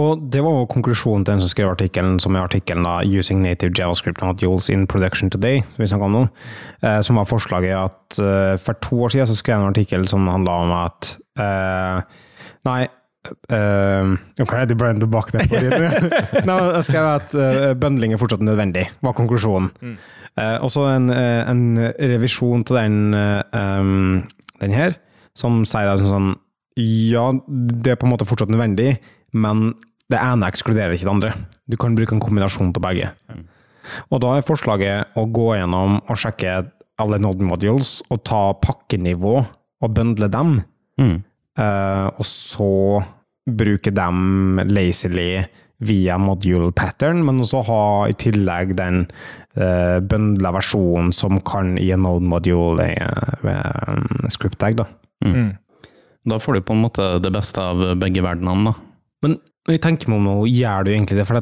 Og 0.00 0.22
det 0.32 0.42
var 0.44 0.58
jo 0.58 0.70
konklusjonen 0.70 1.24
til 1.24 1.34
den 1.34 1.44
som 1.44 1.52
skrev 1.52 1.72
artikkelen, 1.72 2.18
som 2.22 2.36
er 2.36 2.46
artikkelen 2.46 2.86
da, 2.86 3.00
'Using 3.04 3.42
native 3.42 3.72
JavaScript 3.78 4.22
modules 4.22 4.70
in 4.70 4.86
production 4.86 5.30
today', 5.30 5.62
som 5.62 5.82
vi 5.82 5.90
snakka 5.90 6.04
om 6.04 6.12
nå, 6.12 6.28
eh, 6.82 7.00
som 7.00 7.16
var 7.16 7.24
forslaget 7.24 7.76
at 7.76 8.18
eh, 8.18 8.56
for 8.58 8.72
to 8.72 9.02
år 9.02 9.08
siden 9.08 9.26
så 9.26 9.36
skrev 9.36 9.58
jeg 9.58 9.62
en 9.62 9.74
artikkel 9.74 10.08
som 10.08 10.28
handla 10.28 10.50
om 10.50 10.72
at 10.72 11.16
eh, 11.38 12.02
Nei, 12.64 12.86
Uh, 13.52 14.16
ok, 14.40 14.54
de 14.64 14.74
blande 14.74 15.04
tilbake 15.04 15.34
det? 15.36 15.44
Nei, 16.48 16.56
jeg 16.56 16.86
skrev 16.86 17.08
at 17.18 17.34
uh, 17.36 17.72
bøndling 17.76 18.14
er 18.14 18.20
fortsatt 18.20 18.40
nødvendig, 18.40 18.86
var 19.04 19.12
konklusjonen. 19.18 19.68
Mm. 19.84 19.98
Uh, 20.40 20.56
og 20.64 20.70
så 20.72 20.86
en, 20.94 21.10
en, 21.12 21.62
revisjon 21.98 22.64
til 22.64 22.78
den, 22.78 23.12
um, 23.52 24.22
den 24.62 24.72
her, 24.72 24.96
som 25.36 25.60
sier 25.68 26.00
sånn, 26.00 26.14
sånn 26.14 26.30
Ja, 26.80 27.26
det 27.84 27.92
er 27.92 28.00
på 28.00 28.08
en 28.08 28.14
måte 28.14 28.28
fortsatt 28.28 28.52
nødvendig, 28.52 28.94
men 29.32 29.72
det 30.10 30.18
ene 30.18 30.48
ekskluderer 30.50 30.96
ikke 30.96 31.06
det 31.06 31.14
andre. 31.14 31.32
Du 31.70 31.78
kan 31.80 31.94
bruke 31.94 32.16
en 32.16 32.22
kombinasjon 32.22 32.72
av 32.74 32.82
begge. 32.82 33.12
Mm. 33.30 33.46
Og 34.10 34.20
da 34.22 34.34
er 34.36 34.46
forslaget 34.46 35.18
å 35.18 35.26
gå 35.30 35.52
gjennom 35.56 36.00
og 36.00 36.18
sjekke 36.18 36.58
alle 37.00 37.20
node 37.22 37.46
modules 37.46 38.00
og 38.10 38.22
ta 38.28 38.42
pakkenivå 38.60 39.36
og 39.40 39.94
bøndle 39.96 40.28
dem. 40.32 40.58
Mm. 41.00 41.16
Uh, 41.58 42.06
og 42.10 42.26
så 42.26 42.74
bruke 43.50 43.92
dem 43.94 44.60
lazily 44.68 45.40
via 45.80 46.18
module 46.20 46.74
pattern, 46.76 47.22
men 47.24 47.40
også 47.40 47.62
ha 47.70 47.82
i 48.10 48.16
tillegg 48.20 48.74
den 48.76 49.06
uh, 49.56 49.96
bøndla 50.04 50.52
versjonen 50.58 51.08
som 51.16 51.40
kan 51.46 51.72
i 51.80 51.88
en 51.94 52.04
node 52.04 52.26
module 52.28 52.90
ved 53.46 53.88
um, 53.88 54.28
script 54.32 54.60
tag. 54.60 54.76
Da. 54.82 54.86
Mm. 55.24 55.32
Mm. 55.36 55.50
da 56.30 56.38
får 56.40 56.58
du 56.58 56.64
på 56.64 56.76
en 56.76 56.84
måte 56.84 57.06
det 57.24 57.32
beste 57.32 57.64
av 57.64 57.80
begge 58.00 58.24
verdenene, 58.24 58.74
da. 58.74 58.89
Men 59.24 59.38
når 59.68 59.76
jeg 59.76 59.84
tenker 59.84 60.10
meg 60.10 60.20
om 60.20 60.28
nå, 60.28 60.36
gjør 60.50 60.86
du 60.86 60.92
egentlig 60.94 61.20
det? 61.20 61.28
For 61.28 61.40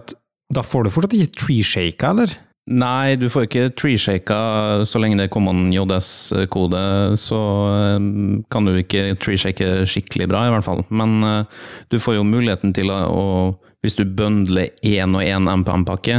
da 0.54 0.64
får 0.64 0.86
du 0.86 0.92
fortsatt 0.92 1.16
ikke 1.18 1.42
treeshaka, 1.44 2.12
eller? 2.14 2.36
Nei, 2.68 3.16
du 3.16 3.30
får 3.32 3.46
ikke 3.46 3.68
treeshaka 3.80 4.38
så 4.84 5.00
lenge 5.00 5.16
det 5.16 5.28
er 5.28 5.32
common 5.32 5.70
JS-kode. 5.72 6.80
Så 7.20 7.38
eh, 7.72 8.08
kan 8.52 8.68
du 8.68 8.74
ikke 8.76 9.14
treeshake 9.20 9.86
skikkelig 9.88 10.28
bra, 10.28 10.44
i 10.44 10.52
hvert 10.52 10.66
fall. 10.66 10.84
Men 10.92 11.22
uh, 11.24 11.62
du 11.88 11.96
får 12.02 12.18
jo 12.18 12.26
muligheten 12.28 12.74
til 12.76 12.92
å, 12.92 13.56
Hvis 13.80 13.94
du 13.94 14.02
bøndler 14.04 14.74
én 14.82 15.14
og 15.14 15.22
én 15.22 15.48
MPM-pakke, 15.62 16.18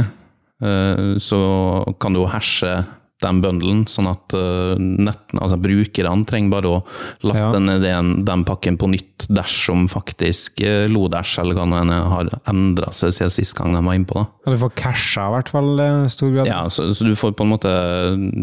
uh, 0.64 1.14
så 1.20 1.40
kan 2.00 2.16
du 2.16 2.22
jo 2.22 2.30
hashe 2.32 2.72
den 3.24 3.40
bundlen, 3.44 3.84
sånn 3.90 4.08
at 4.10 4.34
uh, 4.36 4.74
netten, 4.78 5.40
altså 5.40 5.58
brukerne 5.60 6.26
trenger 6.28 6.54
bare 6.54 6.70
å 6.70 6.80
laste 7.28 7.58
ja. 7.58 7.62
ned 7.62 7.84
den, 7.84 8.12
den, 8.28 8.44
pakken 8.48 8.78
på 8.80 8.88
nytt 8.92 9.28
dersom 9.30 9.86
faktisk 9.92 10.62
uh, 10.64 10.86
Lodash 10.90 11.40
eller 11.42 11.58
hva 11.58 11.66
det 11.68 12.00
har 12.14 12.32
endra 12.50 12.92
seg 12.96 13.14
siden 13.16 13.34
sist 13.34 13.56
gang 13.58 13.76
de 13.76 13.84
var 13.84 13.98
innpå. 13.98 14.24
Ja, 14.44 14.54
du 14.54 14.60
får 14.62 14.74
casha 14.80 15.28
i 15.28 15.34
hvert 15.36 15.52
fall 15.52 15.70
i 15.84 15.90
stor 16.12 16.34
grad? 16.34 16.50
Ja, 16.50 16.62
så, 16.72 16.88
så, 16.96 17.06
du 17.06 17.16
får 17.18 17.36
på 17.36 17.46
en 17.46 17.52
måte 17.52 17.72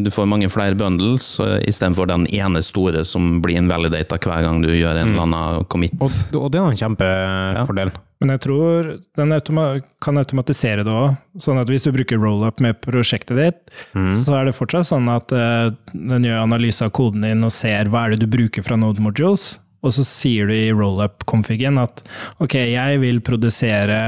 du 0.05 0.11
får 0.13 0.29
mange 0.29 0.49
flere 0.53 0.77
bundles 0.77 1.35
uh, 1.43 1.57
istedenfor 1.67 2.09
den 2.09 2.27
ene 2.33 2.63
store 2.65 3.05
som 3.07 3.39
blir 3.43 3.59
invalidata 3.61 4.19
hver 4.21 4.45
gang 4.45 4.61
du 4.65 4.73
gjør 4.75 5.01
en 5.01 5.09
mm. 5.09 5.15
eller 5.15 5.27
annen 5.27 5.71
commit. 5.71 5.97
Og, 6.01 6.13
og 6.37 6.51
det 6.53 6.61
er 6.61 6.69
en 6.69 6.83
kjempefordel. 6.85 7.95
Ja. 7.95 8.06
Men 8.17 8.33
jeg 8.33 8.41
tror 8.47 8.87
den 9.17 9.33
automa 9.35 9.65
kan 10.01 10.17
automatisere 10.17 10.85
det 10.85 10.93
òg. 10.93 11.17
Sånn 11.41 11.59
at 11.61 11.69
hvis 11.69 11.85
du 11.85 11.91
bruker 11.93 12.21
rollup 12.21 12.61
med 12.63 12.79
prosjektet 12.81 13.37
ditt, 13.37 13.59
mm. 13.93 14.09
så 14.23 14.39
er 14.39 14.47
det 14.47 14.55
fortsatt 14.57 14.89
sånn 14.89 15.09
at 15.13 15.33
uh, 15.35 15.69
den 15.93 16.25
gjør 16.25 16.41
analyse 16.41 16.85
av 16.85 16.93
koden 16.97 17.27
din 17.27 17.45
og 17.45 17.53
ser 17.53 17.91
hva 17.93 18.07
er 18.07 18.15
det 18.15 18.25
du 18.25 18.31
bruker 18.33 18.65
fra 18.65 18.79
Node 18.79 19.03
Modules. 19.05 19.55
Og 19.85 19.93
så 19.93 20.05
sier 20.07 20.49
du 20.49 20.55
i 20.55 20.73
rollup-konfigen 20.73 21.77
at 21.79 22.01
ok, 22.41 22.57
jeg 22.73 23.03
vil 23.03 23.21
produsere 23.25 23.99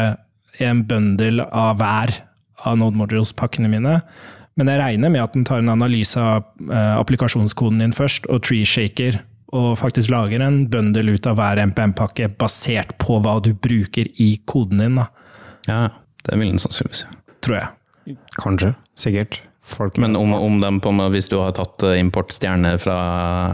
en 0.60 0.82
bundle 0.90 1.46
av 1.46 1.78
hver 1.80 2.18
av 2.66 2.82
Node 2.82 2.98
Modules-pakkene 3.00 3.70
mine. 3.72 4.00
Men 4.60 4.74
jeg 4.74 4.82
regner 4.82 5.14
med 5.14 5.24
at 5.24 5.38
den 5.38 5.46
tar 5.48 5.62
en 5.62 5.72
analyse 5.72 6.20
av 6.20 6.50
uh, 6.68 6.98
applikasjonskoden 6.98 7.86
din 7.86 7.96
først, 7.96 8.26
og 8.28 8.42
tree-shaker 8.50 9.22
og 9.56 9.74
faktisk 9.80 10.12
lager 10.14 10.44
en 10.46 10.64
bøndel 10.72 11.16
ut 11.16 11.28
av 11.30 11.40
hver 11.40 11.62
MPM-pakke 11.72 12.30
basert 12.40 12.96
på 13.02 13.20
hva 13.24 13.40
du 13.44 13.54
bruker 13.58 14.10
i 14.22 14.32
koden 14.50 14.84
din. 14.84 15.00
Da. 15.00 15.10
Ja, 15.70 15.82
det 16.26 16.38
vil 16.38 16.52
den 16.52 16.62
sannsynligvis 16.62 17.06
gjøre. 17.06 17.20
Tror 17.46 17.60
jeg. 17.60 18.18
Kanskje. 18.40 18.74
Sikkert. 19.00 19.42
Folk 19.70 20.00
men 20.02 20.16
om, 20.18 20.34
om 20.34 20.58
dem 20.62 20.80
på, 20.82 20.92
hvis 21.14 21.30
du 21.30 21.38
har 21.38 21.54
tatt 21.54 21.84
importstjerne 21.94 22.72
fra 22.82 22.96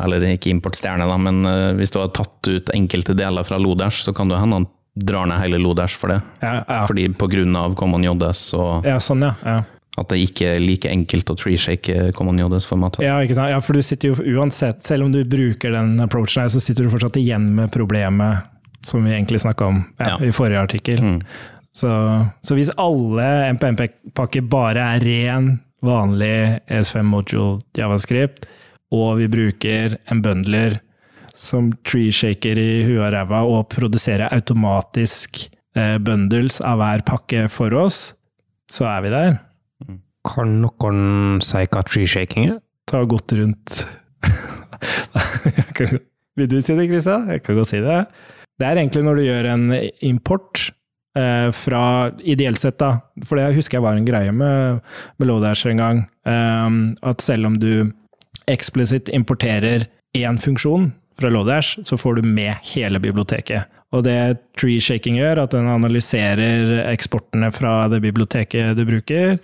Eller 0.05 0.23
ikke 0.29 0.47
importstjerne, 0.53 1.03
da, 1.09 1.17
men 1.19 1.41
eh, 1.49 1.73
hvis 1.75 1.91
du 1.91 1.99
har 1.99 2.13
tatt 2.15 2.47
ut 2.47 2.71
enkelte 2.71 3.17
deler 3.17 3.43
fra 3.43 3.59
Lodash, 3.59 4.05
så 4.05 4.13
kan 4.15 4.31
det 4.31 4.39
hende 4.39 4.61
han 4.61 4.67
drar 4.95 5.27
ned 5.27 5.41
hele 5.43 5.59
Lodash 5.59 5.99
for 5.99 6.13
det. 6.13 6.21
Ja, 6.39 6.61
ja. 6.63 6.85
Fordi 6.87 7.09
på 7.19 7.27
grunn 7.27 7.55
av 7.59 7.75
Common 7.75 8.05
JS 8.07 8.47
og 8.55 8.87
Ja, 8.87 8.95
sånn, 9.03 9.25
ja. 9.27 9.33
ja. 9.43 9.57
At 9.95 10.09
det 10.11 10.19
ikke 10.25 10.55
er 10.55 10.59
like 10.59 10.89
enkelt 10.91 11.29
å 11.31 11.37
tree-shake 11.39 12.09
Common 12.17 12.41
JS-formatet. 12.41 13.05
Ja, 13.05 13.21
ikke 13.23 13.37
sant? 13.37 13.53
ja, 13.53 13.61
for 13.63 13.77
du 13.77 13.85
sitter 13.85 14.11
jo 14.11 14.39
uansett, 14.41 14.83
selv 14.83 15.07
om 15.07 15.13
du 15.13 15.21
bruker 15.23 15.71
den 15.71 15.95
approachen 16.03 16.43
her, 16.43 16.51
så 16.51 16.59
sitter 16.63 16.83
du 16.83 16.91
fortsatt 16.91 17.19
igjen 17.21 17.47
med 17.55 17.71
problemet 17.71 18.51
som 18.85 19.05
vi 19.05 19.13
egentlig 19.15 19.39
snakka 19.41 19.69
om 19.71 19.79
ja, 19.97 20.09
ja. 20.09 20.17
i 20.27 20.33
forrige 20.35 20.65
artikkel. 20.67 20.99
Mm. 21.01 21.21
Så, 21.75 21.91
så, 22.41 22.55
hvis 22.55 22.71
alle 22.79 23.25
MPMP-pakker 23.55 24.45
bare 24.51 24.83
er 24.95 25.03
ren, 25.03 25.49
vanlig 25.85 26.59
ES5 26.71 27.07
module 27.07 27.57
javascript, 27.77 28.45
og 28.95 29.17
vi 29.19 29.27
bruker 29.31 29.97
en 30.11 30.21
bundler 30.23 30.77
som 31.35 31.73
tree-shaker 31.87 32.59
i 32.59 32.83
huet 32.87 33.01
og 33.01 33.11
ræva 33.15 33.41
og 33.49 33.67
produserer 33.73 34.31
automatisk 34.31 35.41
eh, 35.75 35.97
bundles 35.99 36.61
av 36.63 36.79
hver 36.79 37.03
pakke 37.07 37.47
for 37.51 37.75
oss, 37.75 38.13
så 38.71 38.87
er 38.87 39.03
vi 39.03 39.11
der. 39.13 39.35
Kan 40.25 40.59
noen 40.63 41.41
si 41.45 41.65
hva 41.69 41.83
tree-shaking 41.85 42.49
er? 42.49 42.59
Ta 42.89 43.03
godt 43.09 43.33
rundt 43.37 43.81
Vil 46.35 46.49
du 46.51 46.57
si 46.59 46.75
det, 46.75 46.87
Kristian? 46.89 47.29
Jeg 47.31 47.43
kan 47.45 47.55
godt 47.57 47.71
si 47.71 47.79
det. 47.83 47.99
Det 48.59 48.67
er 48.67 48.79
egentlig 48.79 49.03
når 49.05 49.19
du 49.19 49.23
gjør 49.23 49.47
en 49.53 49.69
import 50.03 50.65
eh, 51.15 51.47
fra 51.55 51.83
Ideelt 52.27 52.59
sett, 52.59 52.77
da, 52.81 52.97
for 53.23 53.39
det 53.39 53.55
husker 53.55 53.79
jeg 53.79 53.85
var 53.85 53.95
en 53.99 54.07
greie 54.07 54.33
med, 54.35 54.81
med 55.19 55.29
Lodash 55.29 55.69
en 55.71 55.79
gang, 55.79 56.03
eh, 56.27 56.67
at 57.07 57.23
selv 57.23 57.51
om 57.51 57.55
du 57.59 57.87
eksplisitt 58.51 59.11
importerer 59.15 59.87
én 60.15 60.39
funksjon 60.41 60.91
fra 61.15 61.31
Lodash, 61.31 61.79
så 61.87 61.97
får 61.99 62.19
du 62.19 62.27
med 62.27 62.59
hele 62.73 62.99
biblioteket. 62.99 63.71
Og 63.95 64.03
det 64.03 64.17
tree 64.59 64.81
shaking 64.83 65.19
gjør, 65.21 65.45
at 65.45 65.55
den 65.55 65.69
analyserer 65.71 66.81
eksportene 66.89 67.51
fra 67.55 67.85
det 67.91 68.01
biblioteket 68.03 68.75
du 68.75 68.83
bruker, 68.87 69.37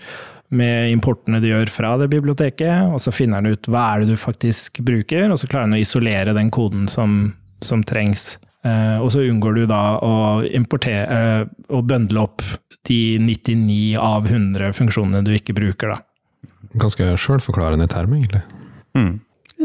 med 0.52 0.92
importene 0.92 1.40
du 1.40 1.48
gjør 1.48 1.72
fra 1.72 1.94
det 2.02 2.10
biblioteket, 2.12 2.92
og 2.92 3.00
så 3.02 3.14
finner 3.16 3.42
den 3.44 3.56
ut 3.56 3.70
hva 3.72 3.86
er 3.94 4.04
det 4.04 4.16
du 4.16 4.20
faktisk 4.20 4.82
bruker, 4.86 5.30
og 5.32 5.40
så 5.40 5.48
klarer 5.48 5.70
den 5.70 5.80
å 5.80 5.84
isolere 5.84 6.36
den 6.36 6.52
koden 6.54 6.90
som, 6.92 7.32
som 7.64 7.86
trengs. 7.88 8.36
Eh, 8.68 8.98
og 9.02 9.10
så 9.14 9.24
unngår 9.26 9.62
du 9.62 9.64
da 9.72 9.82
å 10.04 10.14
importere 10.46 11.06
eh, 11.08 11.46
og 11.72 11.88
bøndle 11.90 12.26
opp 12.28 12.44
de 12.90 13.18
99 13.22 13.96
av 14.02 14.28
100 14.28 14.76
funksjonene 14.76 15.24
du 15.26 15.32
ikke 15.38 15.56
bruker, 15.58 15.96
da. 15.96 16.52
Ganske 16.82 17.14
sjølforklarende 17.20 17.88
term, 17.92 18.14
egentlig. 18.18 18.44
Mm. 18.98 19.16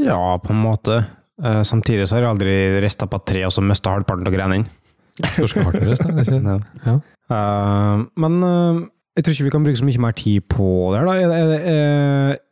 Ja, 0.07 0.39
på 0.43 0.55
en 0.55 0.63
måte. 0.63 1.03
Eh, 1.43 1.63
samtidig 1.67 2.07
så 2.09 2.17
har 2.17 2.27
jeg 2.27 2.35
aldri 2.37 2.57
rista 2.85 3.09
på 3.11 3.21
et 3.21 3.29
tre 3.33 3.45
og 3.49 3.55
så 3.55 3.65
mista 3.65 3.93
halvparten 3.93 4.29
av 4.29 4.35
grenene. 4.35 4.71
Spørs 5.17 5.57
hvor 5.57 5.71
hardt 5.71 5.83
det 5.83 5.97
er, 5.97 6.39
ja. 6.53 6.59
ja. 6.87 6.97
Uh, 7.27 8.05
men 8.23 8.35
uh, 8.45 8.83
jeg 9.17 9.25
tror 9.25 9.33
ikke 9.33 9.47
vi 9.47 9.55
kan 9.55 9.65
bruke 9.65 9.81
så 9.81 9.87
mye 9.89 10.03
mer 10.05 10.17
tid 10.17 10.45
på 10.53 10.67
det 10.93 11.01
her, 11.01 11.09
da. 11.09 11.15
Er, 11.17 11.33
er, 11.33 11.71
er, 11.73 12.43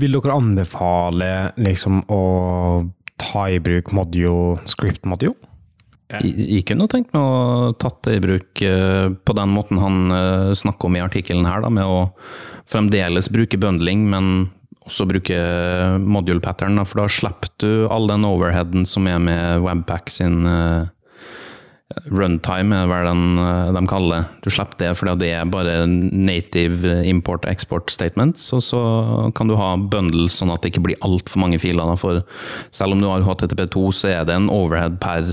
vil 0.00 0.16
dere 0.16 0.36
anbefale 0.36 1.30
liksom 1.60 2.02
å 2.08 2.22
ta 3.20 3.46
i 3.52 3.60
bruk 3.62 3.92
module, 3.96 4.56
script 4.68 5.08
module? 5.08 5.36
Jeg, 6.10 6.32
jeg 6.40 6.64
kunne 6.66 6.88
tenkt 6.90 7.12
meg 7.14 7.22
å 7.22 7.74
tatt 7.78 8.00
det 8.08 8.16
i 8.16 8.22
bruk 8.24 8.62
uh, 8.66 9.12
på 9.14 9.36
den 9.38 9.52
måten 9.54 9.78
han 9.78 9.98
uh, 10.10 10.54
snakker 10.56 10.88
om 10.88 10.96
i 10.98 11.04
artikkelen 11.04 11.46
her, 11.46 11.60
da, 11.62 11.70
med 11.70 11.86
å 11.86 12.08
fremdeles 12.70 13.28
bruke 13.30 13.60
bundling, 13.60 14.08
men 14.10 14.48
også 14.88 15.04
bruke 15.06 15.36
module 16.00 16.42
pattern, 16.42 16.80
da, 16.80 16.86
for 16.88 17.02
da 17.02 17.10
slipper 17.12 17.52
du 17.60 17.70
all 17.92 18.08
den 18.10 18.24
overheaden 18.26 18.88
som 18.88 19.06
er 19.10 19.20
med 19.22 19.60
Webpack 19.66 20.10
sin 20.10 20.40
Runtime 22.06 22.76
er 22.84 22.86
vel 22.86 23.08
den 23.08 23.40
eh, 23.42 23.70
de 23.74 23.82
kaller 23.90 24.20
det. 24.20 24.40
Du 24.44 24.52
slipper 24.54 24.78
det 24.78 24.90
fordi 24.98 25.16
det 25.24 25.30
er 25.34 25.50
bare 25.50 25.74
native 25.88 27.00
import-export 27.10 27.90
statements. 27.90 28.46
Og 28.54 28.62
så 28.62 28.82
kan 29.36 29.50
du 29.50 29.56
ha 29.58 29.72
bundles 29.74 30.38
sånn 30.38 30.52
at 30.54 30.62
det 30.62 30.70
ikke 30.72 30.84
blir 30.86 31.00
altfor 31.06 31.42
mange 31.42 31.58
filer. 31.62 31.90
For 32.00 32.22
selv 32.70 32.94
om 32.94 33.02
du 33.02 33.08
har 33.10 33.26
HTTP2, 33.26 33.86
så 33.96 34.12
er 34.12 34.28
det 34.28 34.38
en 34.38 34.50
overhead 34.52 35.00
per 35.02 35.32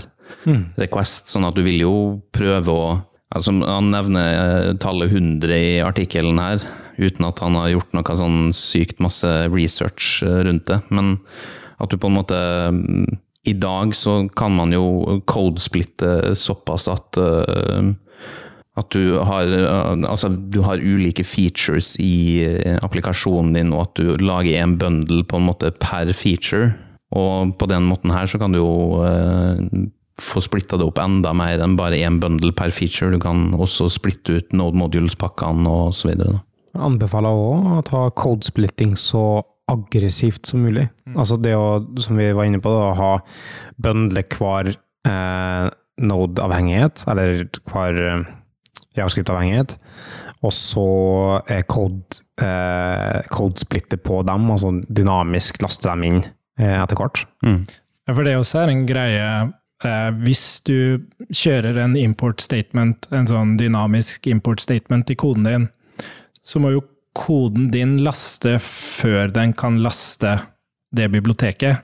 mm. 0.50 0.64
request. 0.82 1.30
Sånn 1.30 1.46
at 1.46 1.58
du 1.58 1.62
vil 1.68 1.84
jo 1.86 1.94
prøve 2.36 2.74
å 2.74 2.88
altså 3.36 3.52
Han 3.60 3.92
nevner 3.92 4.28
eh, 4.32 4.74
tallet 4.80 5.12
100 5.12 5.52
i 5.52 5.72
artikkelen 5.84 6.40
her, 6.40 6.64
uten 6.96 7.28
at 7.28 7.42
han 7.44 7.58
har 7.60 7.74
gjort 7.74 7.96
noe 7.98 8.16
sånn 8.16 8.38
sykt 8.56 9.02
masse 9.04 9.28
research 9.52 10.22
eh, 10.24 10.42
rundt 10.48 10.70
det. 10.72 10.80
Men 10.88 11.18
at 11.78 11.92
du 11.92 12.00
på 12.00 12.10
en 12.10 12.16
måte 12.18 12.38
mm, 12.74 13.20
i 13.48 13.56
dag 13.56 13.96
så 13.96 14.20
kan 14.38 14.54
man 14.56 14.76
jo 14.76 15.22
codesplitte 15.30 16.36
såpass 16.38 16.88
at 16.92 17.20
eh, 17.22 17.96
at 18.78 18.94
du 18.94 19.18
har, 19.26 19.50
eh, 19.50 20.10
altså, 20.10 20.30
du 20.30 20.62
har 20.62 20.78
ulike 20.78 21.26
features 21.26 21.96
i 22.00 22.46
eh, 22.46 22.78
applikasjonen 22.86 23.56
din, 23.58 23.74
og 23.74 23.88
at 23.88 23.98
du 23.98 24.14
lager 24.22 24.62
en 24.62 24.78
bundle 24.78 25.24
på 25.26 25.40
en 25.40 25.48
måte 25.50 25.72
per 25.82 26.14
feature. 26.14 26.76
Og 27.16 27.56
på 27.58 27.70
den 27.72 27.88
måten 27.88 28.12
her 28.14 28.28
så 28.30 28.38
kan 28.38 28.54
du 28.54 28.60
jo 28.60 29.02
eh, 29.08 29.88
få 30.22 30.44
splitta 30.44 30.78
det 30.78 30.86
opp 30.86 31.02
enda 31.02 31.34
mer 31.38 31.62
enn 31.64 31.78
bare 31.80 31.98
én 31.98 32.20
bundle 32.22 32.54
per 32.54 32.74
feature. 32.74 33.10
Du 33.14 33.22
kan 33.24 33.56
også 33.58 33.90
splitte 33.94 34.38
ut 34.38 34.54
node 34.58 34.78
modules-pakkene. 34.78 35.74
Jeg 36.14 36.84
anbefaler 36.86 37.34
òg 37.34 37.78
å 37.80 37.86
ta 37.88 38.08
codesplitting 38.14 38.94
så 39.00 39.42
aggressivt 39.72 40.48
som 40.48 40.64
mulig. 40.64 40.88
Altså 41.16 41.38
det 41.42 41.56
å, 41.58 41.82
som 42.02 42.20
vi 42.20 42.30
var 42.36 42.48
inne 42.48 42.62
på, 42.64 42.72
da, 42.72 42.92
å 42.92 42.98
ha 42.98 43.12
bøndle 43.84 44.24
hver 44.32 44.72
eh, 44.72 45.68
node-avhengighet, 46.08 47.04
eller 47.12 47.44
hver 47.68 48.00
eh, 48.04 48.30
javascript-avhengighet, 48.98 49.78
og 50.46 50.54
så 50.54 50.88
er 51.50 51.66
code, 51.70 52.22
eh, 52.42 53.20
codesplitte 53.34 54.00
på 54.00 54.22
dem, 54.28 54.50
altså 54.54 54.76
dynamisk 54.88 55.62
laste 55.66 55.90
dem 55.90 56.06
inn 56.08 56.20
eh, 56.24 56.78
etter 56.78 57.00
hvert. 57.00 57.26
Ja, 57.44 58.14
for 58.14 58.24
det 58.24 58.38
også 58.40 58.62
er 58.62 58.72
en 58.72 58.86
greie 58.88 59.24
eh, 59.84 60.12
Hvis 60.22 60.62
du 60.64 61.04
kjører 61.28 61.82
en 61.84 61.98
import 62.00 62.40
statement, 62.46 63.10
en 63.12 63.28
sånn 63.28 63.58
dynamisk 63.60 64.30
import 64.32 64.64
statement 64.64 65.12
i 65.12 65.18
koden 65.20 65.50
din, 65.50 65.68
så 66.46 66.62
må 66.64 66.72
jo 66.72 66.86
koden 67.18 67.72
din 67.74 67.98
laste 68.06 68.58
før 68.64 69.32
den 69.34 69.56
kan 69.58 69.82
laste 69.84 70.38
det 70.96 71.10
biblioteket. 71.14 71.84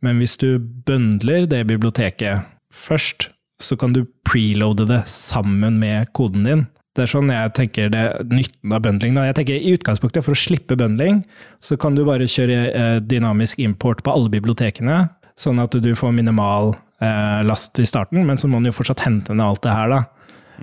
Men 0.00 0.20
hvis 0.22 0.36
du 0.40 0.58
bøndler 0.60 1.48
det 1.50 1.64
biblioteket 1.66 2.46
først, 2.72 3.30
så 3.60 3.76
kan 3.76 3.92
du 3.92 4.06
preloade 4.24 4.86
det 4.88 5.02
sammen 5.10 5.80
med 5.82 6.12
koden 6.16 6.46
din. 6.46 6.68
Det 6.96 7.04
er 7.04 7.10
sånn 7.12 7.30
jeg 7.30 7.52
tenker 7.54 7.90
det 7.92 8.04
nytten 8.32 8.72
av 8.74 8.82
bundling. 8.82 9.14
Da. 9.14 9.28
Jeg 9.28 9.36
tenker 9.38 9.58
I 9.58 9.74
utgangspunktet, 9.76 10.24
for 10.26 10.34
å 10.34 10.40
slippe 10.40 10.78
bundling, 10.78 11.22
så 11.62 11.78
kan 11.78 11.94
du 11.94 12.02
bare 12.06 12.28
kjøre 12.30 12.60
eh, 12.70 12.96
dynamisk 13.04 13.60
import 13.62 14.02
på 14.02 14.14
alle 14.14 14.32
bibliotekene, 14.32 15.04
sånn 15.38 15.62
at 15.62 15.76
du 15.78 15.90
får 15.96 16.16
minimal 16.16 16.74
eh, 16.74 17.42
last 17.46 17.78
i 17.78 17.86
starten, 17.86 18.24
men 18.26 18.40
så 18.40 18.50
må 18.50 18.58
du 18.60 18.72
jo 18.72 18.78
fortsatt 18.80 19.04
hente 19.06 19.36
ned 19.36 19.46
alt 19.46 19.62
det 19.66 19.76
her, 19.76 19.94
da. 19.94 20.02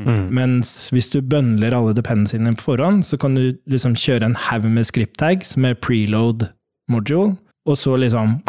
Mens 0.05 0.89
hvis 0.93 1.09
du 1.13 1.21
bøndler 1.25 1.73
alle 1.73 1.95
dependencyene 1.97 2.53
på 2.57 2.69
forhånd, 2.71 3.03
så 3.05 3.17
kan 3.17 3.35
du 3.37 3.57
liksom 3.69 3.95
kjøre 3.97 4.29
en 4.29 4.37
haug 4.47 4.67
med 4.69 4.85
script 4.85 5.17
tags 5.17 5.55
med 5.57 5.79
preload 5.81 6.47
module, 6.91 7.35
og 7.67 7.77
så 7.77 7.95
liksom 7.99 8.39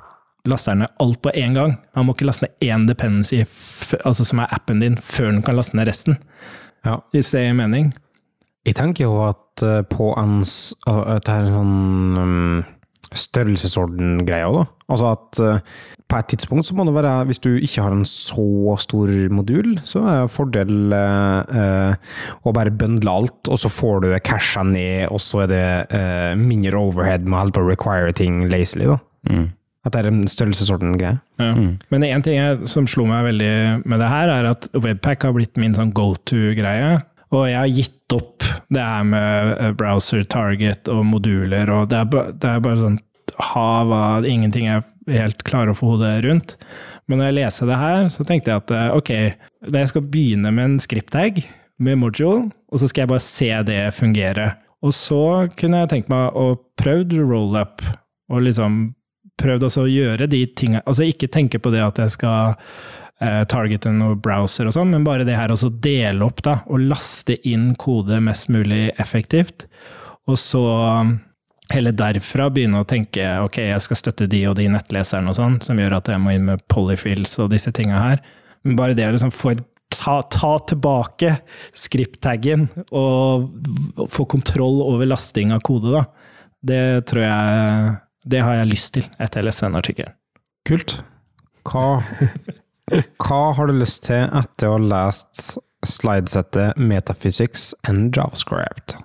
laster 0.49 0.75
den 0.75 0.85
ned 0.85 1.03
alt 1.03 1.23
på 1.23 1.33
én 1.37 1.57
gang. 1.57 1.77
Han 1.97 2.07
må 2.07 2.15
ikke 2.15 2.29
laste 2.29 2.47
ned 2.47 2.69
én 2.69 2.87
dependency, 2.89 3.43
altså 4.05 4.25
som 4.25 4.43
er 4.43 4.55
appen 4.55 4.81
din, 4.85 4.99
før 5.01 5.33
den 5.33 5.43
kan 5.43 5.57
laste 5.59 5.77
ned 5.77 5.89
resten. 5.89 6.19
Ja. 6.87 7.01
Hvis 7.13 7.33
det 7.35 7.45
gir 7.45 7.57
mening. 7.59 7.93
Jeg 8.67 8.77
tenker 8.79 9.07
jo 9.07 9.15
at 9.27 9.63
eh, 9.65 9.83
på 9.89 10.13
uh, 10.13 10.33
at 11.17 11.25
det 11.27 11.35
er 11.35 11.47
en 11.47 11.55
sånn 11.55 12.19
um, 12.21 12.65
størrelsesorden-greie 13.17 14.49
òg, 14.49 14.61
da. 14.61 14.78
Altså 14.89 15.11
at 15.13 15.41
uh, 15.45 15.83
på 16.09 16.17
et 16.17 16.31
tidspunkt 16.33 16.65
så 16.65 16.77
må 16.77 16.87
det 16.89 16.95
være, 16.97 17.27
hvis 17.29 17.43
du 17.45 17.51
ikke 17.59 17.83
har 17.85 17.93
en 17.93 18.07
så 18.09 18.77
stor 18.81 19.11
modul, 19.37 19.75
så 19.85 20.01
er 20.01 20.09
det 20.09 20.23
en 20.25 20.33
fordel 20.33 20.95
uh, 20.97 21.43
uh, 21.45 22.23
å 22.49 22.55
bare 22.57 22.73
bøndle 22.73 23.13
alt, 23.13 23.51
og 23.53 23.61
så 23.61 23.69
får 23.73 24.07
du 24.07 24.09
casha 24.25 24.65
ned, 24.65 25.11
og 25.13 25.21
så 25.21 25.45
er 25.45 25.53
det 25.53 25.67
uh, 25.93 26.33
mindre 26.41 26.81
overhead 26.81 27.29
med 27.29 27.37
å 27.37 27.43
holde 27.43 27.57
på 27.59 27.67
å 27.67 27.69
require 27.69 28.17
ting 28.17 28.47
lazily, 28.49 28.89
da. 28.89 28.99
At 29.87 29.95
det 29.95 30.01
er 30.01 30.09
en 30.11 30.25
størrelsesorden-greie. 30.29 31.21
Ja. 31.41 31.51
Men 31.93 32.07
en 32.09 32.25
ting 32.25 32.35
jeg, 32.37 32.67
som 32.69 32.89
slo 32.91 33.05
meg 33.09 33.29
veldig 33.29 33.53
med 33.89 34.01
det 34.03 34.09
her, 34.11 34.33
er 34.33 34.49
at 34.51 34.67
Webpack 34.75 35.29
har 35.29 35.37
blitt 35.37 35.61
min 35.61 35.77
sånn 35.77 35.93
go 35.97 36.11
to-greie. 36.29 36.99
Og 37.33 37.45
jeg 37.47 37.61
har 37.61 37.71
gitt 37.71 38.17
opp 38.17 38.47
det 38.73 38.83
her 38.83 39.05
med 39.05 39.77
browser 39.79 40.25
target 40.29 40.89
og 40.93 41.05
moduler, 41.09 41.69
og 41.73 41.91
det 41.93 42.01
er, 42.01 42.09
ba, 42.09 42.25
det 42.33 42.51
er 42.51 42.65
bare 42.65 42.81
sånn 42.81 42.99
hav 43.39 43.93
av 43.95 44.27
ingenting 44.27 44.67
jeg 44.69 44.85
helt 45.15 45.43
klarer 45.47 45.73
å 45.73 45.79
få 45.79 45.93
hodet 45.95 46.25
rundt. 46.27 46.57
Men 47.09 47.21
når 47.21 47.31
jeg 47.31 47.39
leser 47.39 47.71
det 47.71 47.81
her, 47.81 48.09
så 48.13 48.27
tenkte 48.27 48.53
jeg 48.53 48.63
at 48.65 48.75
eh, 48.75 48.91
ok, 48.97 49.13
da 49.73 49.83
jeg 49.83 49.93
skal 49.93 50.07
begynne 50.11 50.53
med 50.55 50.65
en 50.65 50.79
script 50.83 51.13
tag 51.15 51.41
med 51.79 52.01
module, 52.01 52.49
og 52.69 52.83
så 52.83 52.91
skal 52.91 53.05
jeg 53.05 53.13
bare 53.13 53.25
se 53.25 53.51
det 53.69 53.81
fungere. 53.97 54.51
Og 54.85 54.95
så 54.95 55.23
kunne 55.59 55.83
jeg 55.83 55.91
tenkt 55.93 56.13
meg 56.13 56.37
å 56.39 56.53
prøvd 56.79 57.19
roll-up, 57.23 57.83
og 58.29 58.45
liksom 58.45 58.81
prøvd 59.39 59.69
å 59.69 59.85
gjøre 59.87 60.27
de 60.31 60.41
tingene 60.59 60.83
Altså 60.83 61.07
ikke 61.07 61.31
tenke 61.31 61.61
på 61.63 61.71
det 61.71 61.81
at 61.85 62.01
jeg 62.03 62.13
skal 62.17 62.57
eh, 63.23 63.45
targete 63.49 63.93
noe 63.95 64.19
browser 64.19 64.69
og 64.69 64.75
sånn, 64.75 64.91
men 64.93 65.07
bare 65.07 65.27
det 65.27 65.39
her 65.39 65.55
å 65.55 65.71
dele 65.71 66.27
opp, 66.27 66.43
da, 66.47 66.59
og 66.67 66.85
laste 66.91 67.39
inn 67.49 67.71
kode 67.79 68.21
mest 68.25 68.51
mulig 68.53 68.89
effektivt. 68.99 69.69
Og 70.29 70.37
så 70.41 70.65
heller 71.73 71.95
derfra 71.97 72.49
begynne 72.53 72.83
å 72.83 72.89
tenke 72.89 73.25
ok, 73.45 73.61
jeg 73.71 73.85
skal 73.85 74.01
støtte 74.01 74.29
de 74.31 74.43
og 74.51 74.57
de 74.59 74.69
nettleserne 74.73 75.33
og 75.33 75.37
sånn, 75.39 75.59
som 75.65 75.79
gjør 75.79 75.99
at 75.99 76.11
jeg 76.13 76.23
må 76.23 76.35
inn 76.35 76.47
med 76.49 76.63
polyfills 76.73 77.37
og 77.43 77.51
disse 77.53 77.73
tinga 77.77 78.01
her. 78.01 78.23
Men 78.67 78.79
bare 78.79 78.97
det 78.99 79.09
å 79.09 79.17
liksom 79.17 79.35
få 79.35 79.57
Ta, 79.99 80.21
ta 80.23 80.51
tilbake 80.69 81.31
script-taggen 81.75 82.67
og 82.95 83.49
få 84.13 84.27
kontroll 84.31 84.83
over 84.85 85.09
lasting 85.09 85.51
av 85.51 85.63
kode, 85.67 85.91
da. 85.91 86.05
Det 86.61 87.07
tror 87.09 87.25
jeg 87.25 87.97
Det 88.29 88.43
har 88.45 88.59
jeg 88.61 88.69
lyst 88.69 88.93
til 88.95 89.09
etter 89.17 89.41
jeg 89.41 89.49
leste 89.49 89.67
den 89.67 89.81
artikkelen. 89.81 90.15
Kult. 90.69 90.95
Hva, 91.67 92.05
hva 93.25 93.41
har 93.57 93.73
du 93.73 93.81
lyst 93.81 94.05
til 94.07 94.29
etter 94.29 94.69
å 94.69 94.77
ha 94.77 94.85
lest 94.93 95.59
slidesettet 95.89 96.79
Metaphysics 96.79 97.73
and 97.89 98.15
JavaScript? 98.15 98.99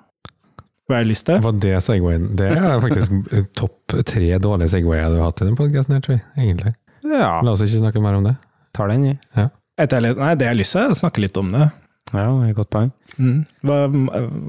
Til? 1.27 1.41
Var 1.43 1.59
det 1.65 1.75
Segwayen? 1.85 2.29
Det 2.39 2.49
er 2.53 2.79
faktisk 2.83 3.35
topp 3.59 3.97
tre 4.09 4.31
dårlige 4.41 4.73
Segwayer 4.75 5.09
du 5.11 5.19
har 5.19 5.31
hatt 5.31 5.43
i 5.43 5.49
den 5.49 5.57
podkasten, 5.59 6.01
tror 6.05 6.17
jeg. 6.17 6.25
Egentlig. 6.37 6.75
Ja, 7.03 7.39
La 7.43 7.53
oss 7.53 7.63
ikke 7.65 7.81
snakke 7.83 8.01
mer 8.03 8.17
om 8.19 8.27
det. 8.29 8.37
tar 8.73 8.89
den, 8.89 9.05
jeg. 9.11 9.49
Etter 9.81 10.05
nei, 10.05 10.33
det 10.37 10.45
jeg 10.47 10.53
har 10.53 10.59
lyst 10.59 10.75
til, 10.75 10.85
er 10.85 10.93
å 10.93 10.97
snakke 10.97 11.23
litt 11.23 11.37
om 11.41 11.51
det. 11.53 11.67
Ja, 12.13 12.27
det 12.29 12.47
er 12.47 12.51
et 12.51 12.57
godt 12.57 12.71
poeng. 12.73 12.91
Mm. 13.17 13.39
Hva, 13.65 13.77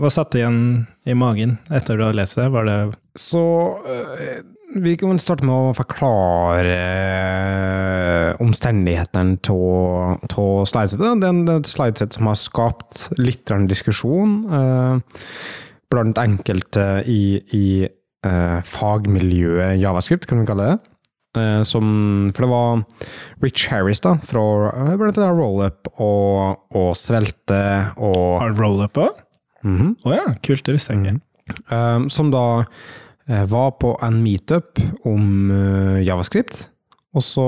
hva 0.01 0.11
satt 0.12 0.36
igjen 0.36 0.59
i 1.09 1.16
magen 1.16 1.57
etter 1.72 1.97
du 1.97 2.05
hadde 2.05 2.18
lest 2.20 2.36
det? 2.40 2.51
Var 2.53 2.68
det 2.68 2.76
Så 3.20 3.40
øh, 3.88 4.42
vi 4.84 4.97
kan 5.01 5.20
starte 5.22 5.47
med 5.47 5.55
å 5.55 5.74
forklare 5.76 6.74
øh, 6.74 8.30
omstendighetene 8.45 9.38
av 9.38 10.64
slidesettet. 10.68 11.22
Det 11.22 11.30
er 11.30 11.53
et 11.59 11.70
slideset 11.70 12.16
som 12.18 12.28
har 12.30 12.40
skapt 12.40 13.09
litt 13.20 13.53
diskusjon 13.70 14.34
øh, 14.51 15.20
blant 15.95 16.18
enkelte 16.20 16.88
i, 17.11 17.38
i 17.57 17.66
eh, 17.86 18.59
fagmiljøet 18.66 19.78
javascript, 19.80 20.28
kan 20.30 20.42
vi 20.42 20.49
kalle 20.51 20.68
det. 20.72 20.76
Eh, 21.34 21.62
som, 21.66 21.86
for 22.34 22.47
det 22.47 22.51
var 22.53 22.82
Rich 23.42 23.66
Harris 23.72 24.03
da, 24.05 24.14
fra 24.22 24.45
øh, 24.70 24.92
blant 25.01 25.18
annet 25.18 25.38
Rollup 25.38 25.88
og, 25.97 26.61
og 26.74 26.92
Svelte 26.99 27.62
og 27.99 28.40
Har 28.42 28.55
roll-up 28.61 29.01
òg? 29.03 29.14
Å 29.14 29.22
Mhm. 29.64 29.95
ja, 30.12 30.26
kult, 30.45 30.61
det 30.66 30.74
visste 30.76 30.92
jeg 30.92 31.01
ikke. 31.01 31.20
Um, 31.72 32.11
som 32.12 32.28
da 32.32 32.64
eh, 33.28 33.45
var 33.49 33.70
på 33.80 33.95
en 34.05 34.18
meetup 34.20 34.76
om 35.09 35.51
eh, 35.51 36.03
javascript, 36.05 36.66
og 37.16 37.24
så 37.24 37.47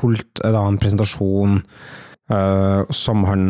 holdt 0.00 0.40
da 0.40 0.62
en 0.64 0.78
presentasjon 0.80 1.58
eh, 2.32 2.82
som 2.94 3.26
han 3.28 3.44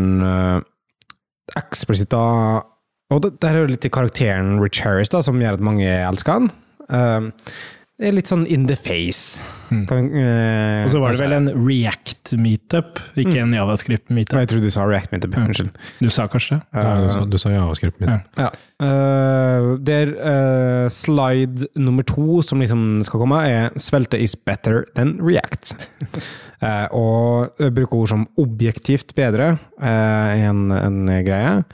eksplisitt 1.59 2.11
da 2.11 2.24
Og 3.11 3.23
det, 3.25 3.35
det 3.43 3.51
er 3.51 3.61
jo 3.63 3.69
litt 3.73 3.87
i 3.87 3.93
karakteren 3.93 4.59
Rich 4.63 4.83
Harris 4.85 5.13
da, 5.13 5.23
som 5.27 5.41
gjør 5.43 5.59
at 5.59 5.67
mange 5.67 5.87
elsker 5.89 6.39
han. 6.39 6.51
Uh, 6.91 7.31
det 8.01 8.09
er 8.09 8.15
litt 8.17 8.31
sånn 8.31 8.47
in 8.49 8.65
the 8.71 8.77
face. 8.81 9.43
Mm. 9.69 9.83
Kan, 9.91 10.07
uh, 10.15 10.85
Og 10.87 10.93
så 10.95 11.03
var 11.03 11.13
det 11.13 11.21
vel 11.21 11.35
en 11.37 11.51
React-meetup, 11.53 13.03
ikke 13.21 13.43
en 13.43 13.53
Javascript-meetup. 13.53 14.39
Jeg 14.41 14.53
trodde 14.55 14.71
du 14.71 14.73
sa 14.73 14.87
React 14.89 15.13
Meetup, 15.13 15.37
Ja. 15.37 15.45
unnskyld. 15.51 15.77
Du 16.01 16.09
sa 16.09 16.27
kanskje 16.33 16.61
det? 16.61 16.63
Ja, 16.81 16.95
du, 17.05 17.11
sa, 17.13 17.27
du 17.29 17.39
sa 17.43 17.53
Javascript-meetup. 17.53 18.41
Ja. 18.41 18.49
Uh, 18.81 19.51
Eh, 19.61 19.77
der 19.85 20.13
eh, 20.17 20.89
slide 20.89 21.69
nummer 21.77 22.05
to 22.07 22.41
som 22.43 22.61
liksom 22.63 23.03
skal 23.05 23.21
komme, 23.21 23.43
er 23.45 23.71
'Svelte 23.77 24.17
is 24.19 24.35
better 24.35 24.85
than 24.95 25.19
React'. 25.21 25.77
Eh, 26.61 26.89
og 26.93 27.57
bruker 27.73 27.97
ord 27.97 28.09
som 28.09 28.27
'objektivt 28.37 29.15
bedre' 29.17 29.57
uh, 29.81 30.45
en, 30.45 30.71
en 30.71 31.07
greie, 31.25 31.65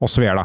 og 0.00 0.08
så 0.08 0.20
videre, 0.20 0.44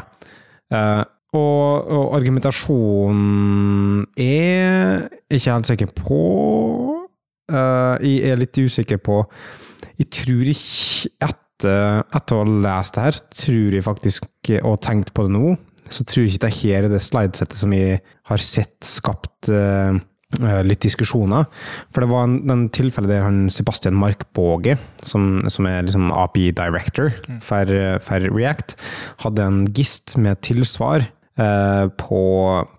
Eh, 0.72 1.02
og, 1.32 1.88
og 1.88 2.14
argumentasjonen 2.18 4.04
er 4.20 5.06
ikke 5.32 5.54
helt 5.54 5.68
sikker 5.70 5.88
på 5.96 6.20
eh, 7.48 7.94
Jeg 8.04 8.18
er 8.28 8.40
litt 8.40 8.60
usikker 8.60 9.00
på. 9.00 9.22
Jeg 10.00 10.10
tror 10.12 10.52
ikke 10.52 11.12
etter, 11.28 12.02
etter 12.04 12.36
å 12.36 12.42
ha 12.42 12.56
lest 12.66 12.96
det 12.96 13.06
her, 13.06 13.16
så 13.16 13.24
tror 13.44 13.76
jeg 13.78 13.86
faktisk, 13.86 14.28
og 14.60 14.80
tenkt 14.84 15.12
på 15.16 15.26
det 15.26 15.34
nå, 15.36 15.54
så 15.92 16.04
tror 16.08 16.24
jeg 16.24 16.34
ikke 16.34 16.46
det 16.46 16.54
her 16.60 16.86
er 16.86 16.92
det 16.92 17.02
slidesettet 17.04 17.58
som 17.58 17.72
jeg 17.76 18.00
har 18.28 18.40
sett 18.44 18.78
skapt 18.86 19.50
eh, 19.52 19.96
litt 20.40 20.82
diskusjoner. 20.84 21.48
For 21.92 22.04
det 22.04 22.10
var 22.12 22.28
en, 22.28 22.38
den 22.48 22.66
tilfellet 22.74 23.12
der 23.12 23.26
han 23.26 23.44
Sebastian 23.52 23.98
Markbåge, 23.98 24.78
som, 25.04 25.42
som 25.52 25.68
er 25.68 25.84
liksom 25.86 26.12
API 26.14 26.50
director 26.56 27.12
for, 27.44 27.72
for 28.04 28.28
React, 28.32 28.76
hadde 29.24 29.48
en 29.48 29.62
gist 29.76 30.16
med 30.20 30.40
tilsvar 30.46 31.04
eh, 31.04 31.86
på, 32.00 32.24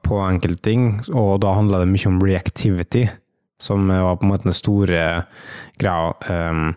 på 0.07 0.21
enkelte 0.25 0.65
ting, 0.69 0.91
og 1.13 1.41
da 1.45 1.55
handla 1.57 1.83
det 1.83 1.91
mye 1.93 2.09
om 2.09 2.21
reactivity, 2.23 3.07
som 3.61 3.87
var 3.87 4.17
på 4.19 4.27
en 4.27 4.33
måte 4.33 4.49
den 4.49 4.57
store 4.57 5.07
greia. 5.79 6.13
Um, 6.27 6.71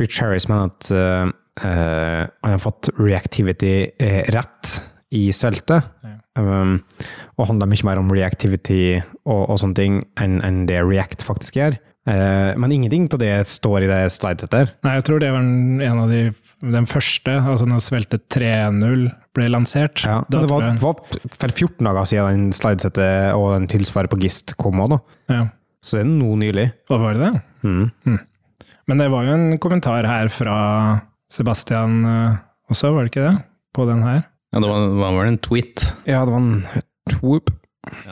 Rich 0.00 0.20
Harris 0.22 0.48
mener 0.48 0.70
at 0.70 0.90
eh, 0.94 1.26
eh, 1.66 2.22
han 2.42 2.54
har 2.54 2.62
fått 2.62 2.90
reactivity 2.98 3.74
eh, 3.98 4.22
rett 4.32 4.76
i 5.10 5.28
sveltet. 5.34 5.90
Um, 6.38 6.76
og 7.36 7.48
handler 7.50 7.66
mye 7.68 7.84
mer 7.88 7.98
om 8.00 8.10
reactivity 8.14 9.00
og, 9.26 9.48
og 9.50 9.56
sånne 9.58 9.74
ting 9.76 9.96
enn 10.22 10.36
en 10.46 10.60
det 10.68 10.78
React 10.86 11.24
faktisk 11.26 11.58
gjør. 11.58 11.74
Uh, 12.08 12.54
men 12.56 12.72
ingenting 12.72 13.08
av 13.12 13.18
det 13.20 13.32
står 13.50 13.84
i 13.84 13.88
det 13.90 13.98
slidesetter. 14.14 14.70
Nei, 14.86 14.94
jeg 15.00 15.04
tror 15.08 15.20
det 15.20 15.32
var 15.34 15.42
en 15.42 16.00
av 16.04 16.08
de, 16.12 16.20
den 16.62 16.86
første, 16.88 17.34
altså 17.42 17.66
når 17.68 17.82
Svelte 17.84 18.20
3.0 18.32 19.04
ble 19.36 19.50
lansert. 19.52 20.04
Ja, 20.06 20.20
men 20.22 20.32
det 20.46 20.50
var, 20.54 20.64
jeg- 20.68 20.80
var 20.80 21.02
for 21.42 21.50
14 21.52 21.90
dager 21.90 22.08
siden 22.08 22.46
den 22.46 22.56
slidesettet 22.56 23.34
og 23.36 23.50
den 23.58 23.68
tilsvaret 23.70 24.10
på 24.14 24.18
GIST 24.22 24.54
kom 24.60 24.80
òg, 24.86 24.94
da. 24.96 25.00
ja. 25.34 25.44
Så 25.82 25.96
det 25.96 26.02
er 26.04 26.10
noe 26.12 26.36
nylig. 26.36 26.66
Hva 26.90 26.98
var 27.00 27.14
det 27.16 27.22
det? 27.24 27.42
Mm. 27.64 28.18
Men 28.90 28.98
det 29.00 29.06
var 29.12 29.24
jo 29.24 29.32
en 29.32 29.46
kommentar 29.62 30.04
her 30.04 30.28
fra 30.28 30.56
Sebastian 31.32 31.94
eh, 32.04 32.34
også, 32.68 32.90
var 32.92 33.06
det 33.06 33.12
ikke 33.14 33.22
det? 33.30 33.36
På 33.76 33.86
den 33.88 34.02
her? 34.04 34.26
Ja, 34.50 34.60
det 34.60 34.68
var, 34.68 34.92
var 34.98 35.16
vel 35.20 35.32
en 35.32 35.42
tweet. 35.42 35.84
Ja, 36.04 36.24
det 36.26 36.34
var 36.34 36.40
en 36.42 36.62
tweet. 37.10 37.52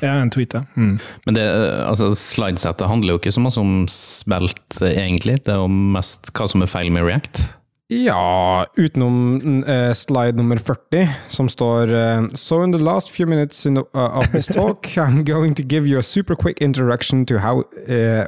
Ja, 0.01 0.15
en 0.15 0.31
tweet, 0.31 0.55
ja. 0.55 0.65
Mm. 0.77 0.99
Men 1.27 1.35
det, 1.37 1.45
eh, 1.45 1.89
altså, 1.89 2.13
slidesettet 2.17 2.89
handler 2.89 3.15
jo 3.15 3.21
ikke 3.21 3.35
så 3.35 3.43
mye 3.43 3.61
om 3.61 3.73
spelt, 3.93 4.81
egentlig. 4.81 5.41
Det 5.45 5.55
er 5.55 5.63
jo 5.63 5.69
mest 5.69 6.33
hva 6.37 6.49
som 6.49 6.65
er 6.65 6.71
feil 6.71 6.93
med 6.95 7.07
React. 7.09 7.43
Ja, 7.89 8.67
utenom 8.77 9.65
uh, 9.65 9.93
slide 9.97 10.37
nummer 10.37 10.61
40, 10.61 11.09
som 11.33 11.49
står 11.49 11.93
uh, 11.97 12.27
So 12.37 12.61
in 12.63 12.75
the 12.75 12.79
last 12.79 13.09
few 13.11 13.25
minutes 13.27 13.65
in 13.65 13.81
the, 13.81 13.85
uh, 13.95 14.19
of 14.21 14.29
this 14.33 14.47
talk, 14.59 14.87
I'm 14.99 15.25
going 15.25 15.55
to 15.55 15.63
give 15.63 15.87
you 15.89 15.99
a 15.99 16.03
super 16.03 16.37
quick 16.37 16.61
introduction 16.61 17.25
to 17.27 17.39
how, 17.39 17.65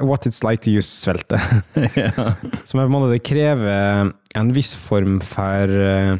what 0.01 0.25
it's 0.25 0.41
like 0.43 0.63
to 0.63 0.71
use 0.71 0.89
svelte. 0.89 1.37
Som 2.65 2.81
er 2.81 2.87
på 2.87 2.89
en 2.89 2.95
måte 2.95 3.13
det 3.13 3.21
krever 3.21 4.11
en 4.33 4.53
viss 4.55 4.73
form 4.75 5.19
for 5.21 6.17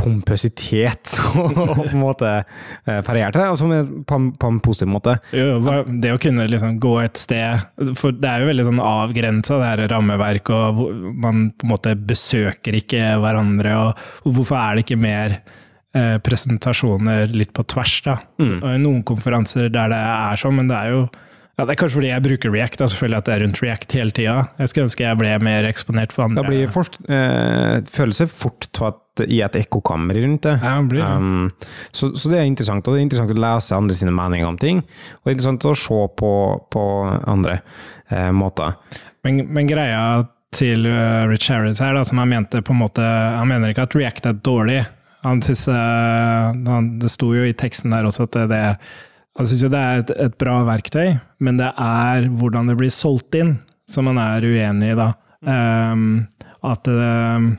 pompøsitet 0.00 1.14
og 1.40 1.54
på 1.54 1.84
en 1.84 2.00
måte 2.00 2.32
eh, 2.40 3.00
til 3.04 3.20
det, 3.20 3.44
er 3.44 3.88
på, 4.08 4.20
på 4.40 4.50
en 4.50 4.60
positiv 4.64 4.90
måte. 4.92 5.16
Jo, 5.36 5.60
det 5.86 6.14
å 6.14 6.20
kunne 6.20 6.48
liksom 6.50 6.78
gå 6.82 6.96
et 7.02 7.20
sted 7.20 7.62
For 7.98 8.16
det 8.16 8.28
er 8.28 8.42
jo 8.42 8.50
veldig 8.50 8.66
sånn 8.70 8.82
avgrensa, 8.84 9.60
det 9.60 9.70
her 9.70 9.84
rammeverket, 9.94 10.52
og 10.56 11.14
man 11.20 11.48
på 11.54 11.66
en 11.66 11.74
måte 11.74 11.94
besøker 11.96 12.80
ikke 12.80 13.14
hverandre. 13.22 13.76
Og 13.86 14.30
hvorfor 14.36 14.58
er 14.60 14.76
det 14.76 14.86
ikke 14.86 15.00
mer 15.00 15.38
eh, 15.38 16.16
presentasjoner 16.24 17.32
litt 17.36 17.54
på 17.56 17.66
tvers, 17.70 17.98
da? 18.06 18.20
I 18.40 18.78
noen 18.80 19.02
konferanser 19.06 19.70
der 19.72 19.92
det 19.92 20.04
er 20.06 20.40
sånn, 20.40 20.56
men 20.60 20.70
det 20.70 20.78
er 20.78 20.96
jo 20.96 21.02
ja, 21.60 21.66
Det 21.68 21.74
er 21.74 21.80
kanskje 21.82 21.98
fordi 21.98 22.08
jeg 22.08 22.24
bruker 22.24 22.52
React, 22.54 22.78
da, 22.80 22.86
selvfølgelig 22.88 23.18
at 23.18 23.26
det 23.26 23.32
er 23.34 23.42
rundt 23.44 23.58
React 23.60 23.94
hele 23.98 24.14
tida. 24.16 24.36
Jeg 24.56 24.70
skulle 24.70 24.86
ønske 24.88 25.04
jeg 25.04 25.18
ble 25.20 25.32
mer 25.44 25.66
eksponert 25.68 26.14
for 26.16 26.24
andre. 26.24 26.40
Da 26.40 26.48
blir 26.48 26.70
forst, 26.72 26.96
eh, 27.04 27.82
føler 27.84 28.30
fort 28.32 28.68
tatt 28.72 29.24
i 29.26 29.42
et 29.44 29.58
ekkokammer 29.60 30.16
rundt 30.22 30.46
det. 30.48 30.54
ja, 30.62 30.72
det 30.78 30.88
blir, 30.88 31.04
det. 31.04 31.10
Um, 31.20 31.50
så, 31.92 32.08
så 32.16 32.32
det 32.32 32.38
er 32.40 32.48
interessant, 32.48 32.86
og 32.86 32.96
det 32.96 33.02
er 33.02 33.04
interessant 33.04 33.34
å 33.34 33.44
lese 33.44 33.76
andre 33.76 33.98
sine 33.98 34.14
meninger 34.16 34.48
om 34.48 34.56
ting. 34.62 34.80
Og 34.80 35.20
det 35.20 35.34
er 35.34 35.36
interessant 35.36 35.68
å 35.68 35.74
se 35.76 36.00
på, 36.22 36.32
på 36.72 36.84
andre 37.28 37.58
eh, 38.08 38.30
måter. 38.32 38.78
Men, 39.26 39.44
men 39.52 39.68
greia 39.68 40.00
til 40.56 40.88
uh, 40.88 41.28
Rich 41.28 41.50
Harris 41.52 41.82
her, 41.84 41.92
da, 41.94 42.06
som 42.08 42.22
han 42.22 42.32
mente 42.32 42.62
på 42.64 42.72
en 42.74 42.80
måte 42.80 43.04
Han 43.04 43.46
mener 43.52 43.70
ikke 43.70 43.84
at 43.86 43.94
React 43.94 44.32
er 44.32 44.40
dårlig. 44.48 44.80
Han 45.28 45.44
synes, 45.44 45.68
uh, 45.68 46.56
han, 46.72 46.94
det 47.04 47.12
sto 47.12 47.34
jo 47.36 47.44
i 47.44 47.52
teksten 47.52 47.92
der 47.92 48.08
også 48.08 48.24
at 48.30 48.40
det, 48.40 48.48
det 48.56 48.64
Han 49.38 49.46
syns 49.46 49.62
jo 49.62 49.70
det 49.72 49.78
er 49.80 50.02
et, 50.02 50.10
et 50.26 50.36
bra 50.40 50.58
verktøy, 50.66 51.14
men 51.40 51.58
det 51.60 51.70
er 51.78 52.26
hvordan 52.40 52.66
det 52.70 52.76
blir 52.80 52.90
solgt 52.92 53.36
inn, 53.38 53.58
som 53.88 54.08
man 54.10 54.18
er 54.20 54.44
uenig 54.46 54.90
i, 54.92 54.96
da. 54.98 55.12
Um, 55.46 56.26
at 56.66 56.90
um, 56.90 57.52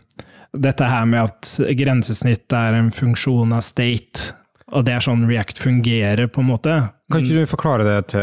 dette 0.54 0.90
her 0.92 1.08
med 1.10 1.24
at 1.32 1.54
grensesnitt 1.80 2.54
er 2.54 2.76
en 2.78 2.92
funksjon 2.94 3.56
av 3.56 3.64
state, 3.66 4.34
og 4.72 4.86
det 4.88 4.94
er 4.98 5.04
sånn 5.04 5.26
React 5.28 5.60
fungerer, 5.64 6.28
på 6.32 6.44
en 6.44 6.50
måte. 6.52 6.76
Kan 7.12 7.24
ikke 7.26 7.42
du 7.42 7.50
forklare 7.50 7.88
det 7.88 7.98
til 8.14 8.22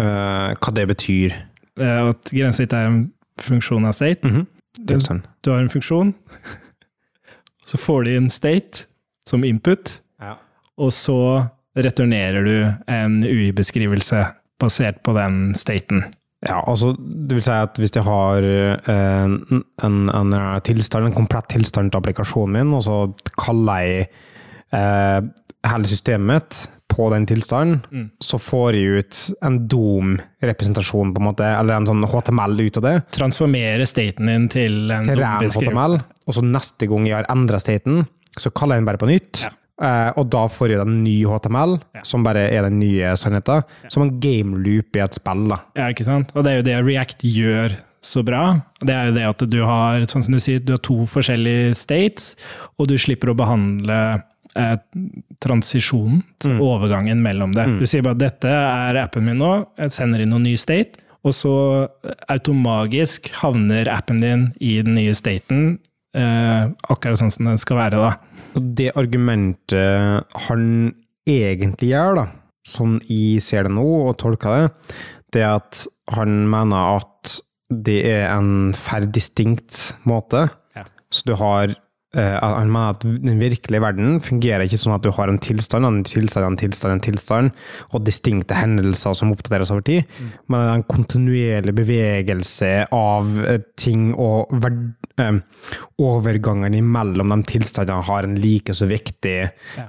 uh, 0.00 0.50
hva 0.56 0.74
det 0.76 0.88
betyr? 0.90 1.36
Eh, 1.80 2.00
At 2.10 2.32
grensesnitt 2.34 2.74
er 2.76 2.88
en 2.90 2.98
funksjon 3.40 3.86
av 3.88 3.94
state. 3.96 4.32
Det 4.80 4.96
er 4.96 5.04
sånn. 5.04 5.22
Du 5.44 5.52
har 5.52 5.60
en 5.62 5.70
funksjon, 5.72 6.10
så 7.68 7.78
får 7.80 8.04
du 8.08 8.14
inn 8.16 8.28
state 8.32 8.86
som 9.28 9.44
input, 9.46 9.98
Ja. 10.20 10.34
og 10.80 10.90
så 10.96 11.16
returnerer 11.78 12.46
du 12.46 12.56
en 12.90 13.20
UI-beskrivelse 13.24 14.24
basert 14.60 15.02
på 15.06 15.14
den 15.16 15.54
staten. 15.56 16.04
Ja, 16.40 16.62
altså, 16.64 16.94
det 16.96 17.36
vil 17.36 17.44
si 17.44 17.52
at 17.52 17.76
hvis 17.76 17.92
jeg 17.96 18.06
har 18.06 18.44
eh, 18.44 19.24
en, 19.28 19.62
en, 19.84 19.98
en 20.08 20.34
tilstand, 20.64 21.10
en 21.10 21.16
komplett 21.16 21.50
tilstand 21.52 21.92
til 21.92 22.00
applikasjonen 22.00 22.56
min, 22.56 22.74
og 22.76 22.84
så 22.86 22.98
kaller 23.36 23.84
jeg 23.84 24.06
eh, 24.76 25.18
hele 25.68 25.90
systemet 25.90 26.30
mitt 26.30 26.60
på 26.90 27.06
den 27.12 27.26
tilstanden, 27.28 28.08
så 28.24 28.40
får 28.40 28.74
jeg 28.74 29.02
ut 29.04 29.18
en 29.46 29.60
DOM-representasjon, 29.70 31.12
på 31.14 31.22
en 31.22 31.28
måte, 31.28 31.46
eller 31.46 31.76
en 31.76 31.86
sånn 31.86 32.08
HTML 32.08 32.56
ut 32.64 32.80
av 32.80 32.86
det, 32.88 32.96
Transformere 33.14 33.86
staten 33.86 34.32
din 34.32 34.48
til 34.50 34.90
en 34.96 35.06
til 35.06 35.20
ren. 35.20 35.46
HTML, 35.46 36.00
og 36.26 36.36
så 36.36 36.42
neste 36.44 36.88
gang 36.90 37.06
jeg 37.06 37.20
har 37.20 37.30
endret 37.30 37.62
staten, 37.62 38.02
så 38.34 38.50
kaller 38.50 38.78
jeg 38.78 38.82
den 38.82 38.90
bare 38.90 39.02
på 39.04 39.10
nytt. 39.12 39.44
Ja. 39.44 39.54
Eh, 39.80 40.12
og 40.16 40.28
da 40.30 40.46
får 40.46 40.68
jeg 40.74 40.80
en 40.80 41.02
ny 41.04 41.24
HTML, 41.24 41.78
Ja. 41.94 42.02
som 42.04 42.22
bare 42.22 42.50
er 42.52 42.62
den 42.68 42.78
nye 42.80 43.14
sannheten. 43.16 43.62
Som 43.88 44.02
en 44.02 44.20
game 44.20 44.58
loop 44.62 44.94
i 44.96 45.00
et 45.00 45.14
spill. 45.14 45.48
da. 45.48 45.60
Ja, 45.74 45.88
ikke 45.88 46.04
sant? 46.04 46.32
Og 46.36 46.44
det 46.44 46.52
er 46.52 46.56
jo 46.58 46.62
det 46.68 46.84
React 46.84 47.22
gjør 47.24 47.76
så 48.02 48.22
bra. 48.24 48.62
Det 48.80 48.90
er 48.94 49.06
jo 49.08 49.14
det 49.14 49.24
at 49.28 49.50
du 49.50 49.62
har, 49.64 50.00
sånn 50.08 50.22
som 50.24 50.32
du 50.32 50.38
sier, 50.40 50.58
du 50.64 50.72
har 50.72 50.78
to 50.80 50.96
forskjellige 51.04 51.74
states, 51.76 52.34
og 52.78 52.88
du 52.88 52.94
slipper 52.96 53.28
å 53.32 53.36
behandle 53.36 54.22
eh, 54.56 54.74
transisjonen, 55.40 56.22
overgangen 56.60 57.20
mellom 57.22 57.52
det. 57.54 57.66
Du 57.78 57.86
sier 57.86 58.02
bare 58.02 58.16
'dette 58.18 58.48
er 58.50 58.96
appen 58.96 59.24
min 59.24 59.38
nå', 59.38 59.66
jeg 59.78 59.92
sender 59.92 60.20
inn 60.20 60.30
noen 60.30 60.42
ny 60.42 60.56
state, 60.56 60.98
og 61.24 61.32
så 61.32 61.88
automagisk 62.28 63.30
havner 63.42 63.88
appen 63.92 64.20
din 64.20 64.52
i 64.60 64.80
den 64.82 64.94
nye 64.96 65.14
staten, 65.14 65.78
eh, 66.14 66.68
akkurat 66.90 67.18
sånn 67.20 67.30
som 67.32 67.46
den 67.46 67.56
skal 67.60 67.76
være. 67.76 67.90
da. 68.00 68.16
Og 68.56 68.70
det 68.78 68.90
argumentet 68.98 70.38
han 70.46 70.64
egentlig 71.28 71.92
gjør, 71.92 72.22
da, 72.22 72.26
sånn 72.66 72.98
jeg 73.06 73.42
ser 73.44 73.68
det 73.68 73.74
nå 73.76 73.86
og 74.08 74.16
tolker 74.20 74.56
det, 74.56 74.94
det 75.30 75.44
er 75.46 75.60
at 75.60 75.84
han 76.16 76.42
mener 76.50 76.98
at 76.98 77.36
det 77.70 78.00
er 78.10 78.24
en 78.32 78.72
for 78.74 79.06
distinkt 79.14 79.94
måte. 80.08 80.48
Ja. 80.74 80.84
Så 81.12 81.28
du 81.30 81.36
har 81.38 81.76
Han 82.16 82.70
mener 82.72 82.96
at 82.96 83.04
den 83.06 83.38
virkelige 83.38 83.82
verden 83.84 84.16
fungerer 84.24 84.64
ikke 84.64 84.78
sånn 84.80 84.96
at 84.96 85.04
du 85.04 85.12
har 85.14 85.30
en 85.30 85.38
tilstand, 85.38 85.86
en 85.86 86.00
tilstand, 86.06 86.46
en 86.46 86.58
tilstand, 86.58 86.96
en 86.96 87.04
tilstand, 87.04 87.52
og 87.94 88.02
distinkte 88.06 88.56
hendelser 88.58 89.14
som 89.14 89.30
oppdateres 89.30 89.70
over 89.70 89.84
tid, 89.86 90.16
men 90.50 90.64
en 90.72 90.86
kontinuerlig 90.90 91.74
bevegelse 91.78 92.72
av 92.96 93.30
eh, 93.44 93.60
ting 93.78 94.10
og 94.18 94.50
eh, 95.22 95.38
overgangen 96.02 96.74
imellom 96.80 97.36
de 97.36 97.40
tilstandene 97.54 98.02
har 98.08 98.26
en 98.26 98.34
like 98.42 98.74
så 98.74 98.88
viktig 98.90 99.38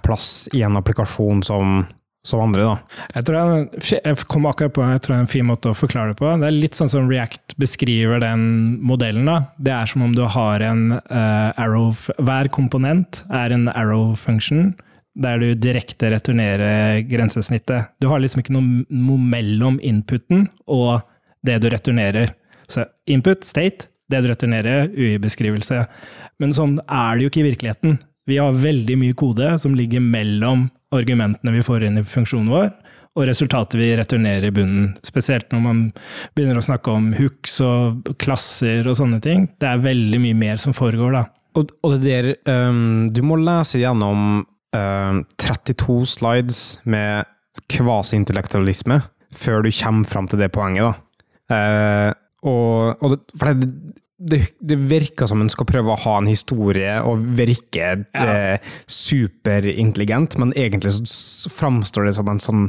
plass 0.06 0.46
i 0.54 0.62
en 0.68 0.78
applikasjon 0.78 1.42
som, 1.48 1.82
som 2.24 2.42
andre. 2.44 2.66
Da. 2.68 3.06
Jeg 3.16 3.26
tror 3.28 3.38
jeg, 3.38 3.82
jeg 3.98 4.28
kom 4.30 4.46
akkurat 4.50 4.74
på 4.76 4.86
jeg 4.86 5.02
tror 5.02 5.16
det 5.16 5.18
er 5.18 5.26
en 5.26 5.32
fin 5.32 5.48
måte 5.48 5.72
å 5.72 5.78
forklare 5.78 6.14
det 6.14 6.20
på. 6.20 6.30
Det 6.42 6.48
er 6.48 6.58
litt 6.58 6.78
sånn 6.78 6.92
som 6.92 7.10
React 7.10 7.56
beskriver 7.62 8.22
den 8.22 8.44
modellen. 8.86 9.26
da. 9.30 9.38
Det 9.58 9.74
er 9.74 9.90
som 9.90 10.06
om 10.06 10.14
du 10.16 10.24
har 10.30 10.66
en 10.66 10.98
uh, 11.00 11.62
arrow 11.62 11.90
Hver 12.22 12.52
komponent 12.54 13.24
er 13.34 13.56
en 13.56 13.68
arrow 13.74 14.14
function, 14.20 14.76
der 15.18 15.42
du 15.42 15.56
direkte 15.60 16.12
returnerer 16.14 17.02
grensesnittet. 17.10 17.90
Du 18.00 18.08
har 18.12 18.22
liksom 18.22 18.44
ikke 18.44 18.56
noe, 18.56 19.18
mellom 19.18 19.80
inputen 19.84 20.48
og 20.72 21.02
det 21.46 21.58
du 21.64 21.72
returnerer. 21.74 22.32
Så 22.70 22.86
input, 23.10 23.44
state, 23.44 23.90
det 24.12 24.22
du 24.24 24.30
returnerer, 24.30 24.92
UI-beskrivelse. 24.94 25.84
Men 26.40 26.54
sånn 26.56 26.78
er 26.86 27.18
det 27.18 27.26
jo 27.26 27.32
ikke 27.32 27.42
i 27.42 27.50
virkeligheten. 27.50 28.00
Vi 28.32 28.40
har 28.40 28.56
veldig 28.56 28.96
mye 28.96 29.16
kode 29.18 29.50
som 29.60 29.74
ligger 29.76 30.00
mellom 30.00 30.70
argumentene 30.96 31.52
vi 31.52 31.64
får 31.66 31.84
inn 31.88 32.00
i 32.00 32.04
funksjonen 32.08 32.52
vår, 32.52 32.70
og 33.20 33.26
resultatet 33.28 33.76
vi 33.80 33.90
returnerer 34.00 34.48
i 34.48 34.54
bunnen. 34.56 34.94
Spesielt 35.04 35.52
når 35.52 35.64
man 35.66 35.82
begynner 36.36 36.62
å 36.62 36.64
snakke 36.64 36.94
om 36.96 37.10
hooks 37.18 37.58
og 37.66 38.14
klasser 38.24 38.88
og 38.88 38.96
sånne 39.02 39.20
ting. 39.24 39.50
Det 39.60 39.68
er 39.68 39.84
veldig 39.84 40.22
mye 40.24 40.38
mer 40.46 40.62
som 40.64 40.76
foregår 40.76 41.18
da. 41.18 41.26
Og, 41.60 41.74
og 41.84 41.98
det 42.00 42.06
der 42.06 42.30
um, 42.48 43.10
Du 43.12 43.20
må 43.28 43.36
lese 43.42 43.82
gjennom 43.82 44.46
um, 44.48 45.22
32 45.44 45.98
slides 46.14 46.62
med 46.88 47.28
kvasi-intellektualisme, 47.74 49.02
før 49.36 49.68
du 49.68 49.74
kommer 49.76 50.08
fram 50.08 50.32
til 50.32 50.40
det 50.40 50.54
poenget. 50.56 50.88
da. 50.88 50.96
Uh, 51.52 52.12
og, 52.48 53.04
og 53.04 53.18
det, 53.18 53.20
for 53.36 53.52
det, 53.52 54.00
det, 54.22 54.42
det 54.60 54.78
virker 54.90 55.30
som 55.30 55.42
en 55.42 55.50
skal 55.52 55.68
prøve 55.70 55.94
å 55.94 56.00
ha 56.04 56.16
en 56.20 56.30
historie 56.30 56.94
og 57.08 57.24
virke 57.38 57.92
eh, 58.14 58.72
superintelligent, 58.86 60.38
men 60.42 60.54
egentlig 60.54 60.94
så 61.10 61.52
framstår 61.54 62.10
det 62.10 62.16
som 62.20 62.30
en 62.32 62.42
sånn 62.44 62.68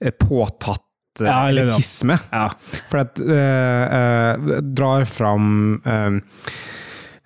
eh, 0.00 0.14
påtatt 0.14 0.84
eh, 1.20 1.28
Ja, 1.28 1.38
ja. 1.50 1.52
elitisme. 1.52 2.18
Ja. 2.32 2.46
For 2.88 3.02
at 3.04 3.20
eh, 3.20 3.98
eh, 4.00 4.60
drar 4.64 5.04
fram 5.08 5.80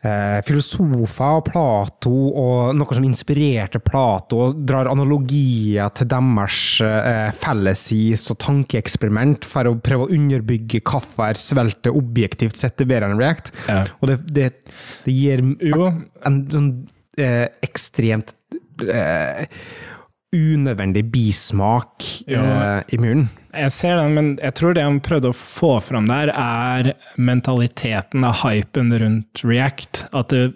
eh, 0.05 0.38
filosofer 0.46 1.38
og 1.38 1.44
Plato 1.48 2.12
og 2.42 2.74
noe 2.78 2.96
som 2.98 3.07
inspirerte 3.07 3.80
Plato, 3.84 4.40
og 4.48 4.62
drar 4.68 4.90
analogier 4.90 5.92
til 5.96 6.11
deres 6.11 6.59
eh, 6.86 7.28
fellesis 7.38 8.26
og 8.34 8.40
tankeeksperiment 8.42 9.46
for 9.48 9.70
å 9.70 9.76
prøve 9.82 10.09
å 10.09 10.12
underbygge 10.14 10.82
hvorfor 10.84 11.38
svelte 11.40 11.92
objektivt 11.94 12.59
sett 12.61 12.82
er 12.82 12.90
bedre 12.90 13.11
enn 13.12 13.20
React. 13.20 13.53
Ja. 13.68 13.82
Og 14.00 14.11
det, 14.12 14.18
det, 14.30 14.50
det 15.07 15.16
gir 15.16 15.42
en 15.42 16.42
sånn 16.53 16.72
eh, 17.18 17.46
ekstremt 17.64 18.34
eh, 18.86 19.46
unødvendig 20.32 21.05
bismak 21.12 22.03
Ja. 22.26 22.42
eh, 22.42 22.94
i 22.96 22.98
munnen. 23.03 23.28
Jeg 23.53 23.72
ser 23.74 23.98
den, 24.00 24.14
men 24.16 24.30
jeg 24.40 24.57
tror 24.59 24.76
det 24.76 24.84
han 24.86 25.00
prøvde 25.05 25.30
å 25.32 25.36
få 25.36 25.76
fram 25.84 26.09
der, 26.11 26.32
er 26.32 26.92
mentaliteten 27.20 28.24
av 28.26 28.40
hypen 28.42 28.92
rundt 29.03 29.44
React. 29.46 30.07
At 30.16 30.32
det, 30.32 30.53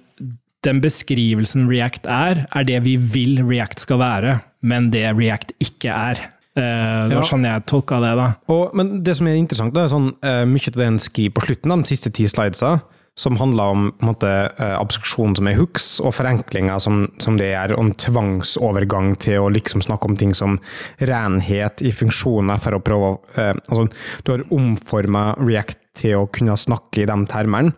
den 0.67 0.81
beskrivelsen 0.85 1.69
React 1.71 2.09
er, 2.11 2.47
er 2.51 2.69
det 2.69 2.81
vi 2.87 2.97
vil 3.01 3.43
React 3.45 3.85
skal 3.85 4.01
være, 4.03 4.39
men 4.67 4.91
det 4.95 5.07
React 5.19 5.55
ikke 5.63 5.93
er. 5.93 6.25
Eh, 6.57 7.03
det 7.11 7.19
var 7.19 7.29
sånn 7.29 7.45
jeg 7.47 7.67
tolka 7.69 8.01
det, 8.03 8.15
da. 8.19 8.31
Og, 8.53 8.73
men 8.77 8.99
det 9.05 9.17
som 9.19 9.29
er 9.29 9.39
interessant, 9.39 9.75
da, 9.77 9.85
er 9.85 9.93
sånn, 9.93 10.11
eh, 10.25 10.43
mye 10.49 10.73
av 10.73 10.81
det 10.81 10.91
en 10.91 11.01
skriver 11.03 11.37
på 11.37 11.49
slutten, 11.51 11.75
de 11.77 11.93
siste 11.93 12.13
ti 12.17 12.29
slidesa, 12.31 12.79
som 13.17 13.37
handler 13.41 13.73
om 13.73 13.85
måte, 14.05 14.29
eh, 14.61 14.75
abstraksjon 14.77 15.35
som 15.39 15.47
er 15.49 15.57
hooks, 15.57 15.87
og 16.05 16.13
forenklinger 16.13 16.79
som, 16.85 17.07
som 17.23 17.39
det 17.41 17.49
er, 17.57 17.73
om 17.81 17.89
tvangsovergang 17.97 19.15
til 19.25 19.41
å 19.41 19.49
liksom 19.53 19.81
snakke 19.85 20.11
om 20.11 20.17
ting 20.21 20.35
som 20.37 20.59
renhet 21.01 21.81
i 21.81 21.95
funksjoner 21.97 22.61
for 22.61 22.77
å 22.77 22.83
prøve 22.85 23.09
å 23.15 23.21
eh, 23.41 23.55
altså, 23.71 23.87
Du 24.27 24.33
har 24.35 24.45
omforma 24.53 25.31
React 25.41 25.81
til 25.97 26.19
å 26.21 26.27
kunne 26.29 26.59
snakke 26.61 27.03
i 27.03 27.09
de 27.09 27.17
termene. 27.31 27.73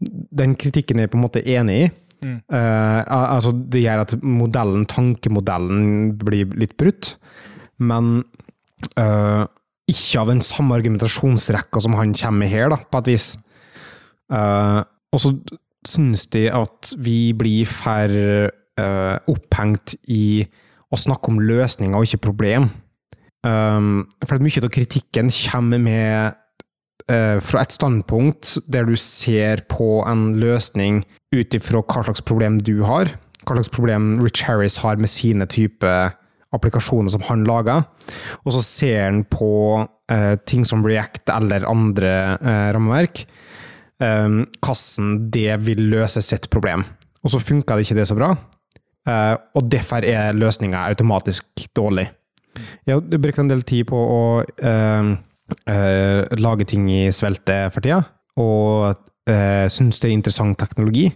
Den 0.00 0.54
kritikken 0.56 0.96
er 0.96 1.04
jeg 1.08 1.12
på 1.12 1.20
en 1.20 1.26
måte 1.26 1.44
enig 1.44 1.76
i. 1.82 1.90
Eh, 2.48 3.04
al- 3.04 3.30
altså, 3.36 3.52
det 3.52 3.84
gjør 3.84 4.06
at 4.06 4.16
modellen, 4.24 4.86
tankemodellen 4.88 6.16
blir 6.20 6.56
litt 6.56 6.72
brutt, 6.80 7.14
men 7.80 8.22
eh, 8.96 9.44
ikke 9.90 10.20
av 10.24 10.32
den 10.32 10.40
samme 10.44 10.76
argumentasjonsrekka 10.80 11.80
som 11.84 11.96
han 12.00 12.12
kommer 12.16 12.46
med 12.46 12.52
her, 12.52 12.68
da, 12.72 12.80
på 12.80 13.04
et 13.04 13.12
vis. 13.12 13.30
Eh, 14.30 14.80
og 15.10 15.22
så 15.22 15.34
syns 15.86 16.26
de 16.34 16.46
at 16.52 16.92
vi 17.00 17.32
blir 17.36 17.68
for 17.68 18.12
uh, 18.80 19.16
opphengt 19.30 19.96
i 20.12 20.44
å 20.90 20.98
snakke 20.98 21.32
om 21.32 21.40
løsninger 21.42 21.96
og 21.96 22.06
ikke 22.06 22.26
problem. 22.30 22.68
Um, 23.46 24.04
for 24.26 24.42
mye 24.42 24.60
av 24.60 24.72
kritikken 24.74 25.30
kommer 25.32 25.80
med 25.80 26.36
uh, 27.08 27.38
fra 27.40 27.64
et 27.64 27.72
standpunkt 27.72 28.58
der 28.68 28.84
du 28.88 28.96
ser 29.00 29.64
på 29.72 30.02
en 30.08 30.34
løsning 30.40 31.02
ut 31.32 31.56
ifra 31.56 31.80
hva 31.80 32.04
slags 32.04 32.24
problem 32.26 32.60
du 32.60 32.82
har, 32.84 33.14
hva 33.46 33.56
slags 33.56 33.72
problem 33.72 34.18
Rich 34.20 34.44
Harris 34.44 34.80
har 34.84 35.00
med 35.00 35.10
sine 35.10 35.48
type 35.48 35.94
applikasjoner 36.50 37.12
som 37.14 37.22
han 37.28 37.46
lager, 37.46 37.86
og 38.42 38.52
så 38.52 38.60
ser 38.66 39.04
han 39.06 39.22
på 39.30 39.52
uh, 39.86 40.34
ting 40.44 40.66
som 40.66 40.84
React 40.84 41.32
eller 41.32 41.68
andre 41.70 42.12
uh, 42.42 42.68
rammeverk, 42.76 43.24
eh, 44.02 44.38
kassen 44.64 45.12
det 45.32 45.58
vil 45.66 45.84
løse 45.92 46.22
sitt 46.24 46.50
problem. 46.52 46.84
Og 47.24 47.34
så 47.34 47.42
funka 47.42 47.76
det 47.76 47.86
ikke 47.86 48.00
det 48.00 48.08
så 48.08 48.16
bra, 48.16 48.30
eh, 49.08 49.34
og 49.54 49.68
derfor 49.72 50.06
er 50.06 50.36
løsninga 50.36 50.86
automatisk 50.88 51.68
dårlig. 51.76 52.08
Jeg 52.86 52.96
har 52.96 53.20
brukt 53.22 53.38
en 53.38 53.50
del 53.50 53.62
tid 53.62 53.86
på 53.88 53.96
å 53.96 54.22
eh, 54.42 55.12
eh, 55.70 56.40
lage 56.40 56.66
ting 56.68 56.88
i 56.90 57.04
svelte 57.14 57.62
for 57.74 57.84
tida, 57.84 58.02
og 58.40 58.98
uh, 59.28 59.66
syns 59.70 60.00
det 60.00 60.10
er 60.10 60.16
interessant 60.16 60.58
teknologi. 60.60 61.06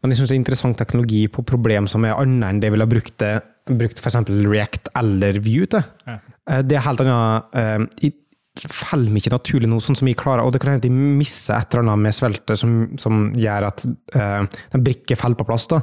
Men 0.00 0.12
jeg 0.12 0.20
syns 0.20 0.32
det 0.32 0.36
er 0.36 0.42
interessant 0.42 0.78
teknologi 0.78 1.22
på 1.32 1.44
problem 1.46 1.88
som 1.90 2.04
er 2.06 2.16
annet 2.18 2.48
enn 2.48 2.60
det 2.60 2.70
jeg 2.70 2.76
ville 2.76 2.88
brukt, 2.90 3.26
brukt 3.70 4.02
f.eks. 4.02 4.18
React 4.46 4.92
eller 5.00 5.40
Vue 5.44 5.68
til. 5.72 5.86
Ja. 6.06 6.18
Eh, 6.50 6.62
det 6.66 6.78
er 6.78 6.86
helt 6.86 7.02
annet 7.04 7.56
uh, 7.56 8.10
faller 8.56 9.12
meg 9.12 9.22
ikke 9.22 9.34
naturlig 9.36 9.68
nå, 9.70 9.80
sånn 9.84 9.98
som 9.98 10.08
jeg 10.08 10.18
klarer, 10.20 10.44
og 10.44 10.54
det 10.54 10.62
kan 10.62 10.72
hende 10.74 10.86
de 10.88 10.92
misser 10.94 11.58
et 11.58 11.74
eller 11.74 11.84
annet 11.84 12.06
med 12.06 12.16
sveltet 12.16 12.60
som, 12.60 12.78
som 13.00 13.28
gjør 13.36 13.68
at 13.68 13.84
uh, 14.16 14.62
den 14.72 14.86
brikke 14.86 15.18
faller 15.18 15.38
på 15.38 15.46
plass. 15.48 15.68
da. 15.72 15.82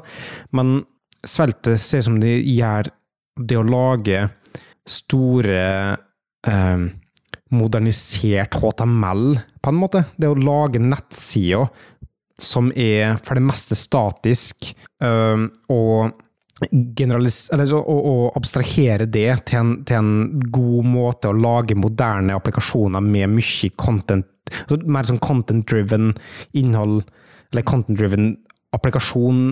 Men 0.57 0.79
sveltet 1.23 1.79
ser 1.81 2.03
ut 2.03 2.09
som 2.09 2.19
det 2.21 2.35
gjør 2.41 2.89
det 3.39 3.57
å 3.57 3.65
lage 3.65 4.25
store 4.89 5.61
eh, 6.47 6.83
modernisert 7.53 8.57
HTML, 8.59 9.25
på 9.61 9.71
en 9.71 9.79
måte. 9.79 10.03
Det 10.17 10.29
å 10.29 10.37
lage 10.37 10.81
nettsider 10.81 11.69
som 12.39 12.71
er 12.75 13.15
for 13.23 13.37
det 13.37 13.45
meste 13.45 13.77
statisk, 13.77 14.73
eh, 15.03 15.47
og 15.71 16.13
eller, 16.71 17.73
å, 17.77 17.97
og 18.13 18.37
abstrahere 18.39 19.07
det 19.09 19.27
til 19.49 19.59
en, 19.59 19.73
til 19.87 19.99
en 19.99 20.13
god 20.53 20.87
måte 20.87 21.31
å 21.31 21.37
lage 21.37 21.77
moderne 21.79 22.37
applikasjoner 22.37 23.03
med 23.03 23.35
mye 23.37 23.73
content, 23.79 24.29
altså 24.65 24.79
mer 24.85 25.09
sånn 25.09 25.21
content-driven 25.23 26.13
innhold, 26.59 27.03
eller 27.53 27.67
content-driven 27.69 28.33
applikasjon 28.73 29.45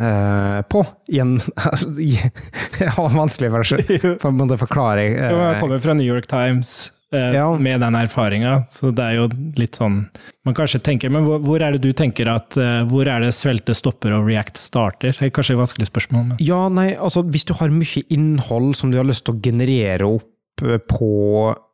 eh, 0.00 0.60
på. 0.70 0.84
Igjen, 1.12 1.36
altså, 1.70 1.92
jeg 2.80 2.92
har 2.96 3.14
vanskelig 3.14 3.52
for 4.22 4.32
å 4.32 4.60
forklare. 4.60 5.08
Jo, 5.12 5.16
Jeg 5.18 5.56
eh, 5.56 5.62
kommer 5.62 5.82
fra 5.84 5.96
New 5.98 6.08
York 6.08 6.28
Times 6.30 6.76
eh, 6.88 7.03
Ja. 7.34 7.46
med 7.58 7.80
den 7.82 7.96
erfaringa, 7.98 8.54
så 8.72 8.90
det 8.94 9.04
er 9.04 9.18
jo 9.18 9.28
litt 9.60 9.78
sånn 9.78 10.02
Man 10.44 10.56
kanskje 10.56 10.80
tenker 10.84 11.12
Men 11.12 11.24
hvor, 11.26 11.40
hvor 11.44 11.62
er 11.64 11.76
det 11.76 11.82
du 11.84 11.94
tenker 11.96 12.28
at 12.32 12.58
eh, 12.60 12.82
Hvor 12.90 13.08
er 13.10 13.24
det 13.24 13.32
svelte 13.36 13.76
stopper 13.76 14.14
og 14.16 14.28
React 14.28 14.60
starter? 14.60 15.16
Det 15.16 15.28
er 15.28 15.34
kanskje 15.34 15.56
et 15.56 15.62
vanskelig 15.62 15.88
spørsmål, 15.90 16.28
men 16.32 16.44
Ja, 16.44 16.64
nei, 16.72 16.92
altså 16.94 17.24
hvis 17.26 17.46
du 17.48 17.54
har 17.58 17.72
mye 17.74 18.04
innhold 18.14 18.74
som 18.78 18.92
du 18.92 19.00
har 19.00 19.08
lyst 19.08 19.26
til 19.28 19.36
å 19.36 19.42
generere 19.44 20.08
opp 20.08 20.64
eh, 20.64 20.80
på 20.90 21.10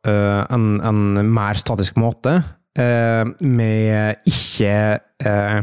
eh, 0.07 0.41
en, 0.53 0.71
en 0.85 1.03
mer 1.31 1.59
statisk 1.61 1.99
måte, 2.01 2.39
eh, 2.79 3.23
med 3.41 4.31
ikke 4.31 4.75
eh, 5.25 5.61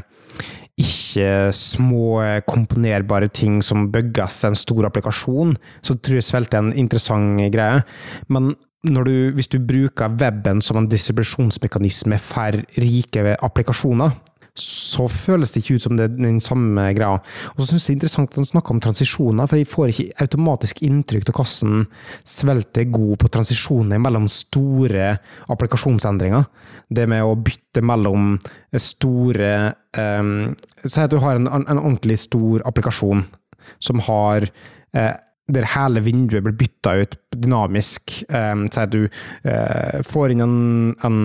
ikke 0.79 1.51
små 1.55 2.23
komponerbare 2.47 3.29
ting 3.35 3.59
som 3.67 3.89
bygges 3.91 4.45
en 4.47 4.57
stor 4.59 4.87
applikasjon, 4.87 5.57
så 5.83 5.97
tror 5.99 6.21
jeg 6.21 6.27
Svelte 6.29 6.59
er 6.59 6.69
en 6.69 6.77
interessant 6.79 7.41
greie. 7.51 7.83
Men 8.31 8.53
du, 8.87 9.33
hvis 9.35 9.51
du 9.51 9.59
bruker 9.59 10.15
weben 10.21 10.63
som 10.63 10.79
en 10.79 10.89
distribusjonsmekanisme 10.91 12.19
for 12.23 12.61
rike 12.79 13.37
applikasjoner, 13.43 14.15
så 14.59 15.07
føles 15.07 15.53
det 15.55 15.63
ikke 15.63 15.77
ut 15.79 15.85
som 15.85 15.99
det 15.99 16.09
er 16.09 16.15
den 16.17 16.41
samme 16.43 16.89
greia. 16.97 17.21
Og 17.55 17.61
så 17.61 17.69
synes 17.71 17.85
jeg 17.85 17.87
det 17.87 17.93
er 17.93 17.99
interessant 17.99 18.33
at 18.33 18.41
han 18.41 18.49
snakker 18.49 18.75
om 18.75 18.81
transisjoner, 18.83 19.47
for 19.47 19.61
jeg 19.61 19.71
får 19.71 19.93
ikke 19.93 20.25
automatisk 20.25 20.83
inntrykk 20.87 21.31
av 21.31 21.39
hvordan 21.39 21.85
Svelte 22.27 22.83
er 22.83 22.91
god 22.95 23.15
på 23.23 23.31
transisjoner 23.39 24.03
mellom 24.03 24.27
store 24.33 25.13
applikasjonsendringer. 25.55 26.49
Det 26.91 27.07
med 27.11 27.23
å 27.23 27.37
bytte 27.39 27.85
mellom 27.87 28.35
store 28.75 29.53
um, 29.95 30.51
Si 30.85 31.01
at 31.03 31.13
du 31.13 31.21
har 31.23 31.39
en, 31.39 31.47
en 31.47 31.79
ordentlig 31.79 32.19
stor 32.23 32.65
applikasjon 32.67 33.23
som 33.85 34.01
har 34.07 34.47
eh, 34.97 35.15
der 35.49 35.67
hele 35.75 36.03
vinduet 36.05 36.45
blir 36.45 36.57
bytta 36.61 36.95
ut 37.03 37.19
dynamisk. 37.33 38.23
Um, 38.29 38.67
så 38.73 38.85
du 38.91 39.05
uh, 39.09 40.01
får 40.05 40.35
inn 40.35 40.45
en, 40.45 40.57
en 41.07 41.21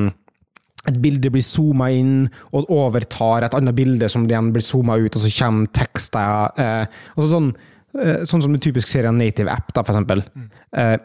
et 0.90 0.98
bilde 1.00 1.32
blir 1.32 1.44
zooma 1.46 1.90
inn 1.96 2.26
og 2.56 2.72
overtar 2.74 3.46
et 3.46 3.56
annet 3.56 3.76
bilde 3.78 4.10
som 4.12 4.26
igjen 4.28 4.52
blir 4.56 4.66
zooma 4.66 4.98
ut, 5.00 5.16
og 5.16 5.24
så 5.24 5.32
kommer 5.38 5.70
tekster 5.76 6.60
eh, 6.60 6.98
så 7.16 7.28
sånn, 7.32 7.52
eh, 7.96 8.24
sånn 8.28 8.44
som 8.44 8.56
du 8.56 8.60
typisk 8.64 8.92
ser 8.92 9.08
i 9.08 9.12
en 9.12 9.22
native 9.22 9.52
app, 9.54 9.72
da, 9.72 9.84
for 9.84 9.94
eksempel. 9.94 10.26
Eh, 10.76 10.98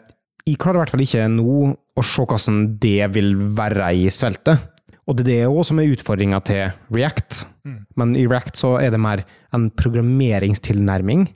jeg 0.49 0.59
klarer 0.59 0.79
i 0.79 0.83
hvert 0.83 0.95
fall 0.95 1.05
ikke 1.05 1.29
nå 1.31 1.55
å 1.71 2.03
se 2.05 2.25
hvordan 2.25 2.59
det 2.81 3.07
vil 3.15 3.31
være 3.55 3.93
i 4.01 4.09
sveltet. 4.11 4.67
Og 5.09 5.17
det 5.17 5.23
er 5.23 5.29
det 5.29 5.39
også 5.47 5.71
som 5.71 5.79
er 5.81 5.93
utfordringa 5.93 6.39
til 6.45 6.73
React. 6.93 7.39
Men 7.97 8.11
i 8.17 8.27
React 8.29 8.59
så 8.59 8.75
er 8.81 8.91
det 8.93 8.99
mer 9.01 9.23
en 9.55 9.69
programmeringstilnærming 9.79 11.27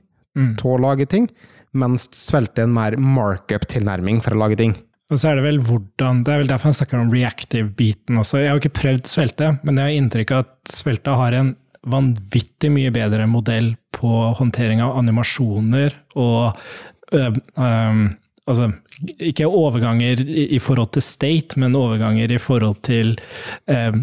til 0.58 0.70
å 0.70 0.78
lage 0.82 1.06
ting, 1.10 1.28
mens 1.74 2.08
svelte 2.14 2.62
er 2.62 2.68
en 2.68 2.74
mer 2.76 2.96
markup-tilnærming 3.00 4.20
for 4.24 4.36
å 4.36 4.44
lage 4.44 4.58
ting. 4.60 4.76
Og 5.12 5.20
så 5.20 5.30
er 5.30 5.38
det 5.38 5.44
vel 5.44 5.60
hvordan 5.60 6.22
Det 6.24 6.32
er 6.32 6.40
vel 6.40 6.48
derfor 6.48 6.70
han 6.70 6.78
snakker 6.78 7.02
om 7.02 7.12
reactive-biten 7.12 8.18
også. 8.22 8.40
Jeg 8.40 8.50
har 8.50 8.56
jo 8.56 8.62
ikke 8.62 8.78
prøvd 8.80 9.10
Svelte, 9.10 9.50
men 9.62 9.78
jeg 9.78 9.84
har 9.84 10.00
inntrykk 10.00 10.32
av 10.32 10.46
at 10.46 10.72
Svelte 10.72 11.16
har 11.20 11.36
en 11.36 11.52
vanvittig 11.84 12.70
mye 12.72 12.92
bedre 12.94 13.26
modell 13.28 13.74
på 13.94 14.10
håndtering 14.38 14.80
av 14.80 14.96
animasjoner 15.02 15.96
og 16.16 16.54
øh, 17.12 17.32
øh, 17.60 18.04
Altså, 18.44 18.66
ikke 19.24 19.46
overganger 19.48 20.20
i, 20.20 20.42
i 20.52 20.58
forhold 20.60 20.90
til 20.92 21.02
state, 21.02 21.56
men 21.56 21.76
overganger 21.78 22.34
i 22.34 22.36
forhold 22.36 22.82
til 22.84 23.14
øh, 23.72 23.96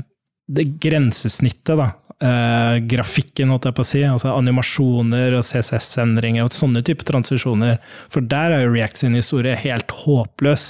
det 0.49 0.65
grensesnittet, 0.81 1.77
da. 1.77 1.91
Eh, 2.21 2.75
grafikken, 2.85 3.49
holdt 3.49 3.65
jeg 3.65 3.75
på 3.77 3.81
å 3.81 3.87
si. 3.87 4.01
Altså 4.05 4.33
animasjoner 4.35 5.33
og 5.39 5.45
CSS-endringer 5.47 6.45
og 6.45 6.53
sånne 6.53 6.83
type 6.85 7.05
transisjoner. 7.07 7.79
For 8.13 8.21
der 8.21 8.53
er 8.53 8.65
jo 8.65 8.73
React 8.75 9.01
sin 9.01 9.17
historie 9.17 9.57
helt 9.57 9.93
håpløs 10.03 10.65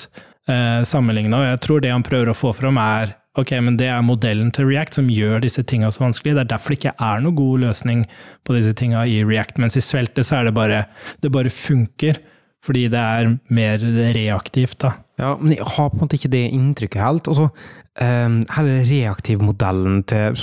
eh, 0.47 0.81
sammenligna. 0.87 1.41
Og 1.41 1.49
jeg 1.49 1.63
tror 1.65 1.83
det 1.83 1.91
han 1.91 2.07
prøver 2.07 2.31
å 2.31 2.37
få 2.37 2.53
fram, 2.55 2.79
er 2.79 3.17
ok, 3.39 3.51
men 3.67 3.75
det 3.79 3.89
er 3.91 4.03
modellen 4.05 4.51
til 4.55 4.69
React 4.69 5.01
som 5.01 5.11
gjør 5.11 5.43
disse 5.43 5.63
tinga 5.67 5.91
så 5.91 6.05
vanskelig. 6.05 6.37
Det 6.37 6.45
er 6.45 6.53
derfor 6.53 6.71
det 6.71 6.79
ikke 6.79 6.95
er 7.11 7.23
noen 7.25 7.39
god 7.41 7.65
løsning 7.67 8.05
på 8.47 8.55
disse 8.55 8.75
tinga 8.79 9.03
i 9.07 9.19
React. 9.27 9.59
Mens 9.63 9.75
i 9.75 9.83
Svelte 9.83 10.23
så 10.23 10.39
er 10.39 10.47
det 10.47 10.55
bare 10.55 10.85
Det 11.19 11.33
bare 11.35 11.51
funker. 11.51 12.23
Fordi 12.61 12.85
det 12.93 12.99
er 12.99 13.29
mer 13.49 13.81
reaktivt, 14.13 14.77
da. 14.83 14.91
Ja, 15.17 15.35
men 15.39 15.55
jeg 15.55 15.65
har 15.65 15.89
på 15.89 15.97
en 15.97 16.03
måte 16.03 16.17
ikke 16.17 16.29
det 16.33 16.43
inntrykket 16.53 17.01
helt. 17.01 17.29
Og 17.31 17.37
så 17.39 17.47
um, 17.47 17.55
hele 17.99 18.85
reaktivmodellen 18.87 19.97
til 20.07 20.35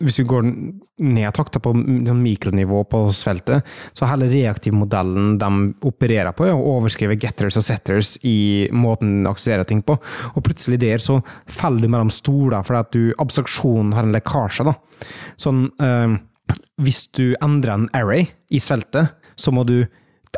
Hvis 0.00 0.18
vi 0.20 0.24
går 0.24 0.46
ned 1.04 1.34
takta 1.36 1.60
på 1.60 1.72
sånn 1.74 2.22
mikronivå 2.22 2.80
på 2.88 3.00
sveltet, 3.12 3.64
så 3.92 4.06
hele 4.08 4.28
reaktivmodellen 4.32 5.38
de 5.38 5.50
opererer 5.84 6.32
på, 6.36 6.46
er 6.48 6.54
å 6.56 6.78
overskrive 6.78 7.18
getters 7.20 7.56
og 7.60 7.64
setters 7.66 8.14
i 8.24 8.68
måten 8.72 9.22
de 9.24 9.30
aksesserer 9.30 9.64
ting 9.68 9.82
på. 9.82 9.96
Og 10.36 10.42
plutselig 10.44 10.80
der 10.80 10.98
så 10.98 11.18
faller 11.46 11.82
du 11.84 11.88
mellom 11.92 12.10
stoler 12.10 12.62
fordi 12.64 12.80
at 12.80 12.92
du, 12.92 13.14
abstraksjonen 13.18 13.92
har 13.96 14.04
en 14.04 14.12
lekkasje. 14.16 14.64
da. 14.64 14.74
Sånn, 15.36 15.70
um, 15.78 16.18
hvis 16.80 17.06
du 17.12 17.34
endrer 17.42 17.74
en 17.74 17.88
array 17.94 18.28
i 18.50 18.58
sveltet, 18.60 19.12
så 19.36 19.52
må 19.52 19.64
du, 19.66 19.82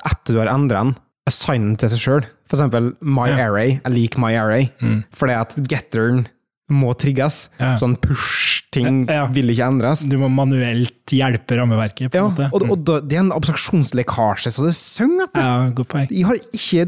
etter 0.06 0.34
du 0.34 0.38
har 0.42 0.50
endret 0.54 0.82
den, 0.82 0.96
assign 1.26 1.72
den 1.72 1.76
til 1.76 1.90
seg 1.90 1.98
sjøl. 1.98 2.26
For 2.46 2.56
eksempel 2.56 2.92
my 3.02 3.28
Ja. 3.28 3.48
array 3.48 3.80
er 3.84 3.90
lik 3.90 4.16
my 4.16 4.34
array, 4.36 4.70
Mm. 4.80 5.04
fordi 5.12 5.32
at 5.34 5.54
getteren 5.68 6.26
må 6.72 6.90
trigges. 6.98 7.48
Ja. 7.60 7.76
Sånn 7.78 7.94
push-ting 8.02 9.04
Ja. 9.08 9.26
vil 9.30 9.50
ikke 9.52 9.68
endres. 9.70 10.00
Du 10.08 10.16
må 10.18 10.26
manuelt 10.32 11.06
hjelpe 11.14 11.54
rammeverket, 11.60 12.10
på 12.10 12.18
Ja, 12.18 12.24
en 12.26 12.32
måte. 12.34 12.48
og, 12.52 12.64
og 12.74 12.84
da, 12.84 12.96
det 13.00 13.16
er 13.18 13.22
en 13.22 13.30
abstraksjonslekkasje, 13.36 14.50
så 14.50 14.64
det 14.66 14.74
synger 14.74 15.28
etter. 15.28 15.44
Ja, 15.46 15.68
god 15.78 15.88
poeng. 15.92 16.08
Jeg 16.10 16.26
har 16.26 16.40
ikke 16.50 16.86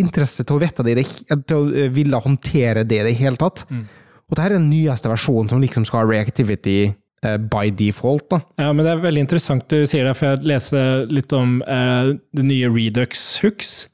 interesse 0.00 0.44
til 0.48 0.56
å 0.56 0.62
vite 0.62 0.84
det, 0.86 1.04
til 1.46 1.56
å 1.56 1.68
eh, 1.74 1.90
ville 1.92 2.20
håndtere 2.24 2.86
det 2.88 3.02
i 3.02 3.06
det 3.10 3.16
hele 3.20 3.36
tatt. 3.36 3.66
Mm. 3.70 3.84
Og 4.28 4.36
dette 4.36 4.46
er 4.50 4.56
den 4.58 4.70
nyeste 4.70 5.08
versjonen 5.12 5.48
som 5.52 5.60
liksom 5.60 5.84
skal 5.88 6.02
ha 6.04 6.08
reactivity 6.10 6.78
eh, 7.24 7.36
by 7.36 7.68
default. 7.70 8.28
da. 8.30 8.40
Ja, 8.60 8.72
men 8.72 8.84
det 8.84 8.92
er 8.96 9.04
veldig 9.04 9.26
interessant 9.26 9.68
du 9.68 9.84
sier 9.88 10.04
det, 10.08 10.16
for 10.16 10.32
jeg 10.34 10.44
leser 10.48 11.06
litt 11.12 11.32
om 11.36 11.60
eh, 11.68 12.14
det 12.36 12.44
nye 12.48 12.68
Redux 12.72 13.40
Hooks. 13.44 13.88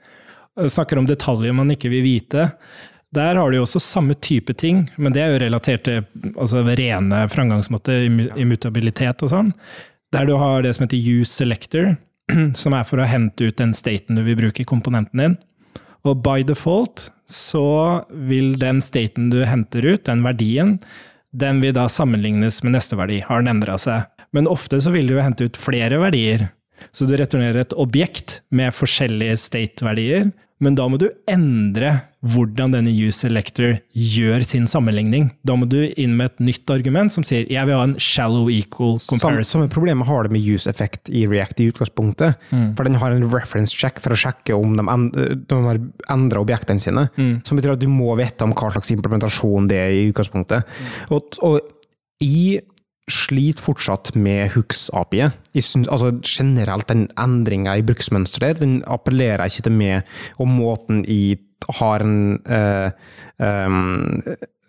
Det 0.54 0.70
snakker 0.70 0.98
om 1.02 1.06
detaljer 1.10 1.54
man 1.54 1.70
ikke 1.74 1.90
vil 1.90 2.04
vite. 2.06 2.52
Der 3.14 3.38
har 3.38 3.50
du 3.52 3.58
jo 3.58 3.64
også 3.66 3.80
samme 3.82 4.16
type 4.18 4.54
ting, 4.58 4.84
men 4.96 5.14
det 5.14 5.22
er 5.22 5.34
jo 5.34 5.42
relatert 5.44 5.84
til 5.86 6.02
altså, 6.34 6.64
rene 6.66 7.24
framgangsmåter, 7.30 8.06
immu- 8.08 8.30
immutabilitet 8.40 9.22
og 9.26 9.30
sånn. 9.32 9.52
Der 10.14 10.26
du 10.28 10.34
har 10.40 10.64
det 10.64 10.74
som 10.76 10.86
heter 10.86 10.98
use 11.20 11.30
selector, 11.32 11.94
som 12.62 12.74
er 12.76 12.86
for 12.88 13.02
å 13.02 13.08
hente 13.08 13.50
ut 13.50 13.58
den 13.60 13.74
staten 13.76 14.18
du 14.18 14.24
vil 14.26 14.38
bruke 14.40 14.64
i 14.64 14.68
komponenten 14.68 15.22
din. 15.22 15.36
Og 16.04 16.20
by 16.24 16.42
default 16.44 17.08
så 17.30 18.04
vil 18.28 18.54
den 18.60 18.82
staten 18.84 19.30
du 19.32 19.40
henter 19.48 19.86
ut, 19.94 20.04
den 20.08 20.24
verdien, 20.26 20.76
den 21.34 21.62
vil 21.64 21.74
da 21.74 21.86
sammenlignes 21.90 22.60
med 22.62 22.76
neste 22.76 22.98
verdi. 22.98 23.22
Har 23.26 23.42
den 23.42 23.56
endra 23.56 23.78
seg? 23.80 24.04
Men 24.34 24.50
ofte 24.50 24.78
så 24.82 24.92
vil 24.94 25.08
du 25.10 25.16
hente 25.22 25.48
ut 25.48 25.58
flere 25.58 25.98
verdier. 26.02 26.48
Så 26.94 27.06
du 27.08 27.14
returnerer 27.16 27.62
et 27.64 27.74
objekt 27.80 28.40
med 28.54 28.74
forskjellige 28.74 29.38
state-verdier, 29.40 30.28
men 30.64 30.76
da 30.78 30.86
må 30.88 30.98
du 31.00 31.06
endre 31.30 31.92
hvordan 32.24 32.72
denne 32.72 32.92
use 32.92 33.20
selector 33.20 33.74
gjør 33.92 34.44
sin 34.48 34.64
sammenligning. 34.70 35.28
Da 35.44 35.56
må 35.60 35.68
du 35.68 35.82
inn 36.00 36.14
med 36.16 36.32
et 36.32 36.44
nytt 36.48 36.72
argument 36.72 37.12
som 37.12 37.24
sier 37.26 37.44
'jeg 37.44 37.66
vil 37.66 37.76
ha 37.76 37.84
en 37.84 37.98
shallow 38.00 38.48
equal 38.48 38.96
comparison'. 38.96 39.44
samme 39.44 39.68
problemet 39.68 40.06
har 40.06 40.24
det 40.24 40.32
med 40.32 40.40
use 40.40 40.66
effect 40.66 41.10
i 41.10 41.26
React 41.26 41.60
i 41.60 41.70
utgangspunktet. 41.70 42.36
Mm. 42.50 42.74
For 42.76 42.84
den 42.84 42.94
har 42.94 43.12
en 43.12 43.28
reference 43.30 43.76
check 43.76 44.00
for 44.00 44.10
å 44.10 44.16
sjekke 44.16 44.56
om 44.56 44.76
de, 44.76 45.36
de 45.36 45.54
har 45.54 45.80
endra 46.08 46.40
objektene 46.40 46.80
sine. 46.80 47.10
Mm. 47.16 47.44
Som 47.44 47.58
betyr 47.58 47.72
at 47.72 47.80
du 47.80 47.88
må 47.88 48.16
vite 48.16 48.42
om 48.42 48.52
hva 48.52 48.72
slags 48.72 48.90
implementasjon 48.90 49.68
det 49.68 49.76
er 49.76 49.90
i 49.92 50.12
utgangspunktet. 50.12 50.64
Mm. 50.64 51.12
Og, 51.12 51.22
og 51.42 51.60
jeg 52.20 52.64
sliter 53.10 53.60
fortsatt 53.60 54.14
med 54.16 54.54
Hooks-API. 54.54 55.28
Altså 55.84 56.14
Generelt, 56.24 56.88
den 56.88 57.08
endringa 57.20 57.76
i 57.76 57.84
bruksmønsteret 57.86 58.62
den 58.62 58.78
appellerer 58.88 59.44
ikke 59.48 59.66
til 59.68 59.76
meg, 59.76 60.16
og 60.40 60.48
måten 60.48 61.04
jeg 61.04 61.42
har 61.78 62.04
en 62.04 62.16
uh, 62.44 62.90
um, 63.40 64.20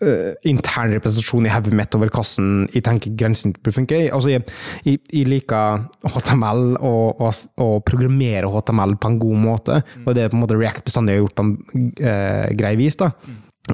uh, 0.02 0.32
intern 0.48 0.94
representasjon 0.96 1.48
i 1.48 1.52
hodet 1.52 1.76
mitt 1.76 1.96
over 1.98 2.12
hvordan 2.14 2.70
jeg 2.72 2.86
tenker 2.88 3.16
grensen 3.20 3.56
bør 3.64 3.76
funke. 3.80 4.00
Altså, 4.16 4.32
jeg, 4.32 4.46
jeg, 4.88 5.02
jeg 5.12 5.32
liker 5.32 5.84
HTML 6.04 6.78
og, 6.80 7.20
og, 7.20 7.34
og 7.64 7.84
programmere 7.88 8.52
HTML 8.52 8.98
på 9.00 9.12
en 9.12 9.20
god 9.24 9.42
måte, 9.48 9.82
og 10.06 10.16
det 10.16 10.26
er 10.26 10.32
på 10.32 10.40
en 10.40 10.46
måte 10.46 10.60
React 10.60 10.88
bestandig 10.88 11.16
har 11.16 11.26
gjort 11.26 11.40
på 11.40 11.48
en 11.48 11.58
uh, 12.04 12.48
grei 12.60 12.76
vis. 12.80 13.00
da. 13.00 13.12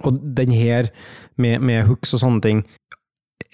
Og 0.05 0.21
den 0.37 0.53
her, 0.55 0.87
med, 1.41 1.59
med 1.65 1.85
hooks 1.89 2.13
og 2.15 2.21
sånne 2.23 2.45
ting, 2.45 2.61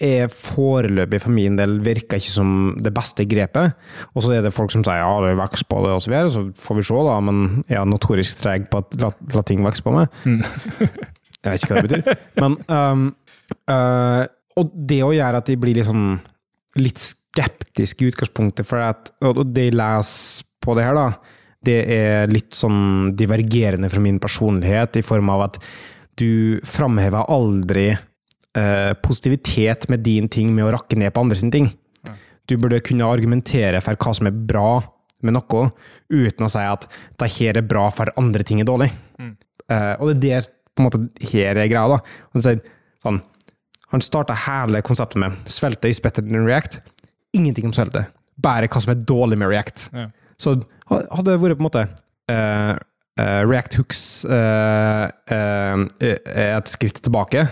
er 0.02 0.30
foreløpig 0.32 1.20
for 1.22 1.34
min 1.34 1.56
del 1.58 1.78
virker 1.84 2.20
ikke 2.20 2.32
som 2.32 2.50
det 2.82 2.92
beste 2.94 3.26
grepet. 3.28 3.76
Og 4.14 4.24
så 4.24 4.34
er 4.36 4.44
det 4.44 4.54
folk 4.54 4.72
som 4.74 4.84
sier 4.86 5.02
ja, 5.02 5.12
det 5.24 5.36
vokser 5.38 5.68
på 5.70 5.82
det, 5.84 5.94
og 5.96 6.02
så 6.04 6.12
videre, 6.12 6.32
så 6.32 6.44
får 6.62 6.78
vi 6.78 6.86
se, 6.88 6.98
da. 7.08 7.18
Men 7.28 7.44
jeg 7.68 7.80
er 7.80 7.88
notorisk 7.88 8.42
treg 8.42 8.68
på 8.72 8.82
at 8.84 8.98
la, 9.02 9.12
la 9.34 9.44
ting 9.46 9.62
vokse 9.66 9.84
på 9.86 9.94
meg. 9.94 10.18
jeg 11.42 11.46
vet 11.46 11.64
ikke 11.64 11.72
hva 11.74 11.84
det 11.84 11.88
betyr. 11.88 12.26
Men 12.42 12.58
um, 12.68 13.06
uh, 13.70 14.24
Og 14.58 14.74
det 14.90 15.02
å 15.06 15.14
gjøre 15.14 15.42
at 15.42 15.50
de 15.50 15.58
blir 15.60 15.78
litt 15.78 15.88
sånn 15.88 16.18
litt 16.78 17.00
skeptiske 17.00 18.04
i 18.04 18.12
utgangspunktet, 18.12 18.66
for 18.68 18.82
at 18.84 19.12
Og 19.24 19.44
det 19.50 19.70
jeg 19.70 19.78
leser 19.78 20.46
på 20.62 20.74
det 20.76 20.84
her, 20.84 20.98
da, 20.98 21.38
det 21.64 21.78
er 21.94 22.32
litt 22.32 22.54
sånn 22.56 23.14
divergerende 23.18 23.90
fra 23.90 24.02
min 24.02 24.18
personlighet, 24.22 24.98
i 24.98 25.06
form 25.06 25.30
av 25.32 25.48
at 25.48 25.62
du 26.18 26.58
framhever 26.66 27.30
aldri 27.30 27.92
eh, 28.58 28.92
positivitet 29.04 29.88
med 29.92 30.04
din 30.06 30.28
ting 30.32 30.50
med 30.54 30.66
å 30.66 30.72
rakke 30.74 30.98
ned 30.98 31.14
på 31.14 31.24
andre 31.24 31.38
sin 31.38 31.52
ting. 31.54 31.70
Du 32.48 32.56
burde 32.56 32.80
kunne 32.80 33.04
argumentere 33.04 33.80
for 33.84 33.98
hva 34.00 34.14
som 34.16 34.28
er 34.30 34.36
bra 34.36 34.80
med 35.26 35.34
noe, 35.34 35.66
uten 36.08 36.46
å 36.46 36.50
si 36.52 36.62
at 36.62 36.86
det 37.20 37.28
her 37.36 37.58
er 37.60 37.66
bra 37.66 37.88
for 37.92 38.08
andre 38.20 38.46
ting 38.46 38.62
er 38.62 38.68
dårlig. 38.68 38.88
Eh, 39.68 39.94
og 40.00 40.14
det 40.16 40.32
er 40.32 40.46
der 40.46 40.48
på 40.78 40.84
en 40.84 40.86
måte 40.86 41.32
her 41.32 41.58
er 41.58 41.68
greia. 41.68 41.88
da. 41.90 41.98
Han 42.32 42.44
sier 42.44 42.62
sånn, 43.04 43.20
han 43.92 44.04
starta 44.04 44.36
hele 44.46 44.82
konseptet 44.82 45.20
med 45.20 45.36
'svelte 45.44 45.88
is 45.88 46.00
better 46.00 46.22
than 46.22 46.46
React'. 46.46 46.80
Ingenting 47.34 47.66
om 47.66 47.72
svelte, 47.72 48.06
bare 48.40 48.68
hva 48.68 48.80
som 48.80 48.92
er 48.92 49.04
dårlig 49.04 49.38
med 49.38 49.48
React. 49.48 49.90
Ja. 49.92 50.06
Så 50.38 50.62
hadde 50.88 51.32
det 51.32 51.40
vært 51.40 51.58
på 51.58 51.66
en 51.66 51.70
måte 51.70 51.88
eh, 52.30 52.78
Uh, 53.18 53.42
React 53.42 53.74
Hooks 53.74 54.24
uh, 54.30 55.10
uh, 55.26 55.86
et 55.98 56.70
skritt 56.70 57.00
tilbake. 57.02 57.48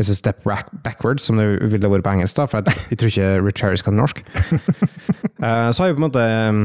It's 0.00 0.08
a 0.08 0.16
step 0.16 0.44
back 0.44 0.70
backwards, 0.84 1.26
som 1.28 1.36
det 1.36 1.46
ville 1.68 1.88
vært 1.92 2.06
på 2.06 2.14
engelsk, 2.14 2.38
da, 2.38 2.46
for 2.48 2.64
jeg, 2.64 2.96
tror 2.96 3.10
ikke 3.10 3.32
Rich 3.44 3.64
Harris 3.66 3.84
kan 3.84 3.98
norsk. 4.00 4.22
Uh, 5.36 5.68
så 5.72 5.82
har 5.82 5.90
jeg 5.90 5.98
på 5.98 6.00
en 6.00 6.06
måte 6.06 6.24
eh, 6.24 6.60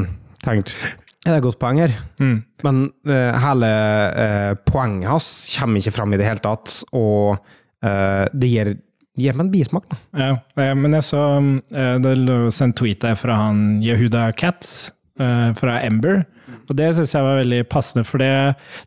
tenkt 0.46 0.76
Er 1.26 1.34
det 1.34 1.40
et 1.42 1.44
godt 1.44 1.60
poeng 1.60 1.82
her? 1.84 1.92
Mm. 2.22 2.38
Men 2.64 2.80
uh, 3.12 3.36
hele 3.44 3.72
uh, 4.16 4.54
poenget 4.70 5.12
hans 5.12 5.28
kommer 5.60 5.84
ikke 5.84 5.94
fram 5.98 6.16
i 6.16 6.22
det 6.22 6.30
hele 6.30 6.44
tatt, 6.44 6.80
og 6.96 7.44
det 7.86 8.48
gir, 8.50 8.70
gir 9.14 9.36
meg 9.38 9.44
en 9.44 9.50
bismak. 9.54 9.84
Da. 9.92 9.98
Ja, 10.58 10.72
men 10.74 10.96
jeg 10.96 11.06
så 11.06 11.20
eh, 11.38 11.98
Det 12.02 12.14
lå 12.18 12.38
en 12.50 12.72
tweet 12.74 13.04
der 13.04 13.14
fra 13.20 13.36
han 13.44 13.60
Yehuda 13.84 14.32
Katz 14.34 14.72
fra 15.60 15.76
Ember. 15.86 16.24
Og 16.70 16.78
det 16.80 16.92
syns 16.98 17.16
jeg 17.16 17.26
var 17.26 17.42
veldig 17.42 17.64
passende, 17.72 18.06
for 18.08 18.24
det, 18.24 18.32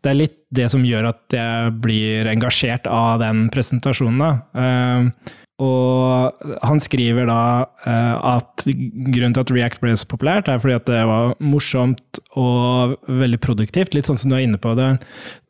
det 0.04 0.12
er 0.12 0.22
litt 0.22 0.38
det 0.54 0.70
som 0.72 0.86
gjør 0.86 1.10
at 1.10 1.36
jeg 1.36 1.74
blir 1.84 2.30
engasjert 2.30 2.88
av 2.90 3.18
den 3.22 3.46
presentasjonen. 3.52 4.22
Da. 4.22 4.62
Eh, 4.62 5.34
Og 5.58 6.44
han 6.62 6.78
skriver 6.78 7.26
da 7.26 7.66
eh, 7.82 8.16
at 8.30 8.62
grunnen 8.68 9.34
til 9.34 9.42
at 9.42 9.50
React 9.50 9.80
ble 9.82 9.96
så 9.98 10.06
populært, 10.06 10.46
er 10.46 10.60
fordi 10.62 10.76
at 10.76 10.86
det 10.86 11.00
var 11.08 11.34
morsomt 11.42 12.20
og 12.38 12.94
veldig 13.10 13.40
produktivt. 13.42 13.96
Litt 13.96 14.06
sånn 14.06 14.20
som 14.20 14.30
du 14.30 14.36
er 14.38 14.44
inne 14.46 14.60
på 14.62 14.76
det. 14.78 14.92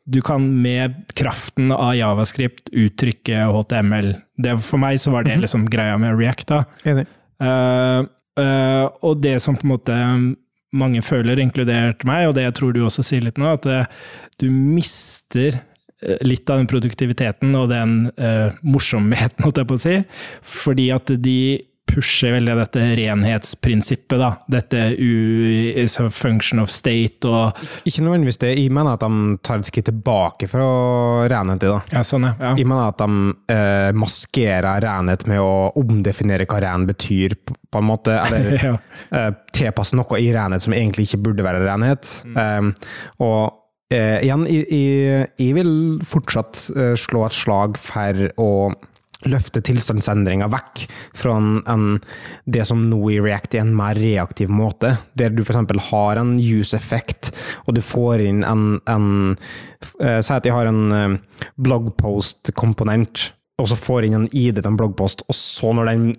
Du 0.09 0.17
kan 0.25 0.41
med 0.63 0.95
kraften 1.13 1.69
av 1.75 1.93
Javascript 1.93 2.71
uttrykke 2.73 3.45
HTML. 3.53 4.15
Det, 4.41 4.57
for 4.65 4.81
meg 4.81 4.97
så 4.97 5.13
var 5.13 5.29
det 5.29 5.37
liksom 5.43 5.69
greia 5.69 5.99
med 6.01 6.17
React. 6.17 6.55
da. 6.55 6.63
Enig. 6.89 7.05
Uh, 7.39 8.09
uh, 8.41 8.85
og 9.05 9.21
det 9.21 9.37
som 9.45 9.55
på 9.55 9.67
en 9.67 9.73
måte 9.75 9.99
mange 10.75 11.01
føler, 11.05 11.41
inkludert 11.41 12.05
meg, 12.07 12.27
og 12.29 12.35
det 12.37 12.45
tror 12.57 12.75
du 12.75 12.83
også 12.85 13.05
sier 13.05 13.25
litt 13.25 13.39
nå, 13.41 13.55
at 13.57 13.67
eh, 13.69 13.87
du 14.41 14.47
mister 14.53 15.57
eh, 15.57 16.19
litt 16.25 16.49
av 16.49 16.61
den 16.61 16.69
produktiviteten 16.69 17.55
og 17.57 17.69
den 17.71 17.95
uh, 18.21 18.53
morsomheten, 18.61 19.41
holdt 19.45 19.61
jeg 19.61 19.69
på 19.69 19.79
å 19.79 19.83
si, 19.85 19.97
fordi 20.45 20.89
at 20.95 21.13
de 21.17 21.39
pusher 21.89 22.33
veldig 22.35 22.55
dette 22.59 22.83
renhetsprinsippet, 22.99 24.17
da. 24.21 24.29
Dette 24.51 24.83
u, 24.95 25.11
is 25.81 25.97
a 26.01 26.07
function 26.13 26.61
of 26.61 26.71
state 26.73 27.27
og 27.27 27.57
Ikke 27.89 28.03
nødvendigvis 28.05 28.39
det. 28.41 28.53
Jeg 28.59 28.73
mener 28.75 28.95
at 28.95 29.03
de 29.03 29.37
tar 29.45 29.61
et 29.61 29.69
skritt 29.69 29.89
tilbake 29.89 30.49
fra 30.51 30.65
renhet. 31.31 31.65
i 31.65 31.71
da. 31.71 31.79
Ja, 31.93 32.03
sånn, 32.05 32.27
ja. 32.29 32.53
Jeg 32.57 32.67
mener 32.69 32.91
at 32.91 33.01
de 33.01 33.55
eh, 33.55 33.91
maskerer 33.97 34.83
renhet 34.85 35.25
med 35.29 35.41
å 35.43 35.69
omdefinere 35.79 36.47
hva 36.49 36.61
ren 36.63 36.87
betyr, 36.89 37.37
på, 37.49 37.81
en 37.81 37.89
måte. 37.89 38.17
Eller 38.27 38.51
ja. 38.69 38.75
eh, 39.15 39.31
tilpasse 39.55 39.97
noe 39.99 40.21
i 40.21 40.31
renhet 40.35 40.65
som 40.65 40.75
egentlig 40.77 41.09
ikke 41.09 41.23
burde 41.29 41.45
være 41.45 41.65
renhet. 41.65 42.11
Eh, 42.35 42.69
og 43.25 43.41
eh, 43.93 44.19
igjen, 44.25 44.45
jeg, 44.49 44.67
jeg, 44.69 45.27
jeg 45.41 45.57
vil 45.57 45.73
fortsatt 46.07 46.69
eh, 46.75 46.95
slå 46.99 47.25
et 47.27 47.37
slag 47.37 47.79
for 47.81 48.29
å 48.39 48.51
løfte 49.27 49.59
tilstandsendringa 49.65 50.47
vekk 50.51 50.85
fra 51.17 51.33
en, 51.35 51.57
en, 51.67 51.97
det 52.47 52.63
som 52.67 52.85
nå 52.87 52.99
i 53.11 53.17
React 53.19 53.57
er 53.57 53.65
en 53.65 53.73
mer 53.75 53.99
reaktiv 53.99 54.51
måte, 54.53 54.93
der 55.19 55.33
du 55.35 55.43
f.eks. 55.43 55.59
har 55.89 56.21
en 56.21 56.37
use 56.39 56.77
effect, 56.77 57.33
og 57.67 57.75
du 57.75 57.81
får 57.83 58.23
inn 58.29 58.45
en, 58.47 58.79
en 58.87 59.09
eh, 59.99 60.21
Si 60.23 60.31
at 60.35 60.47
jeg 60.47 60.55
har 60.55 60.69
en 60.69 60.95
eh, 60.95 61.17
bloggpost-komponent, 61.59 63.29
og 63.59 63.67
så 63.67 63.75
får 63.75 64.07
inn 64.07 64.15
en 64.21 64.29
ID 64.31 64.61
til 64.61 64.71
en 64.71 64.79
bloggpost, 64.79 65.25
og 65.27 65.35
så 65.35 65.73
når 65.75 65.91
den, 65.91 66.09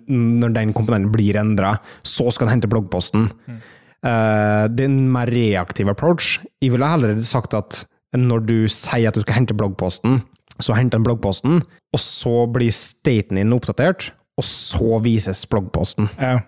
når 0.41 0.57
den 0.59 0.73
komponenten 0.77 1.13
blir 1.13 1.39
endra, 1.41 1.73
så 2.05 2.29
skal 2.29 2.47
den 2.47 2.59
hente 2.59 2.69
bloggposten. 2.69 3.31
Eh, 3.49 4.65
det 4.69 4.85
er 4.85 4.91
en 4.91 5.07
mer 5.13 5.31
reaktiv 5.33 5.89
approach. 5.89 6.37
Jeg 6.61 6.75
ville 6.75 6.93
heller 6.93 7.17
sagt 7.25 7.57
at 7.57 7.83
når 8.17 8.45
du 8.45 8.55
sier 8.69 9.09
at 9.09 9.17
du 9.17 9.23
skal 9.23 9.39
hente 9.39 9.57
bloggposten, 9.57 10.19
så 10.63 10.77
henter 10.77 10.99
han 10.99 11.07
bloggposten, 11.07 11.61
og 11.61 12.01
så 12.01 12.45
blir 12.51 12.73
staten 12.75 13.39
din 13.39 13.53
oppdatert, 13.55 14.11
og 14.39 14.47
så 14.47 15.01
vises 15.03 15.45
bloggposten. 15.49 16.09
ja. 16.21 16.39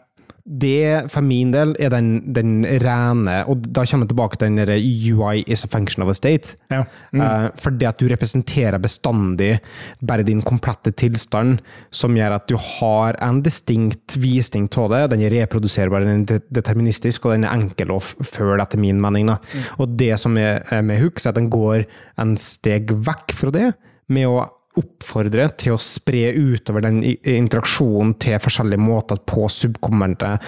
Det, 0.44 1.08
for 1.08 1.24
min 1.24 1.54
del, 1.54 1.70
er 1.80 1.88
den, 1.94 2.18
den 2.36 2.66
rene 2.84 3.36
Og 3.48 3.62
da 3.64 3.86
kommer 3.88 4.04
jeg 4.04 4.10
tilbake 4.12 4.36
til 4.36 4.50
den 4.50 4.58
der 4.60 4.74
UI 4.76 5.46
is 5.48 5.64
a 5.64 5.70
function 5.72 6.04
of 6.04 6.12
a 6.12 6.16
state. 6.18 6.58
ja. 6.68 6.82
Mm. 7.14 7.22
Uh, 7.22 7.48
for 7.56 7.72
det 7.72 7.88
at 7.88 8.02
du 8.02 8.10
representerer 8.12 8.78
bestandig 8.82 9.62
bare 10.06 10.26
din 10.28 10.42
komplette 10.42 10.92
tilstand, 10.92 11.62
som 11.92 12.18
gjør 12.18 12.36
at 12.36 12.50
du 12.50 12.58
har 12.58 13.16
en 13.24 13.40
distinkt 13.46 14.18
visning 14.20 14.68
av 14.78 14.90
det. 14.92 15.02
Den 15.14 15.24
er 15.24 15.32
reproduserbar, 15.32 16.04
den 16.04 16.26
er 16.28 16.44
deterministisk, 16.52 17.26
og 17.26 17.38
den 17.38 17.48
er 17.48 17.56
enkel 17.56 17.96
å 17.96 18.02
føle, 18.04 18.28
følge, 18.34 18.60
etter 18.66 18.82
min 18.84 19.00
mening. 19.00 19.32
Da. 19.32 19.38
Og 19.80 19.96
det 19.96 20.18
som 20.20 20.36
er 20.38 20.84
med 20.84 21.00
Hooks, 21.00 21.26
er 21.26 21.32
at 21.32 21.40
den 21.40 21.52
går 21.54 21.86
en 22.20 22.36
steg 22.36 22.92
vekk 22.92 23.38
fra 23.40 23.54
det, 23.56 23.72
med 24.12 24.28
å 24.28 24.44
oppfordre 24.80 25.46
til 25.62 25.76
å 25.76 25.82
spre 25.82 26.32
utover 26.34 26.82
den 26.88 27.04
interaksjonen 27.06 28.16
til 28.22 28.40
forskjellige 28.42 28.82
måter 28.82 29.20
på 29.30 29.46
subkomponenter, 29.52 30.40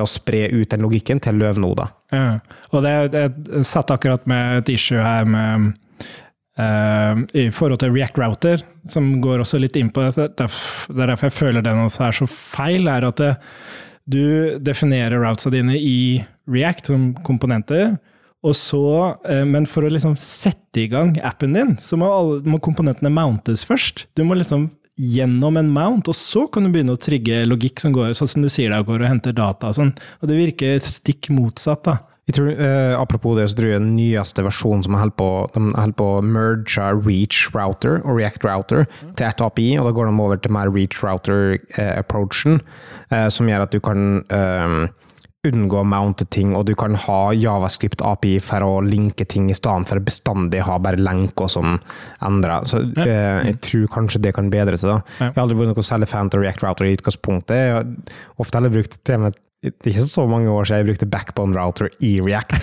og 0.00 0.08
spre 0.08 0.46
ut 0.48 0.70
den 0.72 0.86
logikken 0.86 1.20
til 1.20 1.36
løvnoder. 1.42 1.92
Ja. 2.14 2.38
Og 2.72 2.86
det, 2.86 2.94
det 3.12 3.64
satt 3.68 3.92
akkurat 3.92 4.24
med 4.30 4.62
et 4.62 4.76
issue 4.76 5.02
her 5.02 5.28
med 5.28 5.74
Uh, 6.56 7.20
i 7.36 7.50
forhold 7.52 7.82
til 7.82 7.90
React 7.92 8.16
Router, 8.16 8.62
som 8.88 9.18
går 9.20 9.42
også 9.42 9.58
litt 9.60 9.74
inn 9.76 9.90
på 9.92 10.00
det. 10.06 10.14
Det 10.38 10.46
er 10.46 11.10
derfor 11.10 11.28
jeg 11.28 11.34
føler 11.36 11.64
den 11.66 11.82
også 11.82 12.06
er 12.06 12.16
så 12.16 12.28
feil, 12.32 12.88
er 12.88 13.04
at 13.04 13.20
det, 13.20 13.34
du 14.08 14.56
definerer 14.64 15.20
routesa 15.20 15.52
dine 15.52 15.76
i 15.76 16.22
React 16.48 16.88
som 16.88 17.04
komponenter. 17.28 17.98
Så, 18.44 19.16
eh, 19.26 19.44
men 19.48 19.66
for 19.66 19.86
å 19.86 19.90
liksom 19.90 20.16
sette 20.20 20.84
i 20.84 20.88
gang 20.92 21.16
appen 21.24 21.56
din, 21.56 21.76
så 21.82 21.98
må, 21.98 22.10
alle, 22.12 22.42
må 22.46 22.60
komponentene 22.62 23.10
mountes 23.10 23.64
først. 23.66 24.06
Du 24.14 24.22
må 24.24 24.36
liksom 24.38 24.68
gjennom 24.96 25.58
en 25.60 25.68
mount, 25.68 26.08
og 26.08 26.16
så 26.16 26.46
kan 26.48 26.64
du 26.64 26.72
begynne 26.72 26.94
å 26.96 27.00
trigge 27.00 27.44
logikk 27.44 27.82
som 27.82 27.92
går, 27.92 28.14
sånn 28.16 28.30
som 28.30 28.44
du 28.44 28.48
sier 28.52 28.72
da, 28.72 28.80
går 28.86 29.02
og 29.02 29.10
henter 29.10 29.34
data 29.36 29.68
og 29.68 29.76
sånn. 29.76 29.92
Og 30.22 30.30
det 30.30 30.38
virker 30.38 30.78
stikk 30.80 31.28
motsatt, 31.36 31.84
da. 31.84 31.98
Tror, 32.32 32.48
eh, 32.58 32.92
apropos 32.98 33.36
det, 33.38 33.44
så 33.48 33.54
tror 33.54 33.68
jeg 33.70 33.80
den 33.84 33.92
nyeste 33.94 34.42
versjonen 34.42 34.82
som 34.82 34.96
holder 34.98 35.14
på, 35.14 35.28
på 35.94 36.06
å 36.10 36.24
merge 36.26 36.88
Reach 37.06 37.44
Router 37.54 38.00
og 38.00 38.16
React 38.18 38.42
Router 38.48 38.88
til 39.14 39.26
ett 39.28 39.42
API, 39.44 39.76
og 39.78 39.86
da 39.86 39.92
går 39.94 40.10
de 40.10 40.24
over 40.24 40.40
til 40.42 40.56
mer 40.56 40.72
Reach 40.74 41.04
Router-approachen, 41.04 42.58
eh, 43.12 43.28
som 43.30 43.46
gjør 43.46 43.68
at 43.68 43.76
du 43.76 43.78
kan 43.78 44.24
eh, 44.26 44.88
unngå 45.50 45.80
å 45.80 45.86
mounte 45.88 46.26
ting, 46.32 46.54
og 46.56 46.66
du 46.68 46.74
kan 46.78 46.96
ha 47.06 47.20
Javascript 47.36 48.02
API 48.04 48.36
for 48.42 48.66
å 48.66 48.72
linke 48.84 49.26
ting 49.28 49.48
i 49.50 49.56
stedet 49.56 49.88
for 49.90 50.02
bestandig 50.04 50.64
ha 50.66 50.78
bare 50.82 51.00
lenker 51.00 51.50
som 51.52 51.78
endrer. 52.24 52.66
Så 52.68 52.82
eh, 53.02 53.48
jeg 53.50 53.58
tror 53.66 53.88
kanskje 53.98 54.22
det 54.26 54.34
kan 54.36 54.50
bedre 54.52 54.78
seg. 54.80 54.92
da. 54.92 55.16
Ja. 55.18 55.30
Jeg 55.30 55.36
har 55.38 55.46
aldri 55.46 55.58
vært 55.62 55.74
noe 55.74 55.86
særlig 55.86 56.10
fan 56.12 56.30
av 56.32 56.42
React 56.42 56.64
Router 56.66 56.88
i 56.88 56.94
utgangspunktet. 56.98 57.56
Jeg 57.56 57.74
har 57.80 58.44
ofte 58.44 58.60
heller 58.60 58.74
brukt 58.76 59.12
med 59.26 59.42
det 59.66 59.88
er 59.88 59.94
ikke 59.96 60.04
så 60.06 60.26
mange 60.30 60.50
år 60.52 60.66
siden 60.68 60.82
jeg 60.82 60.86
brukte 60.90 61.06
backbone 61.10 61.56
router 61.56 61.88
i 62.04 62.12
React. 62.22 62.60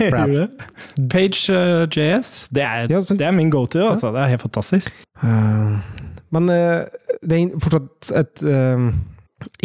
Page.js, 1.14 1.50
uh, 1.50 2.54
det, 2.56 2.64
er- 2.64 2.92
Ja, 2.92 3.02
det 3.02 3.26
er 3.28 3.32
min 3.36 3.50
go-to. 3.52 3.82
Altså. 3.90 4.12
Det 4.14 4.22
er 4.22 4.32
helt 4.36 4.46
fantastisk. 4.46 4.94
Uh, 5.24 5.82
men 6.32 6.50
uh, 6.54 6.86
det 7.26 7.40
er 7.40 7.58
fortsatt 7.62 8.14
et 8.22 8.44
eh, 8.50 8.86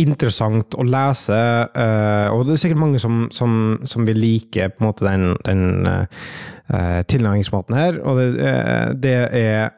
interessant 0.00 0.76
å 0.78 0.84
lese, 0.86 1.38
eh, 1.68 2.28
og 2.32 2.46
det 2.46 2.54
er 2.54 2.62
sikkert 2.64 2.82
mange 2.82 3.00
som, 3.02 3.26
som, 3.34 3.78
som 3.88 4.06
vil 4.08 4.20
like 4.20 4.70
på 4.74 4.82
en 4.82 4.88
måte 4.88 5.06
den, 5.06 5.32
den 5.46 5.88
uh, 5.88 7.00
tilnærmingsmåten 7.08 7.76
her. 7.78 8.00
Og 8.04 8.20
det, 8.20 8.28
eh, 8.44 8.86
det 8.98 9.16
er 9.38 9.74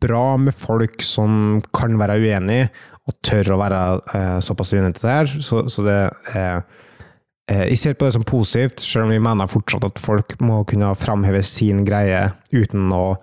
bra 0.00 0.38
med 0.40 0.56
folk 0.56 1.02
som 1.04 1.60
kan 1.76 1.98
være 2.00 2.18
uenig, 2.22 2.62
og 3.08 3.16
tør 3.26 3.54
å 3.54 3.60
være 3.60 3.80
uh, 4.14 4.38
såpass 4.44 4.74
uenig 4.76 4.94
til 4.96 5.08
det 5.08 5.16
her. 5.16 5.34
Så, 5.42 5.64
så 5.72 5.84
det 5.86 5.98
er 6.36 6.62
uh, 6.62 7.64
Jeg 7.66 7.78
ser 7.80 7.96
på 7.98 8.06
det 8.06 8.14
som 8.14 8.24
positivt, 8.26 8.78
selv 8.78 9.08
om 9.08 9.14
vi 9.14 9.22
mener 9.22 9.50
fortsatt 9.50 9.88
at 9.88 9.98
folk 9.98 10.36
må 10.44 10.62
kunne 10.70 10.92
framheve 10.94 11.42
sin 11.42 11.82
greie 11.84 12.28
uten 12.54 12.92
å 12.94 13.16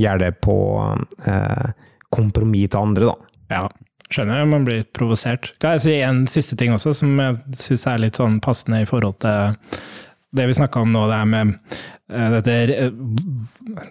gjøre 0.00 0.22
det 0.22 0.30
på 0.42 0.56
eh, 1.28 1.66
kompromiss 2.14 2.72
til 2.72 2.80
andre, 2.80 3.10
da. 3.10 3.34
Ja, 3.52 3.66
skjønner 4.14 4.40
jeg, 4.40 4.50
man 4.52 4.66
blir 4.66 4.80
litt 4.82 4.92
provosert. 4.96 5.52
Kan 5.62 5.76
jeg 5.76 5.84
si 5.84 5.96
en 6.06 6.24
siste 6.30 6.58
ting 6.60 6.74
også, 6.74 6.94
som 6.96 7.14
jeg 7.20 7.58
syns 7.58 7.88
er 7.90 8.02
litt 8.06 8.20
sånn 8.20 8.40
passende 8.44 8.82
i 8.84 8.88
forhold 8.88 9.18
til 9.24 9.80
det 10.34 10.48
vi 10.50 10.56
snakka 10.56 10.82
om 10.82 10.90
nå, 10.90 11.04
det 11.10 11.18
er 11.20 11.30
med 11.30 11.52
eh, 12.10 12.38
dette, 12.38 12.88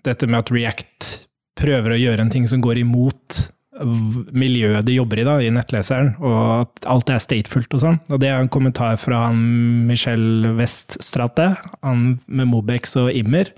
dette 0.04 0.28
med 0.28 0.42
at 0.42 0.52
React 0.52 1.12
prøver 1.60 1.96
å 1.96 2.00
gjøre 2.02 2.26
en 2.26 2.34
ting 2.34 2.48
som 2.50 2.64
går 2.64 2.82
imot 2.82 3.44
miljøet 4.34 4.86
de 4.86 4.98
jobber 4.98 5.22
i, 5.22 5.26
da, 5.26 5.38
i 5.42 5.52
nettleseren, 5.54 6.14
og 6.22 6.38
at 6.62 6.88
alt 6.90 7.10
er 7.10 7.22
statefullt 7.22 7.74
og 7.74 7.82
sånn. 7.82 8.00
Og 8.12 8.22
det 8.22 8.30
er 8.30 8.42
en 8.42 8.52
kommentar 8.52 9.00
fra 9.02 9.26
han 9.28 9.40
Michel 9.90 10.54
Weststrate, 10.60 11.54
han 11.82 12.14
med 12.28 12.52
Mobex 12.52 12.98
og 13.02 13.12
Immer. 13.18 13.50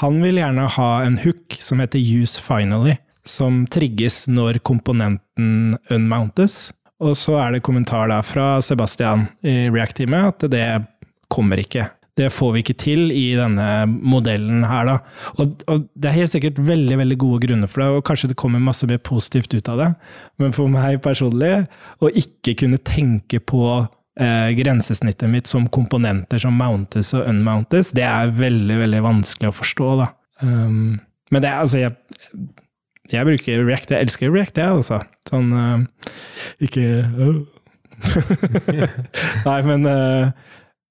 Han 0.00 0.22
vil 0.24 0.38
gjerne 0.40 0.68
ha 0.76 0.90
en 1.04 1.18
hook 1.24 1.58
som 1.60 1.82
heter 1.82 2.00
use 2.00 2.42
finally, 2.42 2.96
som 3.26 3.62
trigges 3.70 4.26
når 4.30 4.60
komponenten 4.66 5.76
unmountes. 5.92 6.72
Og 7.02 7.16
så 7.18 7.36
er 7.42 7.56
det 7.56 7.64
kommentar 7.66 8.10
da 8.10 8.20
fra 8.24 8.60
Sebastian 8.62 9.26
i 9.42 9.66
React-teamet 9.72 10.28
at 10.30 10.46
det 10.52 10.66
kommer 11.32 11.60
ikke. 11.62 11.88
Det 12.18 12.28
får 12.28 12.50
vi 12.52 12.60
ikke 12.60 12.76
til 12.76 13.06
i 13.14 13.32
denne 13.38 13.66
modellen 13.88 14.66
her, 14.68 14.84
da. 14.84 14.96
Og, 15.40 15.54
og 15.72 15.86
det 15.96 16.10
er 16.10 16.18
helt 16.18 16.32
sikkert 16.34 16.60
veldig 16.60 16.98
veldig 17.00 17.16
gode 17.22 17.40
grunner 17.46 17.70
for 17.70 17.82
det, 17.82 17.88
og 17.88 18.04
kanskje 18.04 18.28
det 18.34 18.38
kommer 18.42 18.60
masse 18.60 18.86
mer 18.88 19.00
positivt 19.00 19.56
ut 19.56 19.70
av 19.72 19.80
det. 19.80 19.88
Men 20.42 20.52
for 20.52 20.70
meg 20.70 21.00
personlig, 21.04 21.54
å 22.04 22.12
ikke 22.12 22.54
kunne 22.60 22.82
tenke 22.84 23.40
på 23.40 23.64
eh, 23.80 24.50
grensesnittet 24.58 25.32
mitt 25.32 25.48
som 25.48 25.70
komponenter 25.72 26.42
som 26.42 26.58
mountes 26.60 27.14
og 27.16 27.24
unmountes, 27.32 27.94
det 27.96 28.04
er 28.04 28.36
veldig, 28.36 28.76
veldig 28.84 29.02
vanskelig 29.08 29.48
å 29.48 29.56
forstå, 29.62 29.94
da. 30.04 30.12
Um, 30.44 31.00
men 31.32 31.40
det 31.40 31.48
er 31.48 31.64
altså 31.64 31.80
jeg, 31.80 31.96
jeg 33.10 33.26
bruker 33.26 33.64
React, 33.66 33.90
jeg 33.96 34.06
elsker 34.06 34.30
React, 34.32 34.58
jeg, 34.62 34.76
altså. 34.78 35.00
Sånn 35.28 35.50
uh, 35.50 35.82
Ikke 36.62 36.84
uh. 37.18 37.42
Nei, 39.48 39.58
men 39.66 39.86
uh, 39.88 40.30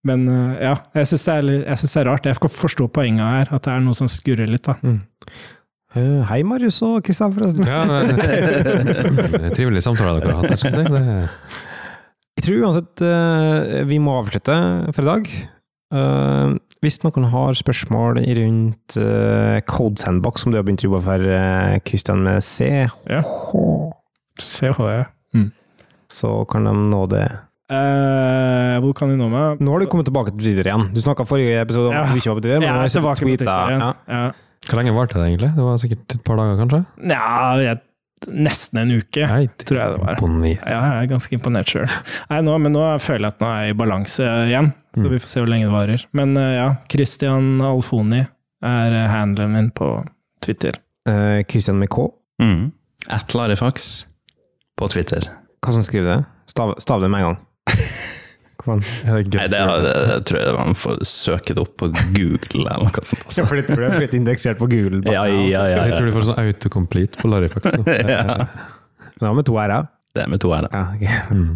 men 0.07 0.24
eh, 0.26 0.53
ja, 0.66 0.72
jeg 0.97 1.12
syns 1.12 1.24
det, 1.28 1.34
er 1.36 1.43
litt- 1.45 1.66
jeg 1.70 1.78
synes 1.78 1.91
det 1.93 1.99
er 2.01 2.07
rart. 2.09 2.26
Jeg 2.26 2.39
kan 2.41 2.49
forstå 2.49 2.88
poenget 2.89 3.22
her, 3.22 3.51
at 3.53 3.68
det 3.68 3.74
er 3.76 3.84
noe 3.86 3.93
som 3.93 4.07
skurrer 4.09 4.49
litt. 4.49 4.66
da. 4.66 4.74
Mm. 4.82 4.95
hei, 6.26 6.39
Marius 6.47 6.80
og 6.88 7.03
Kristian, 7.05 7.36
forresten. 7.36 7.68
Ja, 7.70 7.84
det 7.86 8.16
det 8.18 9.43
er 9.43 9.53
trivelig 9.53 9.84
samtale 9.86 10.24
dere 10.24 10.39
har 10.39 10.47
hatt. 10.49 10.66
jeg. 10.66 10.74
Det, 10.74 11.30
Jeg 12.39 12.45
tror 12.47 12.66
uansett 12.66 13.03
vi 13.91 13.99
må 14.01 14.18
avslutte 14.24 14.57
for 14.95 15.05
i 15.05 15.09
dag. 15.12 15.30
Eh, 16.82 16.88
hvis 16.88 16.98
noen 17.04 17.28
har 17.30 17.54
spørsmål 17.54 18.18
rundt 18.26 18.96
uh, 18.98 19.60
Code 19.70 20.00
Sandbox, 20.02 20.42
som 20.42 20.52
du 20.52 20.58
har 20.58 20.64
begynt 20.66 20.82
å 20.82 20.90
jobbe 20.90 21.02
for, 21.06 21.20
uh, 21.22 21.78
Kristian, 21.86 22.24
med 22.26 22.42
C, 22.44 22.88
Ja. 23.10 23.22
Hva 23.22 24.90
jeg 24.90 25.06
så 26.12 26.46
kan 26.50 26.66
de 26.66 26.72
nå 26.74 27.08
det. 27.08 27.24
eh, 27.72 28.80
Hvor 28.84 28.94
kan 28.94 29.08
de 29.10 29.16
nå 29.16 29.30
meg? 29.32 29.62
Nå 29.64 29.72
har 29.72 29.80
du 29.80 29.86
kommet 29.88 30.06
tilbake 30.10 30.34
til 30.34 30.42
Twitter 30.44 30.68
igjen. 30.68 30.90
Du 30.94 31.00
snakka 31.00 31.24
forrige 31.26 31.62
episode 31.62 31.88
om 31.88 31.94
Ja. 31.94 32.02
at 32.04 32.12
du 32.12 32.18
ikke 32.20 32.34
var 32.34 32.36
på 32.36 32.42
Twitter, 32.44 32.60
men 32.60 32.68
Jeg 32.68 32.74
nå 32.74 32.76
er 32.76 32.82
har 32.82 32.90
tilbake 32.90 33.22
på 33.22 33.28
tweetet, 33.30 33.46
Twitter 33.48 33.70
igjen. 33.70 33.80
Ja. 33.80 33.94
Ja. 34.10 34.32
hvor 34.68 34.76
lenge 34.82 34.94
varte 34.98 35.14
det 35.14 35.28
egentlig? 35.30 35.56
Det 35.56 35.64
var 35.64 35.78
sikkert 35.78 36.16
et 36.16 36.24
par 36.26 36.36
dager, 36.36 36.58
kanskje? 36.60 36.86
Nja, 37.00 37.62
jeg 37.64 37.80
nesten 38.30 38.78
en 38.84 38.92
uke, 39.00 39.26
Nei, 39.28 39.48
tror 39.66 39.80
jeg 39.80 39.94
det 39.96 40.02
var. 40.04 40.20
Ja, 40.68 40.80
jeg 40.82 41.04
er 41.06 41.10
ganske 41.14 41.34
imponert 41.38 41.72
sjøl. 41.72 41.90
Men 42.30 42.46
nå 42.76 42.84
føler 43.02 43.26
jeg 43.28 43.34
at 43.36 43.42
nå 43.42 43.48
er 43.50 43.64
jeg 43.66 43.76
i 43.76 43.80
balanse 43.82 44.28
igjen, 44.50 44.72
så 44.94 45.02
Mm. 45.06 45.10
vi 45.14 45.20
får 45.24 45.30
se 45.32 45.40
hvor 45.40 45.48
lenge 45.50 45.66
det 45.70 45.74
varer. 45.74 46.06
Men 46.14 46.36
eh, 46.38 46.56
ja, 46.58 46.68
Christian 46.92 47.62
Alfoni 47.64 48.20
er 48.62 48.94
eh, 48.98 49.08
handelen 49.10 49.54
min 49.56 49.70
på 49.72 49.88
Twitter. 50.44 50.76
Eh, 51.08 51.44
Christian 51.50 51.80
med 51.80 51.90
K. 51.90 52.10
Mm. 52.44 52.72
At 53.10 53.34
Larifax 53.34 54.06
på 54.78 54.90
Twitter. 54.92 55.22
Hva 55.64 55.74
som 55.74 55.84
skriver 55.86 56.16
det? 56.18 56.26
Stav, 56.52 56.76
stav 56.84 57.02
det 57.02 57.10
med 57.10 57.22
en 57.24 57.28
gang. 57.32 57.40
Er 59.07 59.24
det? 59.24 59.38
Nei, 59.38 59.47
det, 59.51 59.59
det, 59.86 59.93
det 60.09 60.18
tror 60.30 60.39
jeg 60.41 60.47
man 60.57 60.76
får 60.78 60.95
søke 61.07 61.53
det 61.57 61.62
opp 61.64 61.74
på 61.82 61.86
Google 62.16 62.62
eller 62.66 62.80
noe 62.86 62.91
sånt. 63.01 63.24
Altså. 63.26 63.41
for 63.47 63.55
det 63.59 63.66
ble 63.70 63.88
blitt 63.95 64.16
indeksert 64.18 64.57
på 64.62 64.68
Google. 64.72 64.97
Ja, 65.07 65.12
ja, 65.30 65.64
ja, 65.70 65.78
Jeg 65.89 65.95
tror 65.97 66.07
du 66.12 66.16
får 66.18 66.24
sånn 66.30 66.41
autocomplete 66.43 67.14
på 67.22 67.26
Larifax. 67.32 67.64
ja. 67.88 68.22
Det 69.22 69.26
Ja, 69.26 69.32
med 69.38 69.45
to 69.45 69.53
r-er. 69.62 69.84
Det 70.12 70.20
er 70.26 70.28
med 70.28 70.41
to 70.43 70.49
r. 70.51 70.66
Ja, 70.68 70.84
okay. 70.91 71.07
Mm. 71.32 71.55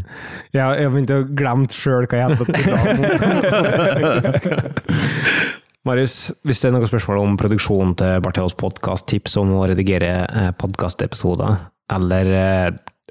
Jeg 0.56 0.62
har 0.64 0.74
jeg 0.80 0.88
begynte 0.94 1.14
begynt 1.18 1.34
å 1.34 1.36
glemme 1.42 1.68
sjøl 1.76 2.06
hva 2.08 2.16
jeg 2.22 2.26
hadde 2.30 2.40
på 2.40 2.46
Marius, 5.86 6.32
hvis 6.42 6.64
det 6.64 6.70
er 6.70 6.74
noen 6.74 6.88
spørsmål 6.90 7.20
om 7.22 7.36
produksjonen 7.38 7.92
til 8.00 8.22
Bartheos 8.26 8.56
podkast, 8.58 9.06
tips 9.12 9.36
om 9.38 9.52
å 9.60 9.68
redigere 9.70 10.14
eh, 10.26 10.48
podkastepisoder, 10.58 11.60
eller 11.94 12.26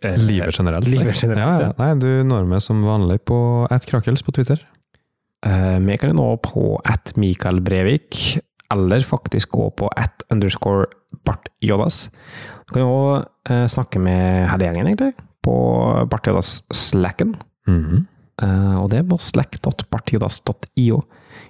eh, 0.05 0.17
Livet 0.21 0.55
generelt. 0.59 0.87
Livet 0.89 1.17
generelt, 1.23 1.61
ja, 1.61 1.69
ja. 1.69 1.73
Nei, 1.81 1.95
du 1.99 2.25
når 2.29 2.47
meg 2.51 2.63
som 2.65 2.83
vanlig 2.85 3.21
på 3.27 3.39
at 3.71 3.87
@krakels 3.89 4.23
på 4.23 4.33
Twitter. 4.37 4.61
Eh, 5.47 5.79
Vi 5.81 5.97
kan 6.01 6.15
nå 6.17 6.29
på 6.43 6.79
at 6.85 7.13
Mikael 7.17 7.61
Brevik, 7.61 8.39
eller 8.73 9.01
faktisk 9.01 9.51
gå 9.51 9.71
på 9.77 9.89
at 9.97 10.25
underscore 10.33 10.87
Bart 11.25 11.49
Jodas. 11.63 12.09
Du 12.67 12.73
kan 12.73 12.83
jo 12.83 13.25
eh, 13.51 13.67
snakke 13.69 14.01
med 14.01 14.49
hele 14.51 14.65
gjengen, 14.65 14.87
egentlig, 14.89 15.13
på 15.45 16.07
Bart 16.11 16.27
Jodas 16.27 16.63
Slacken. 16.73 17.37
Mhm. 17.69 18.07
Eh, 18.43 18.75
og 18.81 18.89
det 18.91 18.99
er 18.99 19.05
på 19.07 19.19
slack.bartjodas.io. 19.21 21.05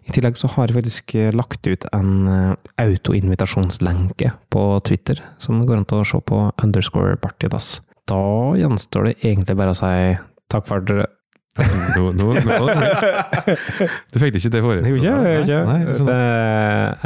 I 0.04 0.12
tillegg 0.12 0.36
så 0.36 0.48
har 0.52 0.68
jeg 0.68 0.76
faktisk 0.76 1.14
lagt 1.32 1.64
ut 1.66 1.84
en 1.96 2.56
autoinvitasjonslenke 2.80 4.32
på 4.52 4.64
Twitter, 4.84 5.20
som 5.40 5.62
går 5.64 5.80
an 5.80 5.86
til 5.88 6.02
å 6.02 6.04
se 6.08 6.20
på 6.20 6.40
underscore 6.62 7.16
bartjodas. 7.22 7.78
Da 8.10 8.20
gjenstår 8.60 9.10
det 9.10 9.14
egentlig 9.24 9.56
bare 9.58 9.72
å 9.72 9.78
si 9.78 9.92
takk 10.52 10.66
for 10.68 10.84
dere 10.84 11.10
Nå, 11.54 12.08
nå, 12.18 12.32
nå. 12.34 12.56
Du 14.10 14.18
fikk 14.18 14.34
det 14.34 14.40
ikke 14.42 14.50
til 14.56 14.64
forrige? 14.64 14.90
Ikke, 14.90 15.12
ikke. 15.44 15.60
Nei, 15.68 15.78
jeg 15.84 16.00
det 16.08 16.18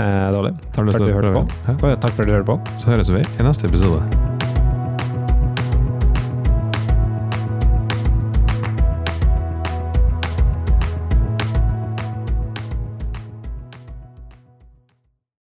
er 0.07 0.33
dårlig. 0.33 0.55
Takk 0.73 0.81
for 0.81 0.95
at 0.97 1.05
du 1.05 1.13
hørte 1.19 1.37
på. 1.37 1.45
Ja. 1.69 1.95
Takk 2.01 2.17
for 2.17 2.25
at 2.25 2.33
du 2.33 2.37
hørte 2.39 2.51
på. 2.55 2.59
Så 2.81 2.95
høres 2.95 3.13
vi 3.13 3.21
i 3.21 3.45
neste 3.51 3.69
episode. 3.69 4.38